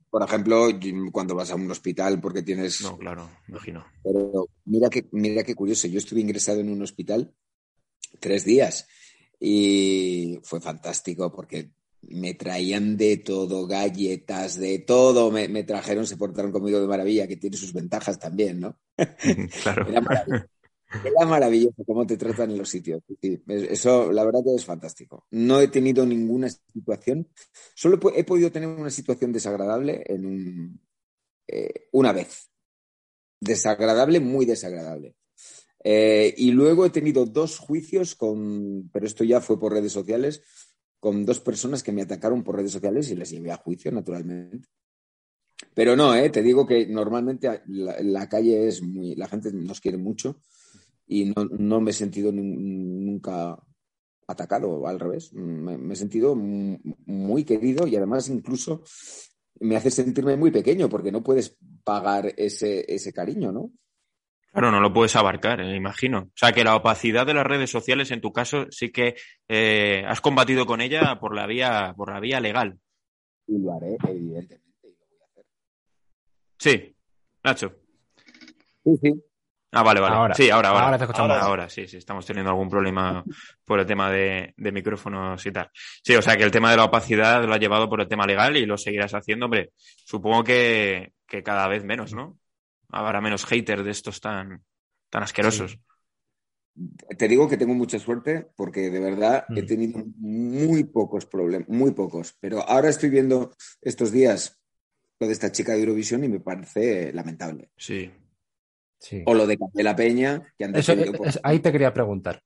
por 0.10 0.22
ejemplo, 0.22 0.68
cuando 1.14 1.34
vas 1.34 1.50
a 1.52 1.56
un 1.56 1.72
hospital 1.72 2.20
porque 2.20 2.44
tienes. 2.44 2.82
No, 2.82 2.98
claro, 2.98 3.30
imagino. 3.48 3.86
Pero 4.04 4.50
mira 4.66 4.90
que, 4.90 5.08
mira 5.14 5.44
qué 5.44 5.56
curioso. 5.56 5.88
Yo 5.88 6.00
estuve 6.00 6.20
ingresado 6.20 6.60
en 6.60 6.70
un 6.70 6.82
hospital 6.82 7.34
tres 8.20 8.44
días 8.44 8.86
y 9.40 10.42
fue 10.44 10.60
fantástico 10.60 11.34
porque 11.34 11.70
me 12.02 12.34
traían 12.34 12.98
de 12.98 13.16
todo, 13.16 13.66
galletas, 13.66 14.60
de 14.60 14.80
todo. 14.80 15.32
Me, 15.32 15.48
me 15.48 15.64
trajeron, 15.64 16.06
se 16.06 16.18
portaron 16.18 16.52
conmigo 16.52 16.82
de 16.82 16.88
maravilla, 16.88 17.30
que 17.30 17.38
tiene 17.38 17.56
sus 17.56 17.72
ventajas 17.72 18.20
también, 18.20 18.60
¿no? 18.60 18.78
Claro. 19.64 19.88
Era 19.88 20.02
maravilloso 20.02 20.57
cómo 21.86 22.06
te 22.06 22.18
tratan 22.18 22.52
en 22.52 22.58
los 22.58 22.70
sitios. 22.70 23.02
eso, 23.22 24.12
la 24.12 24.24
verdad 24.24 24.42
que 24.44 24.56
es 24.56 24.66
fantástico. 24.66 25.26
No 25.32 25.60
he 25.60 25.68
tenido 25.68 26.06
ninguna 26.06 26.50
situación, 26.50 27.28
solo 27.76 28.00
he 28.16 28.24
podido 28.24 28.52
tener 28.52 28.70
una 28.70 28.90
situación 28.90 29.32
desagradable 29.32 30.04
en 30.06 30.80
eh, 31.48 31.88
una 31.92 32.14
vez. 32.14 32.50
Desagradable, 33.40 34.20
muy 34.20 34.46
desagradable. 34.46 35.16
Eh, 35.84 36.34
y 36.38 36.52
luego 36.52 36.86
he 36.86 36.90
tenido 36.90 37.26
dos 37.26 37.60
juicios 37.60 38.16
con, 38.16 38.90
pero 38.92 39.06
esto 39.06 39.24
ya 39.24 39.42
fue 39.42 39.60
por 39.60 39.74
redes 39.74 39.92
sociales, 39.92 40.42
con 41.00 41.26
dos 41.26 41.40
personas 41.40 41.84
que 41.84 41.92
me 41.92 42.02
atacaron 42.02 42.44
por 42.44 42.56
redes 42.56 42.72
sociales 42.72 43.10
y 43.12 43.16
les 43.16 43.30
llevé 43.30 43.52
a 43.52 43.58
juicio, 43.58 43.92
naturalmente. 43.92 44.68
Pero 45.74 45.96
no, 45.96 46.16
eh, 46.16 46.30
te 46.30 46.42
digo 46.42 46.66
que 46.66 46.88
normalmente 46.88 47.62
la 47.68 48.28
calle 48.28 48.68
es 48.68 48.82
muy, 48.82 49.16
la 49.16 49.28
gente 49.28 49.52
nos 49.52 49.80
quiere 49.80 49.98
mucho 49.98 50.42
y 51.08 51.26
no, 51.26 51.46
no 51.58 51.82
me 51.82 51.92
he 51.92 51.94
sentido 51.94 52.32
nunca 52.32 53.58
atacado, 54.28 54.86
al 54.88 55.00
revés. 55.00 55.34
Me, 55.34 55.94
he 55.94 55.96
sentido 55.96 56.36
muy 56.36 57.44
querido 57.46 57.88
y 57.88 57.96
además 57.96 58.30
incluso 58.30 58.84
me 59.60 59.76
hace 59.76 59.90
sentirme 59.90 60.36
muy 60.36 60.52
pequeño 60.52 60.90
porque 60.90 61.12
no 61.12 61.24
puedes 61.24 61.58
pagar 61.84 62.34
ese, 62.38 62.86
ese 62.94 63.14
cariño, 63.14 63.52
¿no? 63.52 63.72
Claro, 64.52 64.72
no 64.72 64.80
lo 64.80 64.94
puedes 64.94 65.16
abarcar, 65.16 65.62
eh, 65.62 65.76
imagino. 65.76 66.20
O 66.20 66.32
sea, 66.34 66.52
que 66.52 66.64
la 66.64 66.76
opacidad 66.76 67.26
de 67.26 67.34
las 67.34 67.46
redes 67.46 67.70
sociales, 67.70 68.12
en 68.12 68.22
tu 68.22 68.34
caso, 68.34 68.66
sí 68.72 68.92
que 68.92 69.16
eh, 69.48 70.04
has 70.08 70.20
combatido 70.20 70.66
con 70.66 70.82
ella 70.82 71.20
por 71.20 71.36
la 71.36 71.46
vía, 71.46 71.94
por 71.96 72.12
la 72.12 72.20
vía 72.20 72.40
legal. 72.40 72.80
Y 73.46 73.60
lo 73.60 73.74
haré, 73.74 73.98
evidentemente, 74.08 74.66
y 74.84 74.88
lo 74.88 75.06
voy 75.08 75.20
a 75.22 75.26
hacer. 75.26 75.46
Sí, 76.58 76.96
Nacho. 77.44 77.76
Sí, 78.84 78.98
sí. 79.02 79.24
Ah, 79.72 79.84
vale, 79.84 80.00
vale. 80.00 80.34
sí, 80.34 80.50
ahora, 80.50 80.70
ahora. 80.70 80.98
Ahora, 81.14 81.40
ahora, 81.42 81.70
sí, 81.70 81.88
sí, 81.88 81.98
estamos 81.98 82.26
teniendo 82.26 82.52
algún 82.52 82.70
problema 82.70 83.24
por 83.66 83.80
el 83.80 83.86
tema 83.86 84.10
de, 84.10 84.54
micrófonos 84.58 85.46
y 85.46 85.52
tal. 85.52 85.70
Sí, 85.74 86.16
o 86.16 86.22
sea 86.22 86.38
que 86.38 86.44
el 86.44 86.52
tema 86.52 86.72
de 86.72 86.78
la 86.78 86.86
opacidad 86.86 87.44
lo 87.44 87.54
ha 87.54 87.58
llevado 87.58 87.90
por 87.90 88.00
el 88.00 88.08
tema 88.08 88.26
legal 88.26 88.56
y 88.56 88.66
lo 88.66 88.78
seguirás 88.78 89.14
haciendo, 89.14 89.46
hombre. 89.46 89.72
Supongo 89.76 90.44
que, 90.44 91.14
cada 91.44 91.68
vez 91.68 91.84
menos, 91.84 92.14
¿no? 92.14 92.38
Habrá 92.90 93.20
menos 93.20 93.46
haters 93.46 93.84
de 93.84 93.92
estos 93.92 94.22
tan, 94.22 94.64
tan 95.10 95.24
asquerosos. 95.24 95.78
Te 97.18 97.28
digo 97.28 97.50
que 97.50 97.58
tengo 97.58 97.74
mucha 97.74 98.00
suerte 98.00 98.48
porque 98.56 98.90
de 98.90 99.00
verdad 99.00 99.46
he 99.50 99.64
mm. 99.64 99.66
tenido 99.66 100.04
muy 100.18 100.86
pocos 100.86 101.26
problemas, 101.26 101.68
muy 101.68 101.92
pocos. 101.92 102.38
Pero 102.40 102.62
ahora 102.62 102.88
estoy 102.88 103.10
viendo 103.10 103.52
estos 103.82 104.12
días 104.12 104.62
lo 105.20 105.28
de 105.28 105.34
esta 105.34 105.52
chica 105.52 105.74
de 105.74 105.80
Eurovisión 105.80 106.24
y 106.24 106.30
me 106.30 106.40
parece 106.40 107.12
lamentable. 107.12 107.72
Sí, 107.76 108.12
o 109.26 109.34
lo 109.34 109.48
de 109.48 109.58
la 109.76 109.96
Peña, 109.96 110.54
que 110.58 110.72
Ahí 111.44 111.60
te 111.60 111.72
quería 111.72 111.94
preguntar. 111.94 112.42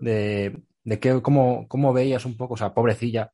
De, 0.00 0.56
de 0.84 1.22
cómo, 1.22 1.66
cómo, 1.68 1.92
veías 1.92 2.24
un 2.24 2.36
poco, 2.36 2.54
o 2.54 2.56
sea, 2.56 2.72
pobrecilla. 2.72 3.32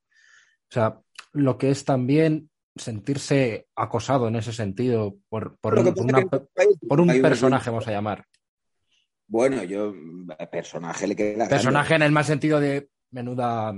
O 0.70 0.72
sea, 0.72 1.00
lo 1.32 1.58
que 1.58 1.70
es 1.70 1.84
también 1.84 2.50
sentirse 2.76 3.66
acosado 3.76 4.28
en 4.28 4.36
ese 4.36 4.52
sentido 4.52 5.18
por, 5.28 5.58
por, 5.58 5.78
un, 5.78 5.84
personaje, 7.20 7.70
vamos 7.70 7.86
a 7.86 7.90
llamar. 7.90 8.24
Bueno, 9.26 9.62
yo, 9.64 9.94
personaje 10.50 11.06
le 11.06 11.16
queda. 11.16 11.48
Personaje 11.48 11.94
en 11.94 12.02
el 12.02 12.12
más 12.12 12.26
sentido 12.26 12.60
de 12.60 12.88
menuda. 13.10 13.74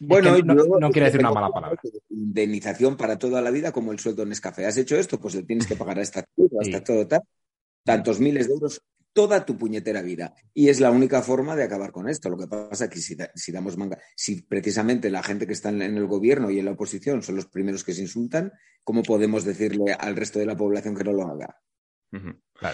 Bueno, 0.00 0.38
no, 0.38 0.90
quiere 0.90 1.06
decir 1.06 1.20
una 1.20 1.32
mala 1.32 1.50
palabra. 1.50 1.80
Indemnización 2.08 2.96
para 2.96 3.18
toda 3.18 3.42
la 3.42 3.50
vida, 3.50 3.72
como 3.72 3.92
el 3.92 3.98
sueldo 3.98 4.22
en 4.22 4.32
Escafé. 4.32 4.66
¿Has 4.66 4.76
hecho 4.76 4.96
esto? 4.96 5.18
Pues 5.20 5.34
le 5.34 5.42
tienes 5.42 5.66
que 5.66 5.76
pagar 5.76 5.98
a 5.98 6.02
esta, 6.02 6.24
hasta 6.60 6.84
todo 6.84 7.06
tal. 7.06 7.22
Tantos 7.84 8.20
miles 8.20 8.46
de 8.48 8.54
euros 8.54 8.82
toda 9.12 9.44
tu 9.44 9.56
puñetera 9.56 10.02
vida. 10.02 10.34
Y 10.54 10.68
es 10.68 10.80
la 10.80 10.90
única 10.90 11.22
forma 11.22 11.56
de 11.56 11.64
acabar 11.64 11.92
con 11.92 12.08
esto. 12.08 12.28
Lo 12.28 12.38
que 12.38 12.46
pasa 12.46 12.84
es 12.84 12.90
que 12.90 13.00
si, 13.00 13.52
damos 13.52 13.76
manga, 13.76 13.98
si 14.14 14.42
precisamente 14.42 15.10
la 15.10 15.22
gente 15.22 15.46
que 15.46 15.52
está 15.52 15.70
en 15.70 15.82
el 15.82 16.06
gobierno 16.06 16.50
y 16.50 16.58
en 16.58 16.66
la 16.66 16.72
oposición 16.72 17.22
son 17.22 17.36
los 17.36 17.46
primeros 17.46 17.84
que 17.84 17.92
se 17.92 18.02
insultan, 18.02 18.52
¿cómo 18.84 19.02
podemos 19.02 19.44
decirle 19.44 19.92
al 19.92 20.16
resto 20.16 20.38
de 20.38 20.46
la 20.46 20.56
población 20.56 20.96
que 20.96 21.04
no 21.04 21.12
lo 21.12 21.26
haga? 21.26 21.60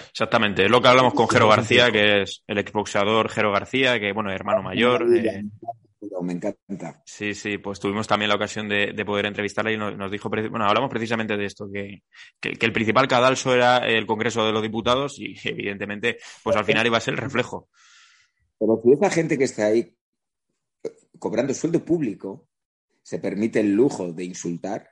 Exactamente, 0.09 0.65
es 0.65 0.71
lo 0.71 0.81
que 0.81 0.87
hablamos 0.87 1.13
con 1.13 1.29
Jero 1.29 1.47
García, 1.47 1.91
que 1.91 2.23
es 2.23 2.43
el 2.47 2.57
exboxeador 2.57 3.29
Jero 3.29 3.51
García, 3.51 3.99
que 3.99 4.11
bueno, 4.11 4.31
hermano 4.31 4.63
mayor. 4.63 5.05
Eh, 5.15 5.45
me 6.21 6.33
encanta. 6.33 7.01
Sí, 7.05 7.33
sí, 7.33 7.57
pues 7.57 7.79
tuvimos 7.79 8.07
también 8.07 8.29
la 8.29 8.35
ocasión 8.35 8.67
de, 8.69 8.93
poder 9.05 9.25
entrevistarle 9.25 9.73
y 9.73 9.77
nos, 9.77 10.11
dijo, 10.11 10.29
bueno, 10.29 10.65
hablamos 10.65 10.89
precisamente 10.89 11.37
de 11.37 11.45
esto, 11.45 11.69
que, 11.71 12.03
el 12.41 12.73
principal 12.73 13.07
cadalso 13.07 13.53
era 13.53 13.77
el 13.79 14.05
Congreso 14.05 14.45
de 14.45 14.51
los 14.51 14.61
Diputados 14.61 15.19
y 15.19 15.35
evidentemente, 15.43 16.17
pues 16.43 16.55
al 16.55 16.65
final 16.65 16.85
iba 16.85 16.97
a 16.97 17.01
ser 17.01 17.15
el 17.15 17.19
reflejo. 17.19 17.69
Pero 18.59 18.81
si 18.83 18.91
esa 18.91 19.09
gente 19.09 19.37
que 19.37 19.43
está 19.43 19.67
ahí 19.67 19.95
eh, 20.83 20.89
cobrando 21.19 21.53
sueldo 21.53 21.83
público 21.83 22.47
se 23.03 23.19
permite 23.19 23.59
el 23.59 23.73
lujo 23.73 24.11
de 24.11 24.25
insultar, 24.25 24.89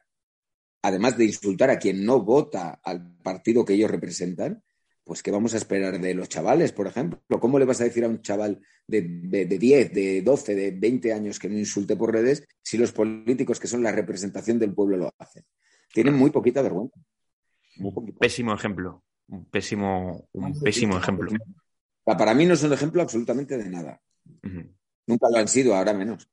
además 0.82 1.18
de 1.18 1.26
insultar 1.26 1.70
a 1.70 1.80
quien 1.80 2.06
no 2.06 2.22
vota 2.22 2.80
al 2.84 3.16
partido 3.18 3.66
que 3.66 3.74
ellos 3.74 3.92
representan, 3.92 4.64
pues 5.06 5.22
¿qué 5.22 5.32
vamos 5.32 5.54
a 5.54 5.58
esperar 5.58 6.02
de 6.02 6.14
los 6.16 6.28
chavales, 6.28 6.72
por 6.72 6.88
ejemplo? 6.88 7.40
¿Cómo 7.40 7.60
le 7.60 7.66
vas 7.66 7.80
a 7.80 7.84
decir 7.84 8.04
a 8.04 8.10
un 8.10 8.22
chaval 8.22 8.60
de, 8.88 9.04
de, 9.04 9.46
10, 9.46 9.94
de 9.94 10.22
12, 10.24 10.56
de 10.56 10.72
20 10.72 11.14
años 11.14 11.40
que 11.40 11.48
no 11.48 11.58
insulte 11.58 11.96
por 11.96 12.12
redes 12.12 12.46
si 12.64 12.78
los 12.78 12.92
políticos 12.92 13.60
que 13.60 13.68
son 13.68 13.84
la 13.84 13.92
representación 13.92 14.58
del 14.58 14.74
pueblo 14.74 14.98
lo 14.98 15.14
hacen? 15.20 15.46
Tienen 15.94 16.16
muy 16.16 16.32
poquita 16.32 16.64
vergüenza. 16.64 17.00
Pésimo 18.20 18.54
ejemplo. 18.54 19.04
Un 19.28 19.46
pésimo, 19.46 20.28
un 20.34 20.60
pésimo 20.60 20.98
ejemplo. 20.98 21.32
Para 22.04 22.34
mí 22.34 22.46
no 22.46 22.56
es 22.56 22.64
un 22.64 22.74
ejemplo 22.74 23.02
absolutamente 23.02 23.58
de 23.58 23.70
nada. 23.70 24.02
Nunca 25.08 25.30
lo 25.30 25.38
han 25.38 25.48
sido, 25.48 25.76
ahora 25.76 25.94
menos. 25.94 26.28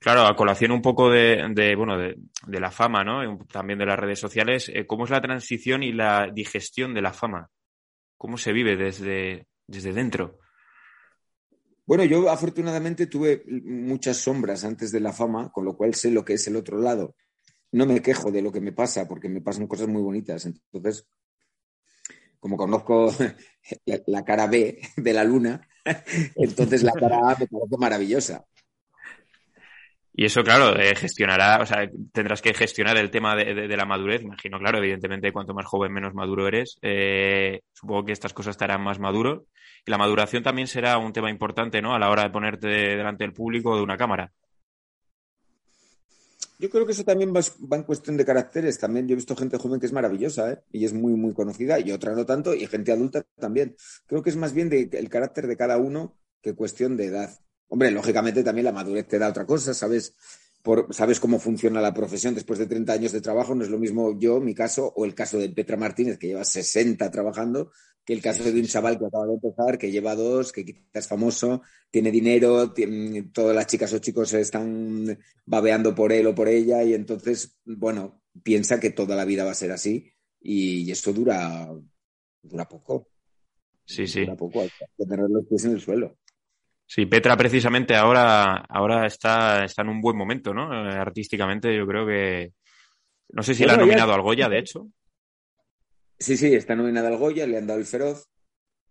Claro, 0.00 0.26
a 0.26 0.36
colación 0.36 0.70
un 0.70 0.80
poco 0.80 1.10
de, 1.10 1.74
bueno, 1.76 1.98
de, 1.98 2.60
la 2.60 2.70
fama, 2.70 3.02
¿no? 3.02 3.38
También 3.50 3.80
de 3.80 3.86
las 3.86 3.98
redes 3.98 4.20
sociales, 4.20 4.70
eh, 4.72 4.86
¿cómo 4.86 5.04
es 5.04 5.10
la 5.10 5.20
transición 5.20 5.82
y 5.82 5.92
la 5.92 6.30
digestión 6.32 6.94
de 6.94 7.02
la 7.02 7.12
fama? 7.12 7.50
¿Cómo 8.16 8.38
se 8.38 8.52
vive 8.52 8.76
desde, 8.76 9.48
desde 9.66 9.92
dentro? 9.92 10.38
Bueno, 11.84 12.04
yo 12.04 12.30
afortunadamente 12.30 13.06
tuve 13.06 13.42
muchas 13.64 14.18
sombras 14.18 14.62
antes 14.64 14.92
de 14.92 15.00
la 15.00 15.12
fama, 15.12 15.50
con 15.50 15.64
lo 15.64 15.76
cual 15.76 15.94
sé 15.94 16.10
lo 16.10 16.24
que 16.24 16.34
es 16.34 16.46
el 16.46 16.56
otro 16.56 16.78
lado. 16.78 17.16
No 17.72 17.84
me 17.84 18.00
quejo 18.00 18.30
de 18.30 18.42
lo 18.42 18.52
que 18.52 18.60
me 18.60 18.72
pasa, 18.72 19.08
porque 19.08 19.28
me 19.28 19.40
pasan 19.40 19.66
cosas 19.66 19.88
muy 19.88 20.02
bonitas. 20.02 20.46
Entonces, 20.46 21.08
como 22.38 22.56
conozco 22.56 23.10
la 24.06 24.24
cara 24.24 24.46
B 24.46 24.80
de 24.96 25.12
la 25.12 25.24
luna, 25.24 25.66
entonces 26.36 26.84
la 26.84 26.92
cara 26.92 27.18
A 27.18 27.36
me 27.38 27.46
parece 27.46 27.76
maravillosa. 27.78 28.44
Y 30.18 30.24
eso, 30.24 30.42
claro, 30.42 30.76
eh, 30.76 30.96
gestionará, 30.96 31.62
o 31.62 31.64
sea, 31.64 31.88
tendrás 32.10 32.42
que 32.42 32.52
gestionar 32.52 32.96
el 32.96 33.08
tema 33.08 33.36
de, 33.36 33.76
la 33.76 33.84
madurez. 33.84 34.20
Imagino, 34.22 34.58
claro, 34.58 34.78
evidentemente, 34.78 35.30
cuanto 35.30 35.54
más 35.54 35.64
joven, 35.64 35.92
menos 35.92 36.12
maduro 36.12 36.48
eres. 36.48 36.76
Eh, 36.82 37.60
supongo 37.72 38.04
que 38.04 38.14
estas 38.14 38.34
cosas 38.34 38.54
estarán 38.54 38.82
más 38.82 38.98
maduro. 38.98 39.46
Y 39.86 39.92
la 39.92 39.96
maduración 39.96 40.42
también 40.42 40.66
será 40.66 40.98
un 40.98 41.12
tema 41.12 41.30
importante, 41.30 41.80
¿no? 41.80 41.94
A 41.94 42.00
la 42.00 42.10
hora 42.10 42.24
de 42.24 42.30
ponerte 42.30 42.66
delante 42.66 43.22
del 43.22 43.32
público 43.32 43.76
de 43.76 43.82
una 43.82 43.96
cámara. 43.96 44.32
Yo 46.58 46.68
creo 46.68 46.84
que 46.84 46.90
eso 46.90 47.04
también 47.04 47.32
va, 47.32 47.76
en 47.76 47.84
cuestión 47.84 48.16
de 48.16 48.24
caracteres. 48.24 48.76
También 48.76 49.06
yo 49.06 49.12
he 49.12 49.22
visto 49.22 49.36
gente 49.36 49.56
joven 49.56 49.78
que 49.78 49.86
es 49.86 49.92
maravillosa 49.92 50.50
¿eh? 50.50 50.58
y 50.72 50.84
es 50.84 50.94
muy, 50.94 51.12
muy 51.12 51.32
conocida, 51.32 51.78
y 51.78 51.92
otra 51.92 52.16
no 52.16 52.26
tanto, 52.26 52.54
y 52.54 52.66
gente 52.66 52.90
adulta 52.90 53.24
también. 53.38 53.76
Creo 54.08 54.24
que 54.24 54.30
es 54.30 54.36
más 54.36 54.52
bien 54.52 54.68
de, 54.68 54.90
el 54.94 55.08
carácter 55.10 55.46
de 55.46 55.56
cada 55.56 55.78
uno 55.78 56.18
que 56.42 56.56
cuestión 56.56 56.96
de 56.96 57.04
edad. 57.04 57.38
Hombre, 57.68 57.90
lógicamente 57.90 58.42
también 58.42 58.64
la 58.64 58.72
madurez 58.72 59.06
te 59.06 59.18
da 59.18 59.28
otra 59.28 59.46
cosa, 59.46 59.74
¿sabes? 59.74 60.14
Por, 60.62 60.92
sabes 60.92 61.20
cómo 61.20 61.38
funciona 61.38 61.80
la 61.80 61.94
profesión 61.94 62.34
después 62.34 62.58
de 62.58 62.66
30 62.66 62.92
años 62.92 63.12
de 63.12 63.20
trabajo, 63.20 63.54
no 63.54 63.62
es 63.62 63.70
lo 63.70 63.78
mismo 63.78 64.18
yo, 64.18 64.40
mi 64.40 64.54
caso, 64.54 64.92
o 64.96 65.04
el 65.04 65.14
caso 65.14 65.38
de 65.38 65.50
Petra 65.50 65.76
Martínez, 65.76 66.18
que 66.18 66.26
lleva 66.26 66.44
60 66.44 67.10
trabajando, 67.10 67.70
que 68.04 68.14
el 68.14 68.22
caso 68.22 68.42
de 68.42 68.58
un 68.58 68.66
chaval 68.66 68.98
que 68.98 69.04
acaba 69.04 69.26
de 69.26 69.34
empezar, 69.34 69.78
que 69.78 69.90
lleva 69.90 70.14
dos, 70.14 70.50
que 70.50 70.64
quizás 70.64 70.82
es 70.94 71.08
famoso, 71.08 71.62
tiene 71.90 72.10
dinero, 72.10 72.72
todas 73.32 73.54
las 73.54 73.66
chicas 73.66 73.92
o 73.92 73.98
chicos 73.98 74.32
están 74.32 75.18
babeando 75.44 75.94
por 75.94 76.12
él 76.12 76.26
o 76.26 76.34
por 76.34 76.48
ella, 76.48 76.82
y 76.82 76.94
entonces, 76.94 77.58
bueno, 77.64 78.22
piensa 78.42 78.80
que 78.80 78.90
toda 78.90 79.14
la 79.14 79.26
vida 79.26 79.44
va 79.44 79.50
a 79.50 79.54
ser 79.54 79.72
así, 79.72 80.10
y, 80.40 80.90
eso 80.90 81.12
dura, 81.12 81.68
dura 82.42 82.68
poco. 82.68 83.08
Sí, 83.84 84.06
sí. 84.06 84.20
Dura 84.20 84.36
poco, 84.36 84.62
hay 84.62 84.70
que 84.96 85.04
tener 85.04 85.28
los 85.28 85.46
pies 85.46 85.64
en 85.66 85.72
el 85.72 85.80
suelo. 85.80 86.16
Sí, 86.90 87.04
Petra 87.04 87.36
precisamente 87.36 87.94
ahora, 87.94 88.64
ahora 88.66 89.06
está, 89.06 89.62
está 89.62 89.82
en 89.82 89.90
un 89.90 90.00
buen 90.00 90.16
momento, 90.16 90.54
¿no? 90.54 90.88
Eh, 90.88 90.94
artísticamente 90.94 91.76
yo 91.76 91.86
creo 91.86 92.06
que... 92.06 92.54
No 93.28 93.42
sé 93.42 93.54
si 93.54 93.66
la 93.66 93.74
han 93.74 93.80
nominado 93.80 94.14
al 94.14 94.22
Goya, 94.22 94.48
de 94.48 94.58
hecho. 94.58 94.88
Sí, 96.18 96.38
sí, 96.38 96.54
está 96.54 96.74
nominada 96.74 97.08
al 97.08 97.18
Goya, 97.18 97.46
le 97.46 97.58
han 97.58 97.66
dado 97.66 97.78
el 97.78 97.84
feroz. 97.84 98.26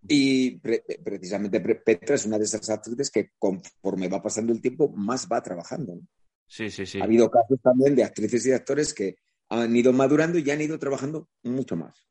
Y 0.06 0.60
precisamente 0.60 1.58
Petra 1.60 2.14
es 2.14 2.24
una 2.24 2.38
de 2.38 2.44
esas 2.44 2.70
actrices 2.70 3.10
que 3.10 3.32
conforme 3.36 4.08
va 4.08 4.22
pasando 4.22 4.52
el 4.52 4.62
tiempo 4.62 4.88
más 4.90 5.26
va 5.26 5.42
trabajando. 5.42 5.98
Sí, 6.46 6.70
sí, 6.70 6.86
sí. 6.86 7.00
Ha 7.00 7.04
habido 7.04 7.28
casos 7.28 7.60
también 7.60 7.96
de 7.96 8.04
actrices 8.04 8.46
y 8.46 8.52
actores 8.52 8.94
que 8.94 9.16
han 9.48 9.74
ido 9.74 9.92
madurando 9.92 10.38
y 10.38 10.48
han 10.48 10.60
ido 10.60 10.78
trabajando 10.78 11.28
mucho 11.42 11.74
más. 11.74 12.06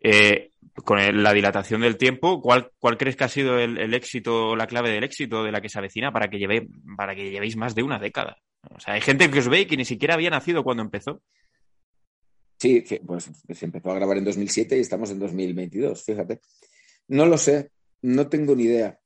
eh, 0.00 0.52
con 0.84 1.22
la 1.22 1.32
dilatación 1.32 1.80
del 1.80 1.96
tiempo, 1.96 2.40
¿cuál, 2.40 2.70
cuál 2.78 2.96
crees 2.96 3.16
que 3.16 3.24
ha 3.24 3.28
sido 3.28 3.58
el, 3.58 3.94
éxito, 3.94 4.56
la 4.56 4.66
clave 4.66 4.90
del 4.90 5.04
éxito 5.04 5.42
de 5.44 5.52
la 5.52 5.60
que 5.60 5.68
se 5.68 5.78
avecina 5.78 6.12
para 6.12 6.28
que, 6.28 6.38
lleve, 6.38 6.68
para 6.96 7.14
que 7.14 7.30
llevéis 7.30 7.56
más 7.56 7.74
de 7.74 7.82
una 7.82 7.98
década? 7.98 8.38
O 8.70 8.80
sea, 8.80 8.94
hay 8.94 9.00
gente 9.00 9.30
que 9.30 9.38
os 9.38 9.48
ve 9.48 9.60
y 9.60 9.66
que 9.66 9.76
ni 9.76 9.84
siquiera 9.84 10.14
había 10.14 10.30
nacido 10.30 10.64
cuando 10.64 10.82
empezó. 10.82 11.22
Sí, 12.58 12.84
pues 13.06 13.30
se 13.48 13.64
empezó 13.64 13.90
a 13.90 13.94
grabar 13.94 14.18
en 14.18 14.24
2007 14.24 14.76
y 14.76 14.80
estamos 14.80 15.10
en 15.10 15.20
2022, 15.20 16.04
fíjate. 16.04 16.40
No 17.06 17.24
lo 17.24 17.38
sé, 17.38 17.70
no 18.02 18.28
tengo 18.28 18.56
ni 18.56 18.64
idea. 18.64 18.98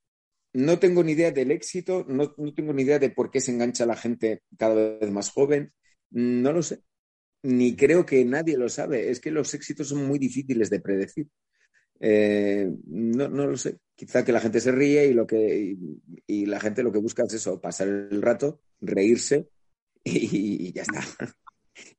No 0.54 0.78
tengo 0.78 1.02
ni 1.02 1.12
idea 1.12 1.30
del 1.30 1.50
éxito, 1.50 2.04
no, 2.08 2.34
no 2.36 2.54
tengo 2.54 2.72
ni 2.72 2.82
idea 2.82 2.98
de 2.98 3.10
por 3.10 3.30
qué 3.30 3.40
se 3.40 3.52
engancha 3.52 3.86
la 3.86 3.96
gente 3.96 4.42
cada 4.58 4.74
vez 4.74 5.10
más 5.10 5.30
joven. 5.30 5.72
No 6.10 6.52
lo 6.52 6.62
sé. 6.62 6.80
Ni 7.42 7.74
creo 7.74 8.06
que 8.06 8.24
nadie 8.24 8.56
lo 8.56 8.68
sabe. 8.68 9.10
Es 9.10 9.20
que 9.20 9.30
los 9.30 9.52
éxitos 9.54 9.88
son 9.88 10.06
muy 10.06 10.18
difíciles 10.18 10.70
de 10.70 10.80
predecir. 10.80 11.28
Eh, 12.04 12.68
no, 12.86 13.28
no, 13.28 13.46
lo 13.46 13.56
sé. 13.56 13.78
Quizá 13.94 14.24
que 14.24 14.32
la 14.32 14.40
gente 14.40 14.60
se 14.60 14.72
ríe 14.72 15.06
y, 15.06 15.14
lo 15.14 15.24
que, 15.24 15.76
y, 16.26 16.46
la 16.46 16.58
gente 16.58 16.82
lo 16.82 16.90
que 16.90 16.98
busca 16.98 17.22
es 17.22 17.34
eso, 17.34 17.60
pasar 17.60 17.86
el 17.86 18.20
rato, 18.20 18.60
reírse 18.80 19.48
y, 20.04 20.72
ya 20.72 20.82
está. 20.82 21.00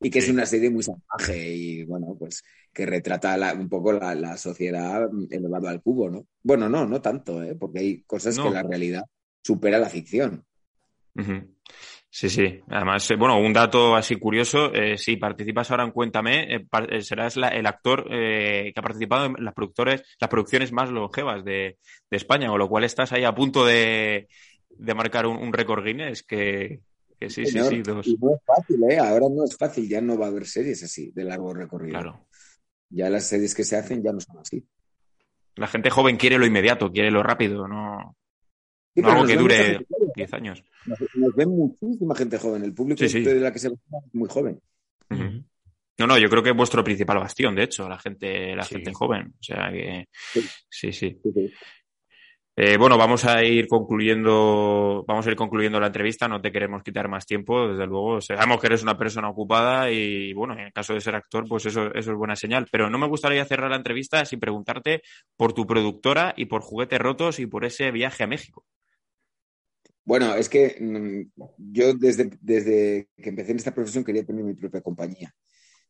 y 0.00 0.10
que 0.10 0.18
es 0.18 0.28
una 0.28 0.44
serie 0.44 0.68
muy 0.68 0.82
salvaje 0.82 1.54
y 1.54 1.84
bueno, 1.84 2.14
pues 2.18 2.42
que 2.70 2.84
retrata 2.84 3.54
un 3.54 3.70
poco 3.70 3.94
la, 3.94 4.36
sociedad 4.36 5.08
elevada 5.30 5.70
al 5.70 5.80
cubo, 5.80 6.10
¿no? 6.10 6.26
Bueno, 6.42 6.68
no, 6.68 6.84
no 6.84 7.00
tanto, 7.00 7.42
¿eh? 7.42 7.54
porque 7.54 7.78
hay 7.78 8.02
cosas 8.02 8.38
que 8.38 8.50
la 8.50 8.62
realidad 8.62 9.04
supera 9.42 9.78
la 9.78 9.88
ficción. 9.88 10.44
Sí, 12.14 12.30
sí. 12.30 12.60
Además, 12.68 13.10
eh, 13.10 13.16
bueno, 13.16 13.40
un 13.40 13.52
dato 13.52 13.96
así 13.96 14.14
curioso, 14.14 14.72
eh, 14.72 14.96
si 14.96 15.16
participas 15.16 15.68
ahora 15.72 15.82
en 15.82 15.90
Cuéntame, 15.90 16.54
eh, 16.54 16.66
eh 16.88 17.02
serás 17.02 17.36
el 17.36 17.66
actor 17.66 18.08
que 18.08 18.72
ha 18.72 18.82
participado 18.82 19.26
en 19.26 19.44
las, 19.44 19.52
productores, 19.52 20.04
las 20.20 20.30
producciones 20.30 20.70
más 20.70 20.90
longevas 20.90 21.44
de, 21.44 21.76
España, 22.12 22.46
con 22.46 22.60
lo 22.60 22.68
cual 22.68 22.84
estás 22.84 23.10
ahí 23.10 23.24
a 23.24 23.34
punto 23.34 23.66
de, 23.66 24.28
marcar 24.94 25.26
un, 25.26 25.52
récord 25.52 25.84
Guinness 25.84 26.22
que, 26.22 26.82
sí, 27.20 27.46
sí, 27.46 27.46
sí. 27.46 27.82
no 27.82 28.00
es 28.00 28.42
fácil, 28.46 28.84
¿eh? 28.88 28.98
Ahora 28.98 29.26
no 29.28 29.42
es 29.42 29.56
fácil, 29.56 29.88
ya 29.88 30.00
no 30.00 30.16
va 30.16 30.26
a 30.26 30.28
haber 30.28 30.46
series 30.46 30.84
así, 30.84 31.10
de 31.12 31.24
largo 31.24 31.52
recorrido. 31.52 31.98
Claro. 31.98 32.26
Ya 32.90 33.10
las 33.10 33.26
series 33.26 33.56
que 33.56 33.64
se 33.64 33.76
hacen 33.76 34.04
ya 34.04 34.12
no 34.12 34.20
son 34.20 34.38
así. 34.38 34.64
La 35.56 35.66
gente 35.66 35.90
joven 35.90 36.16
quiere 36.16 36.38
lo 36.38 36.46
inmediato, 36.46 36.92
quiere 36.92 37.10
lo 37.10 37.24
rápido, 37.24 37.66
no 37.66 38.14
no 39.02 39.10
algo 39.10 39.26
que 39.26 39.36
dure 39.36 39.86
10 40.14 40.32
años. 40.34 40.64
Nos, 40.86 41.34
ven 41.34 41.48
muchísima 41.50 42.14
gente 42.14 42.38
joven. 42.38 42.64
El 42.64 42.74
público 42.74 43.04
de 43.04 43.40
la 43.40 43.52
que 43.52 43.58
se 43.58 43.70
ve 43.70 43.74
es 43.74 44.14
muy 44.14 44.28
joven. 44.28 44.60
No, 45.96 46.08
no, 46.08 46.18
yo 46.18 46.28
creo 46.28 46.42
que 46.42 46.50
es 46.50 46.56
vuestro 46.56 46.82
principal 46.82 47.18
bastión, 47.18 47.54
de 47.54 47.62
hecho, 47.62 47.88
la 47.88 47.98
gente, 47.98 48.56
la 48.56 48.64
gente 48.64 48.92
joven. 48.92 49.32
O 49.38 49.42
sea 49.42 49.70
que 49.70 50.08
sí, 50.68 50.92
sí. 50.92 51.20
Eh, 52.56 52.76
bueno, 52.76 52.96
vamos 52.96 53.24
a 53.24 53.42
ir 53.42 53.66
concluyendo, 53.66 55.04
vamos 55.08 55.26
a 55.26 55.30
ir 55.30 55.36
concluyendo 55.36 55.78
la 55.80 55.88
entrevista. 55.88 56.28
No 56.28 56.40
te 56.40 56.52
queremos 56.52 56.82
quitar 56.82 57.08
más 57.08 57.26
tiempo, 57.26 57.68
desde 57.68 57.86
luego. 57.86 58.20
Sabemos 58.20 58.60
que 58.60 58.66
eres 58.68 58.82
una 58.82 58.96
persona 58.96 59.28
ocupada 59.28 59.90
y, 59.90 60.32
bueno, 60.32 60.54
en 60.54 60.60
el 60.60 60.72
caso 60.72 60.94
de 60.94 61.00
ser 61.00 61.16
actor, 61.16 61.46
pues 61.48 61.66
eso, 61.66 61.92
eso 61.94 62.12
es 62.12 62.16
buena 62.16 62.36
señal. 62.36 62.66
Pero 62.70 62.90
no 62.90 62.98
me 62.98 63.08
gustaría 63.08 63.44
cerrar 63.44 63.70
la 63.70 63.76
entrevista 63.76 64.24
sin 64.24 64.38
preguntarte 64.40 65.02
por 65.36 65.52
tu 65.52 65.66
productora 65.66 66.34
y 66.36 66.46
por 66.46 66.62
Juguetes 66.62 66.98
Rotos 67.00 67.38
y 67.40 67.46
por 67.46 67.64
ese 67.64 67.90
viaje 67.90 68.22
a 68.22 68.28
México. 68.28 68.64
Bueno, 70.04 70.34
es 70.34 70.48
que 70.48 70.76
mm, 70.80 71.40
yo 71.72 71.94
desde, 71.94 72.30
desde 72.40 73.08
que 73.16 73.30
empecé 73.30 73.52
en 73.52 73.58
esta 73.58 73.74
profesión 73.74 74.04
quería 74.04 74.24
tener 74.24 74.44
mi 74.44 74.54
propia 74.54 74.82
compañía. 74.82 75.34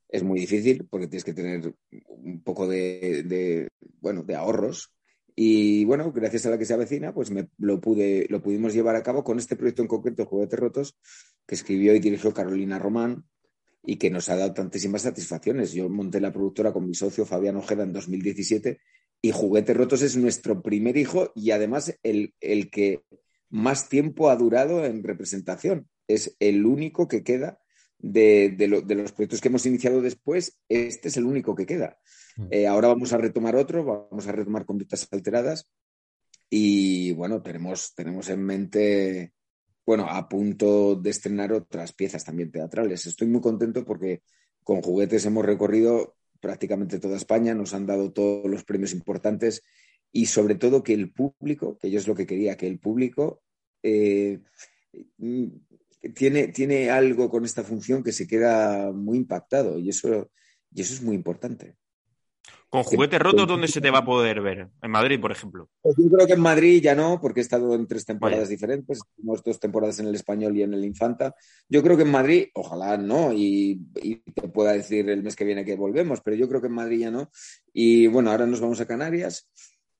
Es 0.08 0.22
muy 0.22 0.40
difícil 0.40 0.86
porque 0.88 1.08
tienes 1.08 1.24
que 1.24 1.34
tener 1.34 1.74
un 2.08 2.42
poco 2.42 2.68
de, 2.68 3.68
bueno, 4.00 4.22
de 4.22 4.36
ahorros 4.36 4.92
y 5.34 5.84
bueno, 5.84 6.12
gracias 6.12 6.46
a 6.46 6.50
la 6.50 6.58
que 6.58 6.64
se 6.64 6.74
avecina, 6.74 7.12
pues 7.12 7.32
me, 7.32 7.48
lo, 7.58 7.80
pude, 7.80 8.26
lo 8.30 8.40
pudimos 8.40 8.72
llevar 8.72 8.94
a 8.94 9.02
cabo 9.02 9.24
con 9.24 9.38
este 9.38 9.56
proyecto 9.56 9.82
en 9.82 9.88
concreto, 9.88 10.26
Juguetes 10.26 10.60
Rotos, 10.60 10.96
que 11.44 11.56
escribió 11.56 11.92
y 11.94 11.98
dirigió 11.98 12.32
Carolina 12.32 12.78
Román 12.78 13.24
y 13.82 13.96
que 13.96 14.10
nos 14.10 14.28
ha 14.28 14.36
dado 14.36 14.54
tantísimas 14.54 15.02
satisfacciones. 15.02 15.72
Yo 15.72 15.88
monté 15.88 16.20
la 16.20 16.32
productora 16.32 16.72
con 16.72 16.86
mi 16.86 16.94
socio 16.94 17.26
Fabián 17.26 17.56
Ojeda 17.56 17.82
en 17.82 17.92
2017 17.92 18.78
y 19.20 19.30
Juguetes 19.32 19.76
Rotos 19.76 20.02
es 20.02 20.16
nuestro 20.16 20.62
primer 20.62 20.96
hijo 20.96 21.32
y 21.34 21.50
además 21.50 21.98
el, 22.04 22.34
el 22.40 22.70
que 22.70 23.02
más 23.54 23.88
tiempo 23.88 24.30
ha 24.30 24.36
durado 24.36 24.84
en 24.84 25.04
representación. 25.04 25.88
Es 26.08 26.36
el 26.40 26.66
único 26.66 27.06
que 27.06 27.22
queda 27.22 27.60
de, 28.00 28.50
de, 28.50 28.66
los 28.66 29.12
proyectos 29.12 29.40
que 29.40 29.46
hemos 29.46 29.64
iniciado 29.64 30.02
después, 30.02 30.58
este 30.68 31.06
es 31.06 31.16
el 31.16 31.24
único 31.24 31.54
que 31.54 31.64
queda. 31.64 31.96
Mm. 32.36 32.46
Eh, 32.50 32.66
ahora 32.66 32.88
vamos 32.88 33.12
a 33.12 33.18
retomar 33.18 33.54
otro, 33.54 33.84
vamos 33.84 34.26
a 34.26 34.32
retomar 34.32 34.66
conductas 34.66 35.06
alteradas 35.12 35.70
y 36.50 37.12
bueno, 37.12 37.42
tenemos, 37.42 37.94
tenemos 37.94 38.28
en 38.28 38.42
mente, 38.42 39.32
bueno, 39.86 40.06
a 40.10 40.28
punto 40.28 40.96
de 40.96 41.10
estrenar 41.10 41.52
otras 41.52 41.92
piezas 41.92 42.24
también 42.24 42.50
teatrales. 42.50 43.06
Estoy 43.06 43.28
muy 43.28 43.40
contento 43.40 43.84
porque 43.84 44.22
con 44.64 44.82
juguetes 44.82 45.26
hemos 45.26 45.46
recorrido 45.46 46.16
prácticamente 46.40 46.98
toda 46.98 47.16
España, 47.16 47.54
nos 47.54 47.72
han 47.72 47.86
dado 47.86 48.12
todos 48.12 48.50
los 48.50 48.64
premios 48.64 48.92
importantes 48.92 49.62
y 50.10 50.26
sobre 50.26 50.56
todo 50.56 50.82
que 50.82 50.94
el 50.94 51.12
público, 51.12 51.78
que 51.78 51.92
yo 51.92 52.00
es 52.00 52.08
lo 52.08 52.16
que 52.16 52.26
quería, 52.26 52.56
que 52.56 52.66
el 52.66 52.80
público 52.80 53.43
eh, 53.84 54.40
mm, 55.18 55.46
tiene, 56.14 56.48
tiene 56.48 56.90
algo 56.90 57.30
con 57.30 57.44
esta 57.44 57.62
función 57.62 58.02
que 58.02 58.12
se 58.12 58.26
queda 58.26 58.90
muy 58.92 59.18
impactado 59.18 59.78
y 59.78 59.90
eso, 59.90 60.30
y 60.74 60.80
eso 60.80 60.94
es 60.94 61.02
muy 61.02 61.14
importante. 61.14 61.76
Con 62.74 62.82
juguetes 62.82 63.20
rotos, 63.20 63.46
¿dónde 63.46 63.68
se 63.68 63.80
te 63.80 63.92
va 63.92 63.98
a 64.00 64.04
poder 64.04 64.40
ver? 64.40 64.68
En 64.82 64.90
Madrid, 64.90 65.20
por 65.20 65.30
ejemplo. 65.30 65.70
Pues 65.80 65.94
yo 65.96 66.10
creo 66.10 66.26
que 66.26 66.32
en 66.32 66.40
Madrid 66.40 66.82
ya 66.82 66.96
no, 66.96 67.20
porque 67.20 67.38
he 67.38 67.42
estado 67.42 67.72
en 67.76 67.86
tres 67.86 68.04
temporadas 68.04 68.48
diferentes. 68.48 68.98
Dos 69.16 69.60
temporadas 69.60 70.00
en 70.00 70.08
el 70.08 70.14
español 70.16 70.56
y 70.56 70.64
en 70.64 70.74
el 70.74 70.84
Infanta. 70.84 71.36
Yo 71.68 71.84
creo 71.84 71.96
que 71.96 72.02
en 72.02 72.10
Madrid, 72.10 72.48
ojalá 72.52 72.96
no, 72.96 73.32
y, 73.32 73.80
te 74.34 74.48
pueda 74.48 74.72
decir 74.72 75.08
el 75.08 75.22
mes 75.22 75.36
que 75.36 75.44
viene 75.44 75.64
que 75.64 75.76
volvemos, 75.76 76.20
pero 76.20 76.36
yo 76.36 76.48
creo 76.48 76.60
que 76.60 76.66
en 76.66 76.72
Madrid 76.72 76.98
ya 76.98 77.12
no. 77.12 77.30
Y 77.72 78.08
bueno, 78.08 78.32
ahora 78.32 78.44
nos 78.44 78.60
vamos 78.60 78.80
a 78.80 78.86
Canarias. 78.86 79.48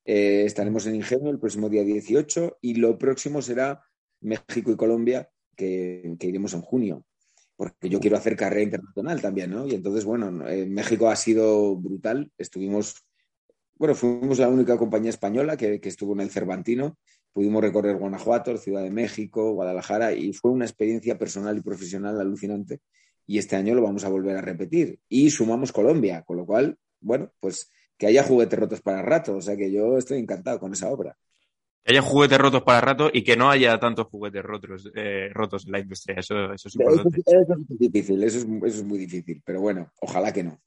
Eh, 0.04 0.44
estaremos 0.44 0.86
en 0.86 0.96
Ingenio 0.96 1.30
el 1.30 1.38
próximo 1.38 1.68
día 1.68 1.82
18 1.82 2.58
y 2.60 2.74
lo 2.74 2.98
próximo 2.98 3.40
será 3.42 3.82
México 4.20 4.70
y 4.70 4.76
Colombia, 4.76 5.30
que 5.56 6.16
iremos 6.20 6.54
en 6.54 6.62
junio 6.62 7.04
porque 7.56 7.88
yo 7.88 8.00
quiero 8.00 8.16
hacer 8.16 8.36
carrera 8.36 8.62
internacional 8.62 9.20
también, 9.20 9.50
¿no? 9.50 9.66
Y 9.66 9.74
entonces, 9.74 10.04
bueno, 10.04 10.30
México 10.30 11.08
ha 11.08 11.16
sido 11.16 11.76
brutal. 11.76 12.30
Estuvimos, 12.36 13.04
bueno, 13.76 13.94
fuimos 13.94 14.38
la 14.38 14.48
única 14.48 14.76
compañía 14.76 15.10
española 15.10 15.56
que, 15.56 15.80
estuvo 15.82 16.14
en 16.14 16.20
el 16.20 16.30
Cervantino. 16.30 16.98
Pudimos 17.32 17.62
recorrer 17.62 17.96
Guanajuato, 17.96 18.56
Ciudad 18.56 18.82
de 18.82 18.90
México, 18.90 19.52
Guadalajara, 19.52 20.12
y 20.12 20.32
fue 20.32 20.50
una 20.50 20.64
experiencia 20.64 21.16
personal 21.16 21.56
y 21.56 21.62
profesional 21.62 22.20
alucinante. 22.20 22.80
Y 23.26 23.38
este 23.38 23.56
año 23.56 23.74
lo 23.74 23.82
vamos 23.82 24.04
a 24.04 24.08
volver 24.08 24.36
a 24.36 24.40
repetir. 24.40 24.98
Y 25.08 25.30
sumamos 25.30 25.72
Colombia, 25.72 26.22
con 26.22 26.36
lo 26.36 26.46
cual, 26.46 26.76
bueno, 27.00 27.32
pues 27.40 27.70
que 27.98 28.06
haya 28.06 28.22
juguetes 28.22 28.58
rotos 28.58 28.80
para 28.80 29.02
rato. 29.02 29.36
O 29.36 29.40
sea 29.40 29.56
que 29.56 29.70
yo 29.72 29.98
estoy 29.98 30.18
encantado 30.18 30.58
con 30.58 30.72
esa 30.72 30.90
obra. 30.90 31.16
Que 31.82 31.92
haya 31.92 32.02
juguetes 32.02 32.38
rotos 32.38 32.62
para 32.62 32.80
rato 32.80 33.10
y 33.12 33.22
que 33.22 33.36
no 33.36 33.50
haya 33.50 33.78
tantos 33.78 34.06
juguetes 34.06 34.42
rotos, 34.42 34.90
eh, 34.94 35.28
rotos 35.32 35.66
en 35.66 35.72
la 35.72 35.80
industria. 35.80 36.16
Eso, 36.18 36.52
eso 36.52 36.68
es 36.68 36.74
importante. 36.74 37.20
Eso, 37.26 37.52
es 37.52 37.78
difícil, 37.78 38.22
eso 38.24 38.38
es, 38.38 38.82
muy 38.82 38.98
difícil, 38.98 39.42
pero 39.44 39.60
bueno, 39.60 39.90
ojalá 40.00 40.32
que 40.32 40.44
no. 40.44 40.58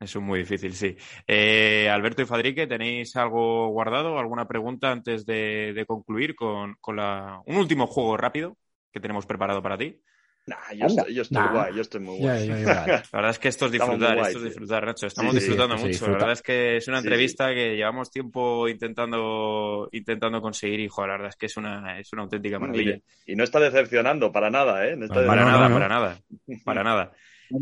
Eso 0.00 0.18
es 0.18 0.24
muy 0.24 0.40
difícil, 0.40 0.74
sí. 0.74 0.96
Eh, 1.28 1.88
Alberto 1.88 2.22
y 2.22 2.26
Fadrique, 2.26 2.66
¿tenéis 2.66 3.14
algo 3.14 3.68
guardado? 3.68 4.18
¿Alguna 4.18 4.48
pregunta 4.48 4.90
antes 4.90 5.24
de, 5.24 5.84
concluir 5.86 6.34
con, 6.34 6.74
con 6.80 6.96
la... 6.96 7.40
un 7.46 7.56
último 7.56 7.86
juego 7.86 8.16
rápido 8.16 8.58
que 8.92 9.00
tenemos 9.00 9.26
preparado 9.26 9.62
para 9.62 9.78
ti? 9.78 10.00
Nah, 10.46 10.74
yo, 10.74 10.86
estoy, 10.86 11.14
yo 11.14 11.22
estoy 11.22 11.42
guay, 11.52 11.74
yo 11.74 11.80
estoy 11.80 12.00
muy 12.00 12.18
guay. 12.18 12.48
la 12.64 13.02
verdad 13.12 13.30
es 13.30 13.38
que 13.38 13.48
esto 13.48 13.66
es 13.66 13.72
disfrutar, 13.72 14.18
esto 14.18 14.38
es 14.38 14.44
disfrutar, 14.44 14.84
Nacho. 14.84 15.06
Estamos 15.06 15.34
disfrutando 15.34 15.76
mucho. 15.76 16.06
La 16.06 16.12
verdad 16.12 16.32
es 16.32 16.42
que 16.42 16.76
es 16.76 16.88
una 16.88 16.98
entrevista 16.98 17.54
que 17.54 17.76
llevamos 17.76 18.10
tiempo 18.10 18.68
intentando 18.68 19.88
intentando 19.92 20.42
conseguir 20.42 20.80
y, 20.80 20.88
la 20.88 21.06
verdad 21.06 21.28
es 21.28 21.36
que 21.36 21.46
es 21.46 21.56
una, 21.56 21.98
es 21.98 22.12
una 22.12 22.22
auténtica 22.22 22.58
maravilla. 22.58 22.98
Y, 23.26 23.36
no 23.36 23.44
está 23.44 23.58
decepcionando 23.58 24.30
para 24.30 24.50
nada, 24.50 24.86
¿eh? 24.86 24.98
para, 25.08 25.44
nada, 25.44 25.68
para 25.68 25.88
nada, 25.88 26.20
para 26.64 26.84
nada. 26.84 27.12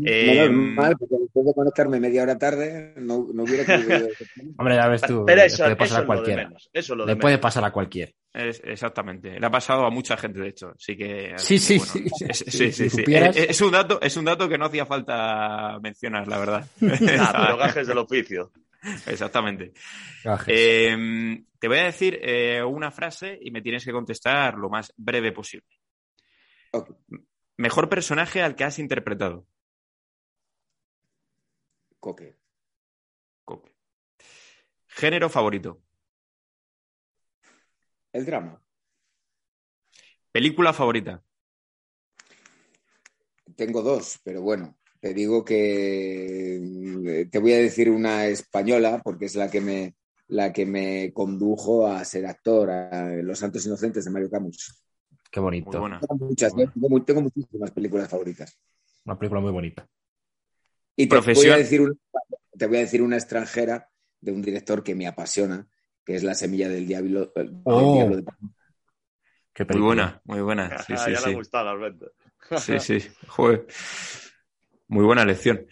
Eh, 0.05 0.49
mal, 0.49 0.95
porque 0.97 1.15
después 1.19 1.45
de 1.45 1.53
conectarme 1.53 1.99
media 1.99 2.23
hora 2.23 2.37
tarde, 2.37 2.93
no, 2.97 3.27
no 3.33 3.43
hubiera 3.43 3.65
querido... 3.65 4.07
Hombre, 4.57 4.75
ya 4.75 4.87
ves 4.87 5.01
tú, 5.01 5.23
Pero 5.25 5.41
eso, 5.41 5.63
puede 5.63 5.75
pasar 5.75 6.03
a 6.03 6.05
cualquiera. 6.05 6.49
Eso 6.71 6.95
lo 6.95 7.05
le 7.05 7.15
puede 7.15 7.37
pasar 7.37 7.63
a 7.65 7.71
cualquiera. 7.71 8.11
Es, 8.33 8.61
exactamente. 8.63 9.39
Le 9.39 9.45
ha 9.45 9.51
pasado 9.51 9.85
a 9.85 9.91
mucha 9.91 10.17
gente, 10.17 10.39
de 10.39 10.49
hecho. 10.49 10.73
Así 10.75 10.97
que. 10.97 11.33
Sí, 11.37 11.59
sí, 11.59 11.79
sí. 11.79 12.05
sí, 12.33 12.71
sí, 12.71 12.89
sí. 12.89 13.03
Es, 13.07 13.61
un 13.61 13.71
dato, 13.71 14.01
es 14.01 14.17
un 14.17 14.25
dato 14.25 14.49
que 14.49 14.57
no 14.57 14.65
hacía 14.65 14.87
falta 14.87 15.79
mencionar, 15.79 16.27
la 16.27 16.39
verdad. 16.39 16.67
pero 16.79 17.57
gajes 17.57 17.87
del 17.87 17.99
oficio. 17.99 18.51
Exactamente. 19.05 19.73
Em, 20.47 21.45
te 21.59 21.67
voy 21.67 21.77
a 21.77 21.85
decir 21.85 22.19
eh, 22.21 22.63
una 22.63 22.91
frase 22.91 23.37
y 23.39 23.51
me 23.51 23.61
tienes 23.61 23.85
que 23.85 23.91
contestar 23.91 24.55
lo 24.55 24.69
más 24.69 24.91
breve 24.97 25.31
posible. 25.31 25.67
Mejor 27.57 27.87
personaje 27.87 28.41
al 28.41 28.55
que 28.55 28.63
has 28.63 28.79
interpretado. 28.79 29.45
Coque. 31.99 32.35
Coque. 33.45 33.71
Género 34.87 35.29
favorito. 35.29 35.82
El 38.13 38.25
drama. 38.25 38.61
Película 40.31 40.71
favorita. 40.71 41.21
Tengo 43.55 43.81
dos, 43.81 44.19
pero 44.23 44.41
bueno, 44.41 44.77
te 44.99 45.13
digo 45.13 45.43
que 45.43 46.59
mm, 46.61 47.29
te 47.29 47.39
voy 47.39 47.53
a 47.53 47.57
decir 47.57 47.89
una 47.89 48.25
española 48.27 49.01
porque 49.03 49.25
es 49.25 49.35
la 49.35 49.51
que 49.51 49.61
me 49.61 49.95
la 50.27 50.53
que 50.53 50.65
me 50.65 51.11
condujo 51.13 51.85
a 51.85 52.03
ser 52.05 52.25
actor, 52.25 52.69
a 52.71 53.09
Los 53.17 53.39
Santos 53.39 53.65
Inocentes 53.65 54.05
de 54.05 54.11
Mario 54.11 54.29
Camus. 54.29 54.83
Qué 55.29 55.39
bonito. 55.39 55.71
Tengo, 55.71 56.25
muchas, 56.25 56.53
tengo, 56.55 57.21
muchísimas 57.21 57.71
películas 57.71 58.09
favoritas. 58.09 58.57
Una 59.05 59.17
película 59.17 59.41
muy 59.41 59.51
bonita. 59.51 59.87
Y 60.95 61.07
te 61.07 61.17
voy, 61.19 61.49
a 61.49 61.57
decir 61.57 61.81
una, 61.81 61.93
te 62.57 62.67
voy 62.67 62.77
a 62.77 62.81
decir 62.81 63.01
una 63.01 63.17
extranjera 63.17 63.89
de 64.21 64.31
un 64.31 64.41
director 64.41 64.83
que 64.83 64.95
me 64.95 65.07
apasiona, 65.07 65.67
que 66.05 66.15
es 66.15 66.23
La 66.23 66.35
Semilla 66.35 66.69
del 66.69 66.87
Diablo. 66.87 67.31
Oh. 67.63 68.07
muy 69.69 69.81
buena, 69.81 70.21
muy 70.25 70.41
buena. 70.41 70.77
Sí, 70.79 70.93
sí, 70.97 71.11
ya 71.11 71.17
sí. 71.17 71.25
le 71.25 71.31
ha 71.33 71.35
gustado, 71.35 71.69
Alberto. 71.69 72.11
sí, 72.57 72.79
sí. 72.79 72.99
Joder. 73.27 73.65
Muy 74.87 75.05
buena 75.05 75.25
lección. 75.25 75.65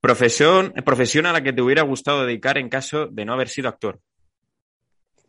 Profesión, 0.00 0.72
profesión 0.84 1.26
a 1.26 1.32
la 1.32 1.42
que 1.42 1.52
te 1.52 1.62
hubiera 1.62 1.82
gustado 1.82 2.24
dedicar 2.24 2.58
en 2.58 2.68
caso 2.68 3.06
de 3.06 3.24
no 3.24 3.34
haber 3.34 3.48
sido 3.48 3.68
actor. 3.68 4.00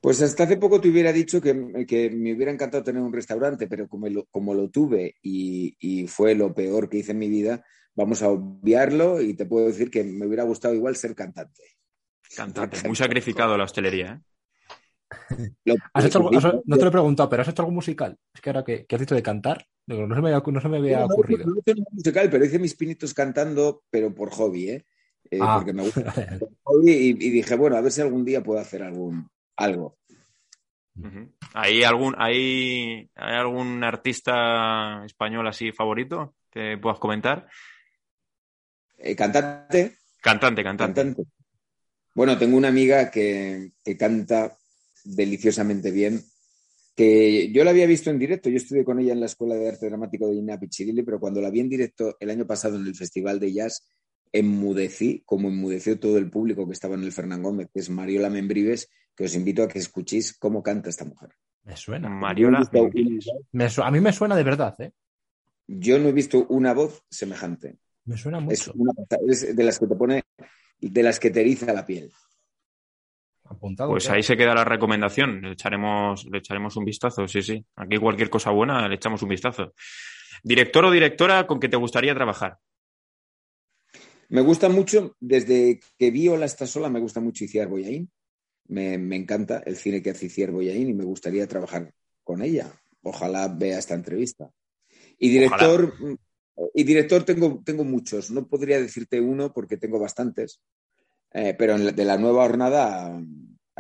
Pues 0.01 0.21
hasta 0.21 0.45
hace 0.45 0.57
poco 0.57 0.81
te 0.81 0.89
hubiera 0.89 1.13
dicho 1.13 1.39
que, 1.39 1.53
me 1.53 2.33
hubiera 2.33 2.51
encantado 2.51 2.83
tener 2.83 3.03
un 3.03 3.13
restaurante, 3.13 3.67
pero 3.67 3.87
como 3.87 4.09
lo, 4.09 4.25
como 4.25 4.53
lo 4.55 4.69
tuve 4.69 5.15
y, 5.21 5.75
y, 5.79 6.07
fue 6.07 6.33
lo 6.33 6.55
peor 6.55 6.89
que 6.89 6.97
hice 6.97 7.11
en 7.11 7.19
mi 7.19 7.29
vida, 7.29 7.63
vamos 7.93 8.23
a 8.23 8.29
obviarlo 8.29 9.21
y 9.21 9.35
te 9.35 9.45
puedo 9.45 9.67
decir 9.67 9.91
que 9.91 10.03
me 10.03 10.25
hubiera 10.25 10.43
gustado 10.43 10.73
igual 10.73 10.95
ser 10.95 11.13
cantante. 11.13 11.63
Cantante, 12.35 12.87
muy 12.87 12.95
sacrificado 12.95 13.57
la 13.57 13.65
hostelería. 13.65 14.13
¿eh? 14.13 14.30
No 15.65 16.77
te 16.77 16.81
lo 16.81 16.87
he 16.87 16.91
preguntado, 16.91 17.29
pero 17.29 17.41
¿has 17.41 17.47
hecho 17.47 17.61
algo 17.61 17.73
musical? 17.73 18.17
Es 18.33 18.41
que 18.41 18.49
ahora 18.49 18.63
que, 18.63 18.85
has 18.89 18.99
dicho 18.99 19.15
de 19.15 19.23
cantar, 19.23 19.65
no 19.87 20.15
se 20.15 20.21
me, 20.21 20.31
no 20.31 20.61
se 20.61 20.69
me 20.69 20.77
había 20.77 21.05
ocurrido. 21.05 21.45
No, 21.45 21.55
hice 21.65 21.81
musical, 21.91 22.29
pero 22.29 22.45
hice 22.45 22.59
mis 22.59 22.75
pinitos 22.75 23.13
cantando, 23.13 23.83
pero 23.89 24.13
por 24.13 24.29
hobby, 24.31 24.69
¿eh? 24.69 24.85
eh 25.29 25.39
ah. 25.41 25.55
Porque 25.57 25.73
me 25.73 25.83
gusta 25.83 26.13
hobby 26.63 26.91
y, 26.91 27.13
dije, 27.13 27.55
bueno, 27.55 27.75
a 27.75 27.81
ver 27.81 27.91
si 27.91 28.01
algún 28.01 28.25
día 28.25 28.43
puedo 28.43 28.59
hacer 28.59 28.83
algún, 28.83 29.29
algo. 29.57 29.97
¿Hay 31.53 31.83
algún, 31.83 32.15
hay, 32.17 33.09
¿Hay 33.15 33.35
algún 33.35 33.83
artista 33.83 35.03
español 35.05 35.47
así 35.47 35.71
favorito 35.71 36.35
que 36.51 36.77
puedas 36.77 36.99
comentar? 36.99 37.47
Eh, 38.97 39.15
¿Cantante? 39.15 39.97
Cantante, 40.21 40.63
cantante. 40.63 41.15
Bueno, 42.13 42.37
tengo 42.37 42.57
una 42.57 42.67
amiga 42.67 43.09
que, 43.09 43.71
canta 43.97 44.57
deliciosamente 45.03 45.91
bien. 45.91 46.21
Que 46.95 47.51
yo 47.51 47.63
la 47.63 47.71
había 47.71 47.85
visto 47.85 48.09
en 48.09 48.19
directo, 48.19 48.49
yo 48.49 48.57
estuve 48.57 48.83
con 48.83 48.99
ella 48.99 49.13
en 49.13 49.21
la 49.21 49.25
Escuela 49.25 49.55
de 49.55 49.69
Arte 49.69 49.87
Dramático 49.87 50.27
de 50.27 50.35
Ina 50.35 50.59
Pichirilli, 50.59 51.03
pero 51.03 51.19
cuando 51.19 51.41
la 51.41 51.49
vi 51.49 51.61
en 51.61 51.69
directo 51.69 52.17
el 52.19 52.29
año 52.29 52.45
pasado 52.45 52.75
en 52.75 52.85
el 52.85 52.95
Festival 52.95 53.39
de 53.39 53.53
Jazz, 53.53 53.87
enmudecí, 54.31 55.23
como 55.25 55.49
enmudeció 55.49 55.99
todo 55.99 56.17
el 56.17 56.29
público 56.29 56.65
que 56.65 56.73
estaba 56.73 56.95
en 56.95 57.03
el 57.03 57.11
Fernán 57.11 57.43
Gómez, 57.43 57.69
que 57.73 57.79
es 57.79 57.89
Mariola 57.89 58.29
Membrives, 58.29 58.89
que 59.15 59.25
os 59.25 59.35
invito 59.35 59.63
a 59.63 59.67
que 59.67 59.79
escuchéis 59.79 60.37
cómo 60.37 60.63
canta 60.63 60.89
esta 60.89 61.05
mujer. 61.05 61.29
Me 61.63 61.75
suena. 61.77 62.09
Mariola. 62.09 62.59
a 62.59 63.91
mí 63.91 63.99
me 63.99 64.13
suena 64.13 64.35
de 64.35 64.43
verdad, 64.43 64.75
¿eh? 64.81 64.91
Yo 65.67 65.99
no 65.99 66.09
he 66.09 66.11
visto 66.11 66.45
una 66.49 66.73
voz 66.73 67.03
semejante. 67.09 67.77
Me 68.05 68.17
suena 68.17 68.39
mucho. 68.39 68.73
Es, 69.27 69.55
de 69.55 69.63
las 69.63 69.79
que 69.79 69.87
te 69.87 69.95
pone, 69.95 70.23
de 70.79 71.03
las 71.03 71.19
que 71.19 71.29
te 71.29 71.41
eriza 71.41 71.71
la 71.71 71.85
piel. 71.85 72.11
Apuntado, 73.51 73.89
pues 73.89 74.09
ahí 74.09 74.23
se 74.23 74.37
queda 74.37 74.55
la 74.55 74.63
recomendación. 74.63 75.41
Le 75.41 75.51
echaremos, 75.51 76.25
le 76.25 76.37
echaremos 76.37 76.77
un 76.77 76.85
vistazo, 76.85 77.27
sí, 77.27 77.41
sí. 77.41 77.65
Aquí 77.75 77.97
cualquier 77.97 78.29
cosa 78.29 78.51
buena 78.51 78.87
le 78.87 78.95
echamos 78.95 79.21
un 79.23 79.29
vistazo. 79.29 79.73
¿Director 80.43 80.85
o 80.85 80.91
directora 80.91 81.45
con 81.45 81.59
que 81.59 81.69
te 81.69 81.77
gustaría 81.77 82.15
trabajar? 82.15 82.57
Me 84.29 84.41
gusta 84.41 84.69
mucho, 84.69 85.17
desde 85.19 85.81
que 85.97 86.11
vi 86.11 86.29
Hola 86.29 86.45
está 86.45 86.65
sola, 86.65 86.89
me 86.89 87.01
gusta 87.01 87.19
mucho 87.19 87.43
Iciar 87.43 87.67
Boyain. 87.67 88.09
Me, 88.69 88.97
me, 88.97 89.17
encanta 89.17 89.61
el 89.65 89.75
cine 89.75 90.01
que 90.01 90.11
hace 90.11 90.27
Iciar 90.27 90.51
Boyain 90.51 90.87
y 90.87 90.93
me 90.93 91.03
gustaría 91.03 91.45
trabajar 91.47 91.93
con 92.23 92.41
ella. 92.41 92.71
Ojalá 93.03 93.49
vea 93.49 93.79
esta 93.79 93.95
entrevista. 93.95 94.49
Y 95.19 95.29
director, 95.29 95.93
y 96.73 96.83
director 96.83 97.23
tengo, 97.23 97.61
tengo 97.65 97.83
muchos. 97.83 98.31
No 98.31 98.47
podría 98.47 98.79
decirte 98.79 99.19
uno 99.19 99.51
porque 99.51 99.75
tengo 99.75 99.99
bastantes. 99.99 100.61
Eh, 101.33 101.55
pero 101.57 101.77
de 101.77 102.05
la 102.05 102.17
nueva 102.17 102.45
jornada 102.45 103.21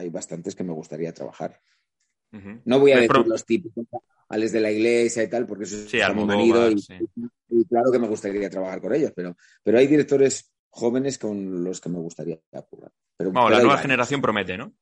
hay 0.01 0.09
bastantes 0.09 0.55
que 0.55 0.63
me 0.63 0.73
gustaría 0.73 1.13
trabajar. 1.13 1.61
No 2.63 2.79
voy 2.79 2.93
a 2.93 2.99
decir 2.99 3.27
los 3.27 3.45
típicos 3.45 3.85
ales 4.29 4.53
de 4.53 4.61
la 4.61 4.71
iglesia 4.71 5.23
y 5.23 5.29
tal, 5.29 5.45
porque 5.45 5.65
eso 5.65 5.75
es 5.75 6.15
muy 6.15 6.25
manido 6.25 6.71
y, 6.71 7.65
claro 7.67 7.91
que 7.91 7.99
me 7.99 8.07
gustaría 8.07 8.49
trabajar 8.49 8.79
con 8.79 8.93
ellos, 8.93 9.11
pero, 9.13 9.35
pero 9.61 9.77
hay 9.77 9.87
directores 9.87 10.53
jóvenes 10.69 11.17
con 11.17 11.63
los 11.63 11.81
que 11.81 11.89
me 11.89 11.99
gustaría 11.99 12.39
apurar. 12.53 12.91
Pero, 13.17 13.31
la 13.33 13.59
nueva 13.59 13.77
generación 13.77 14.21
promete, 14.21 14.57
¿no? 14.57 14.73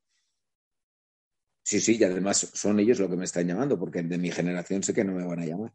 Sí, 1.63 1.79
sí, 1.79 1.97
y 1.99 2.03
además 2.03 2.51
son 2.53 2.79
ellos 2.79 2.99
los 2.99 3.09
que 3.09 3.15
me 3.15 3.25
están 3.25 3.47
llamando, 3.47 3.77
porque 3.77 4.01
de 4.03 4.17
mi 4.17 4.31
generación 4.31 4.83
sé 4.83 4.93
que 4.93 5.03
no 5.03 5.13
me 5.13 5.25
van 5.25 5.39
a 5.39 5.45
llamar. 5.45 5.73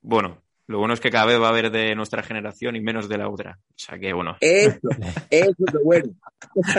Bueno, 0.00 0.42
lo 0.70 0.78
bueno 0.78 0.94
es 0.94 1.00
que 1.00 1.10
cada 1.10 1.26
vez 1.26 1.40
va 1.40 1.46
a 1.46 1.50
haber 1.50 1.72
de 1.72 1.96
nuestra 1.96 2.22
generación 2.22 2.76
y 2.76 2.80
menos 2.80 3.08
de 3.08 3.18
la 3.18 3.28
otra. 3.28 3.58
O 3.70 3.74
sea 3.74 3.98
que 3.98 4.12
bueno. 4.12 4.36
Eso, 4.40 4.78
eso 5.28 5.54
es 5.66 5.74
lo 5.74 5.82
bueno. 5.82 6.14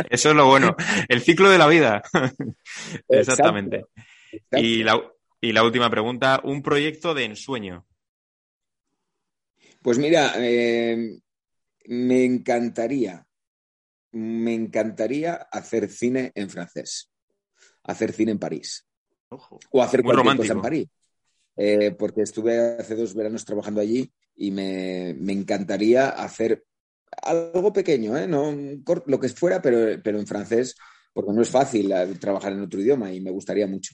eso 0.10 0.30
es 0.30 0.36
lo 0.36 0.46
bueno. 0.46 0.78
El 1.10 1.22
ciclo 1.22 1.50
de 1.50 1.58
la 1.58 1.68
vida. 1.68 2.02
Exactamente. 3.10 3.88
Y, 4.54 4.84
la, 4.84 4.98
y 5.42 5.52
la 5.52 5.66
última 5.66 5.90
pregunta, 5.90 6.40
un 6.42 6.62
proyecto 6.62 7.14
de 7.14 7.26
ensueño. 7.26 7.86
Pues 9.82 9.98
mira, 9.98 10.36
eh, 10.38 11.20
me 11.88 12.24
encantaría, 12.24 13.28
me 14.14 14.54
encantaría 14.54 15.34
hacer 15.52 15.90
cine 15.90 16.32
en 16.34 16.50
francés, 16.50 17.12
hacer 17.84 18.14
cine 18.14 18.32
en 18.32 18.40
París. 18.40 18.88
O 19.28 19.84
hacer 19.84 20.02
cualquier 20.02 20.38
cosa 20.38 20.54
en 20.54 20.62
París. 20.62 20.88
Eh, 21.58 21.92
porque 21.92 22.22
estuve 22.22 22.78
hace 22.80 22.96
dos 22.96 23.14
veranos 23.14 23.46
trabajando 23.46 23.82
allí 23.82 24.12
y 24.36 24.52
me, 24.52 25.10
encantaría 25.10 26.10
hacer 26.10 26.64
algo 27.24 27.74
pequeño, 27.74 28.18
¿eh? 28.18 28.28
no, 28.28 28.56
lo 29.06 29.20
que 29.20 29.30
fuera, 29.30 29.62
pero, 29.62 30.02
pero 30.02 30.20
en 30.20 30.28
francés, 30.28 30.76
porque 31.14 31.34
no 31.34 31.42
es 31.42 31.50
fácil 31.50 31.92
eh, 31.92 32.16
trabajar 32.20 32.54
en 32.54 32.62
otro 32.62 32.80
idioma 32.80 33.12
y 33.12 33.20
me 33.20 33.32
gustaría 33.32 33.68
mucho. 33.68 33.94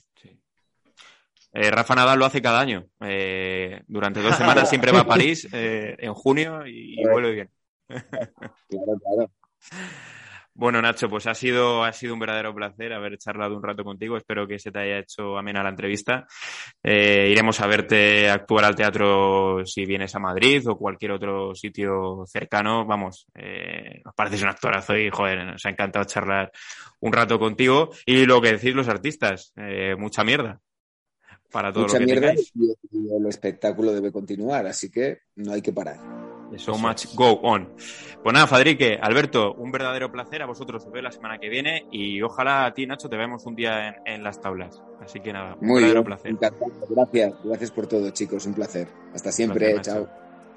Rafa 1.52 1.94
Nadal 1.94 2.18
lo 2.18 2.26
hace 2.26 2.40
cada 2.40 2.60
año. 2.60 2.86
durante 3.88 4.22
dos 4.22 4.36
semanas 4.36 4.68
siempre 4.70 4.92
va 4.92 5.00
a 5.00 5.06
París 5.06 5.48
en 5.50 6.14
junio 6.14 6.66
y, 6.66 7.00
y 7.00 7.04
vuelve 7.04 7.32
bien. 7.32 7.50
claro, 7.88 8.98
claro. 9.02 9.30
Bueno, 10.58 10.82
Nacho, 10.82 11.08
pues 11.08 11.24
ha 11.28 11.34
sido, 11.34 11.84
ha 11.84 11.92
sido 11.92 12.14
un 12.14 12.18
verdadero 12.18 12.52
placer 12.52 12.92
haber 12.92 13.16
charlado 13.16 13.56
un 13.56 13.62
rato 13.62 13.84
contigo. 13.84 14.16
Espero 14.16 14.44
que 14.48 14.58
se 14.58 14.72
te 14.72 14.80
haya 14.80 14.98
hecho 14.98 15.38
amena 15.38 15.62
la 15.62 15.68
entrevista. 15.68 16.26
Eh, 16.82 17.28
iremos 17.30 17.60
a 17.60 17.68
verte 17.68 18.28
actuar 18.28 18.64
al 18.64 18.74
teatro 18.74 19.64
si 19.64 19.86
vienes 19.86 20.16
a 20.16 20.18
Madrid 20.18 20.68
o 20.68 20.76
cualquier 20.76 21.12
otro 21.12 21.54
sitio 21.54 22.24
cercano. 22.26 22.84
Vamos, 22.84 23.28
eh, 23.36 24.02
nos 24.04 24.12
pareces 24.16 24.42
un 24.42 24.48
actorazo 24.48 24.96
y, 24.96 25.10
joder, 25.10 25.46
nos 25.46 25.64
ha 25.64 25.70
encantado 25.70 26.04
charlar 26.06 26.50
un 26.98 27.12
rato 27.12 27.38
contigo. 27.38 27.90
Y 28.04 28.26
lo 28.26 28.40
que 28.40 28.54
decís 28.54 28.74
los 28.74 28.88
artistas, 28.88 29.52
eh, 29.56 29.94
mucha 29.96 30.24
mierda 30.24 30.60
para 31.52 31.72
todo 31.72 31.84
mucha 31.84 32.00
lo 32.00 32.06
que 32.06 32.12
mierda 32.14 32.34
y 32.34 33.14
el 33.14 33.26
espectáculo 33.26 33.92
debe 33.92 34.10
continuar, 34.10 34.66
así 34.66 34.90
que 34.90 35.20
no 35.36 35.52
hay 35.52 35.62
que 35.62 35.72
parar. 35.72 36.27
So 36.56 36.78
much 36.78 37.14
go 37.14 37.40
on. 37.42 37.68
Pues 38.22 38.32
nada, 38.32 38.46
Fadrique, 38.46 38.98
Alberto, 39.00 39.54
un 39.54 39.70
verdadero 39.70 40.10
placer. 40.10 40.42
A 40.42 40.46
vosotros 40.46 40.84
os 40.84 40.92
veo 40.92 41.02
la 41.02 41.12
semana 41.12 41.38
que 41.38 41.48
viene 41.48 41.86
y 41.92 42.20
ojalá 42.22 42.66
a 42.66 42.74
ti, 42.74 42.86
Nacho, 42.86 43.08
te 43.08 43.16
vemos 43.16 43.46
un 43.46 43.54
día 43.54 43.96
en, 44.04 44.22
las 44.22 44.40
tablas. 44.40 44.82
Así 45.00 45.20
que 45.20 45.32
nada, 45.32 45.56
un 45.60 45.74
verdadero 45.74 46.04
placer. 46.04 46.34
Gracias, 46.88 47.34
gracias 47.44 47.70
por 47.70 47.86
todo, 47.86 48.10
chicos. 48.10 48.46
Un 48.46 48.54
placer. 48.54 48.88
Hasta 49.14 49.30
siempre. 49.30 49.80
chao. 49.80 50.08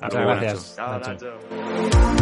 Muchas 0.02 0.22
gracias. 0.22 0.76
Chao, 0.76 1.00
Nacho. 1.00 2.21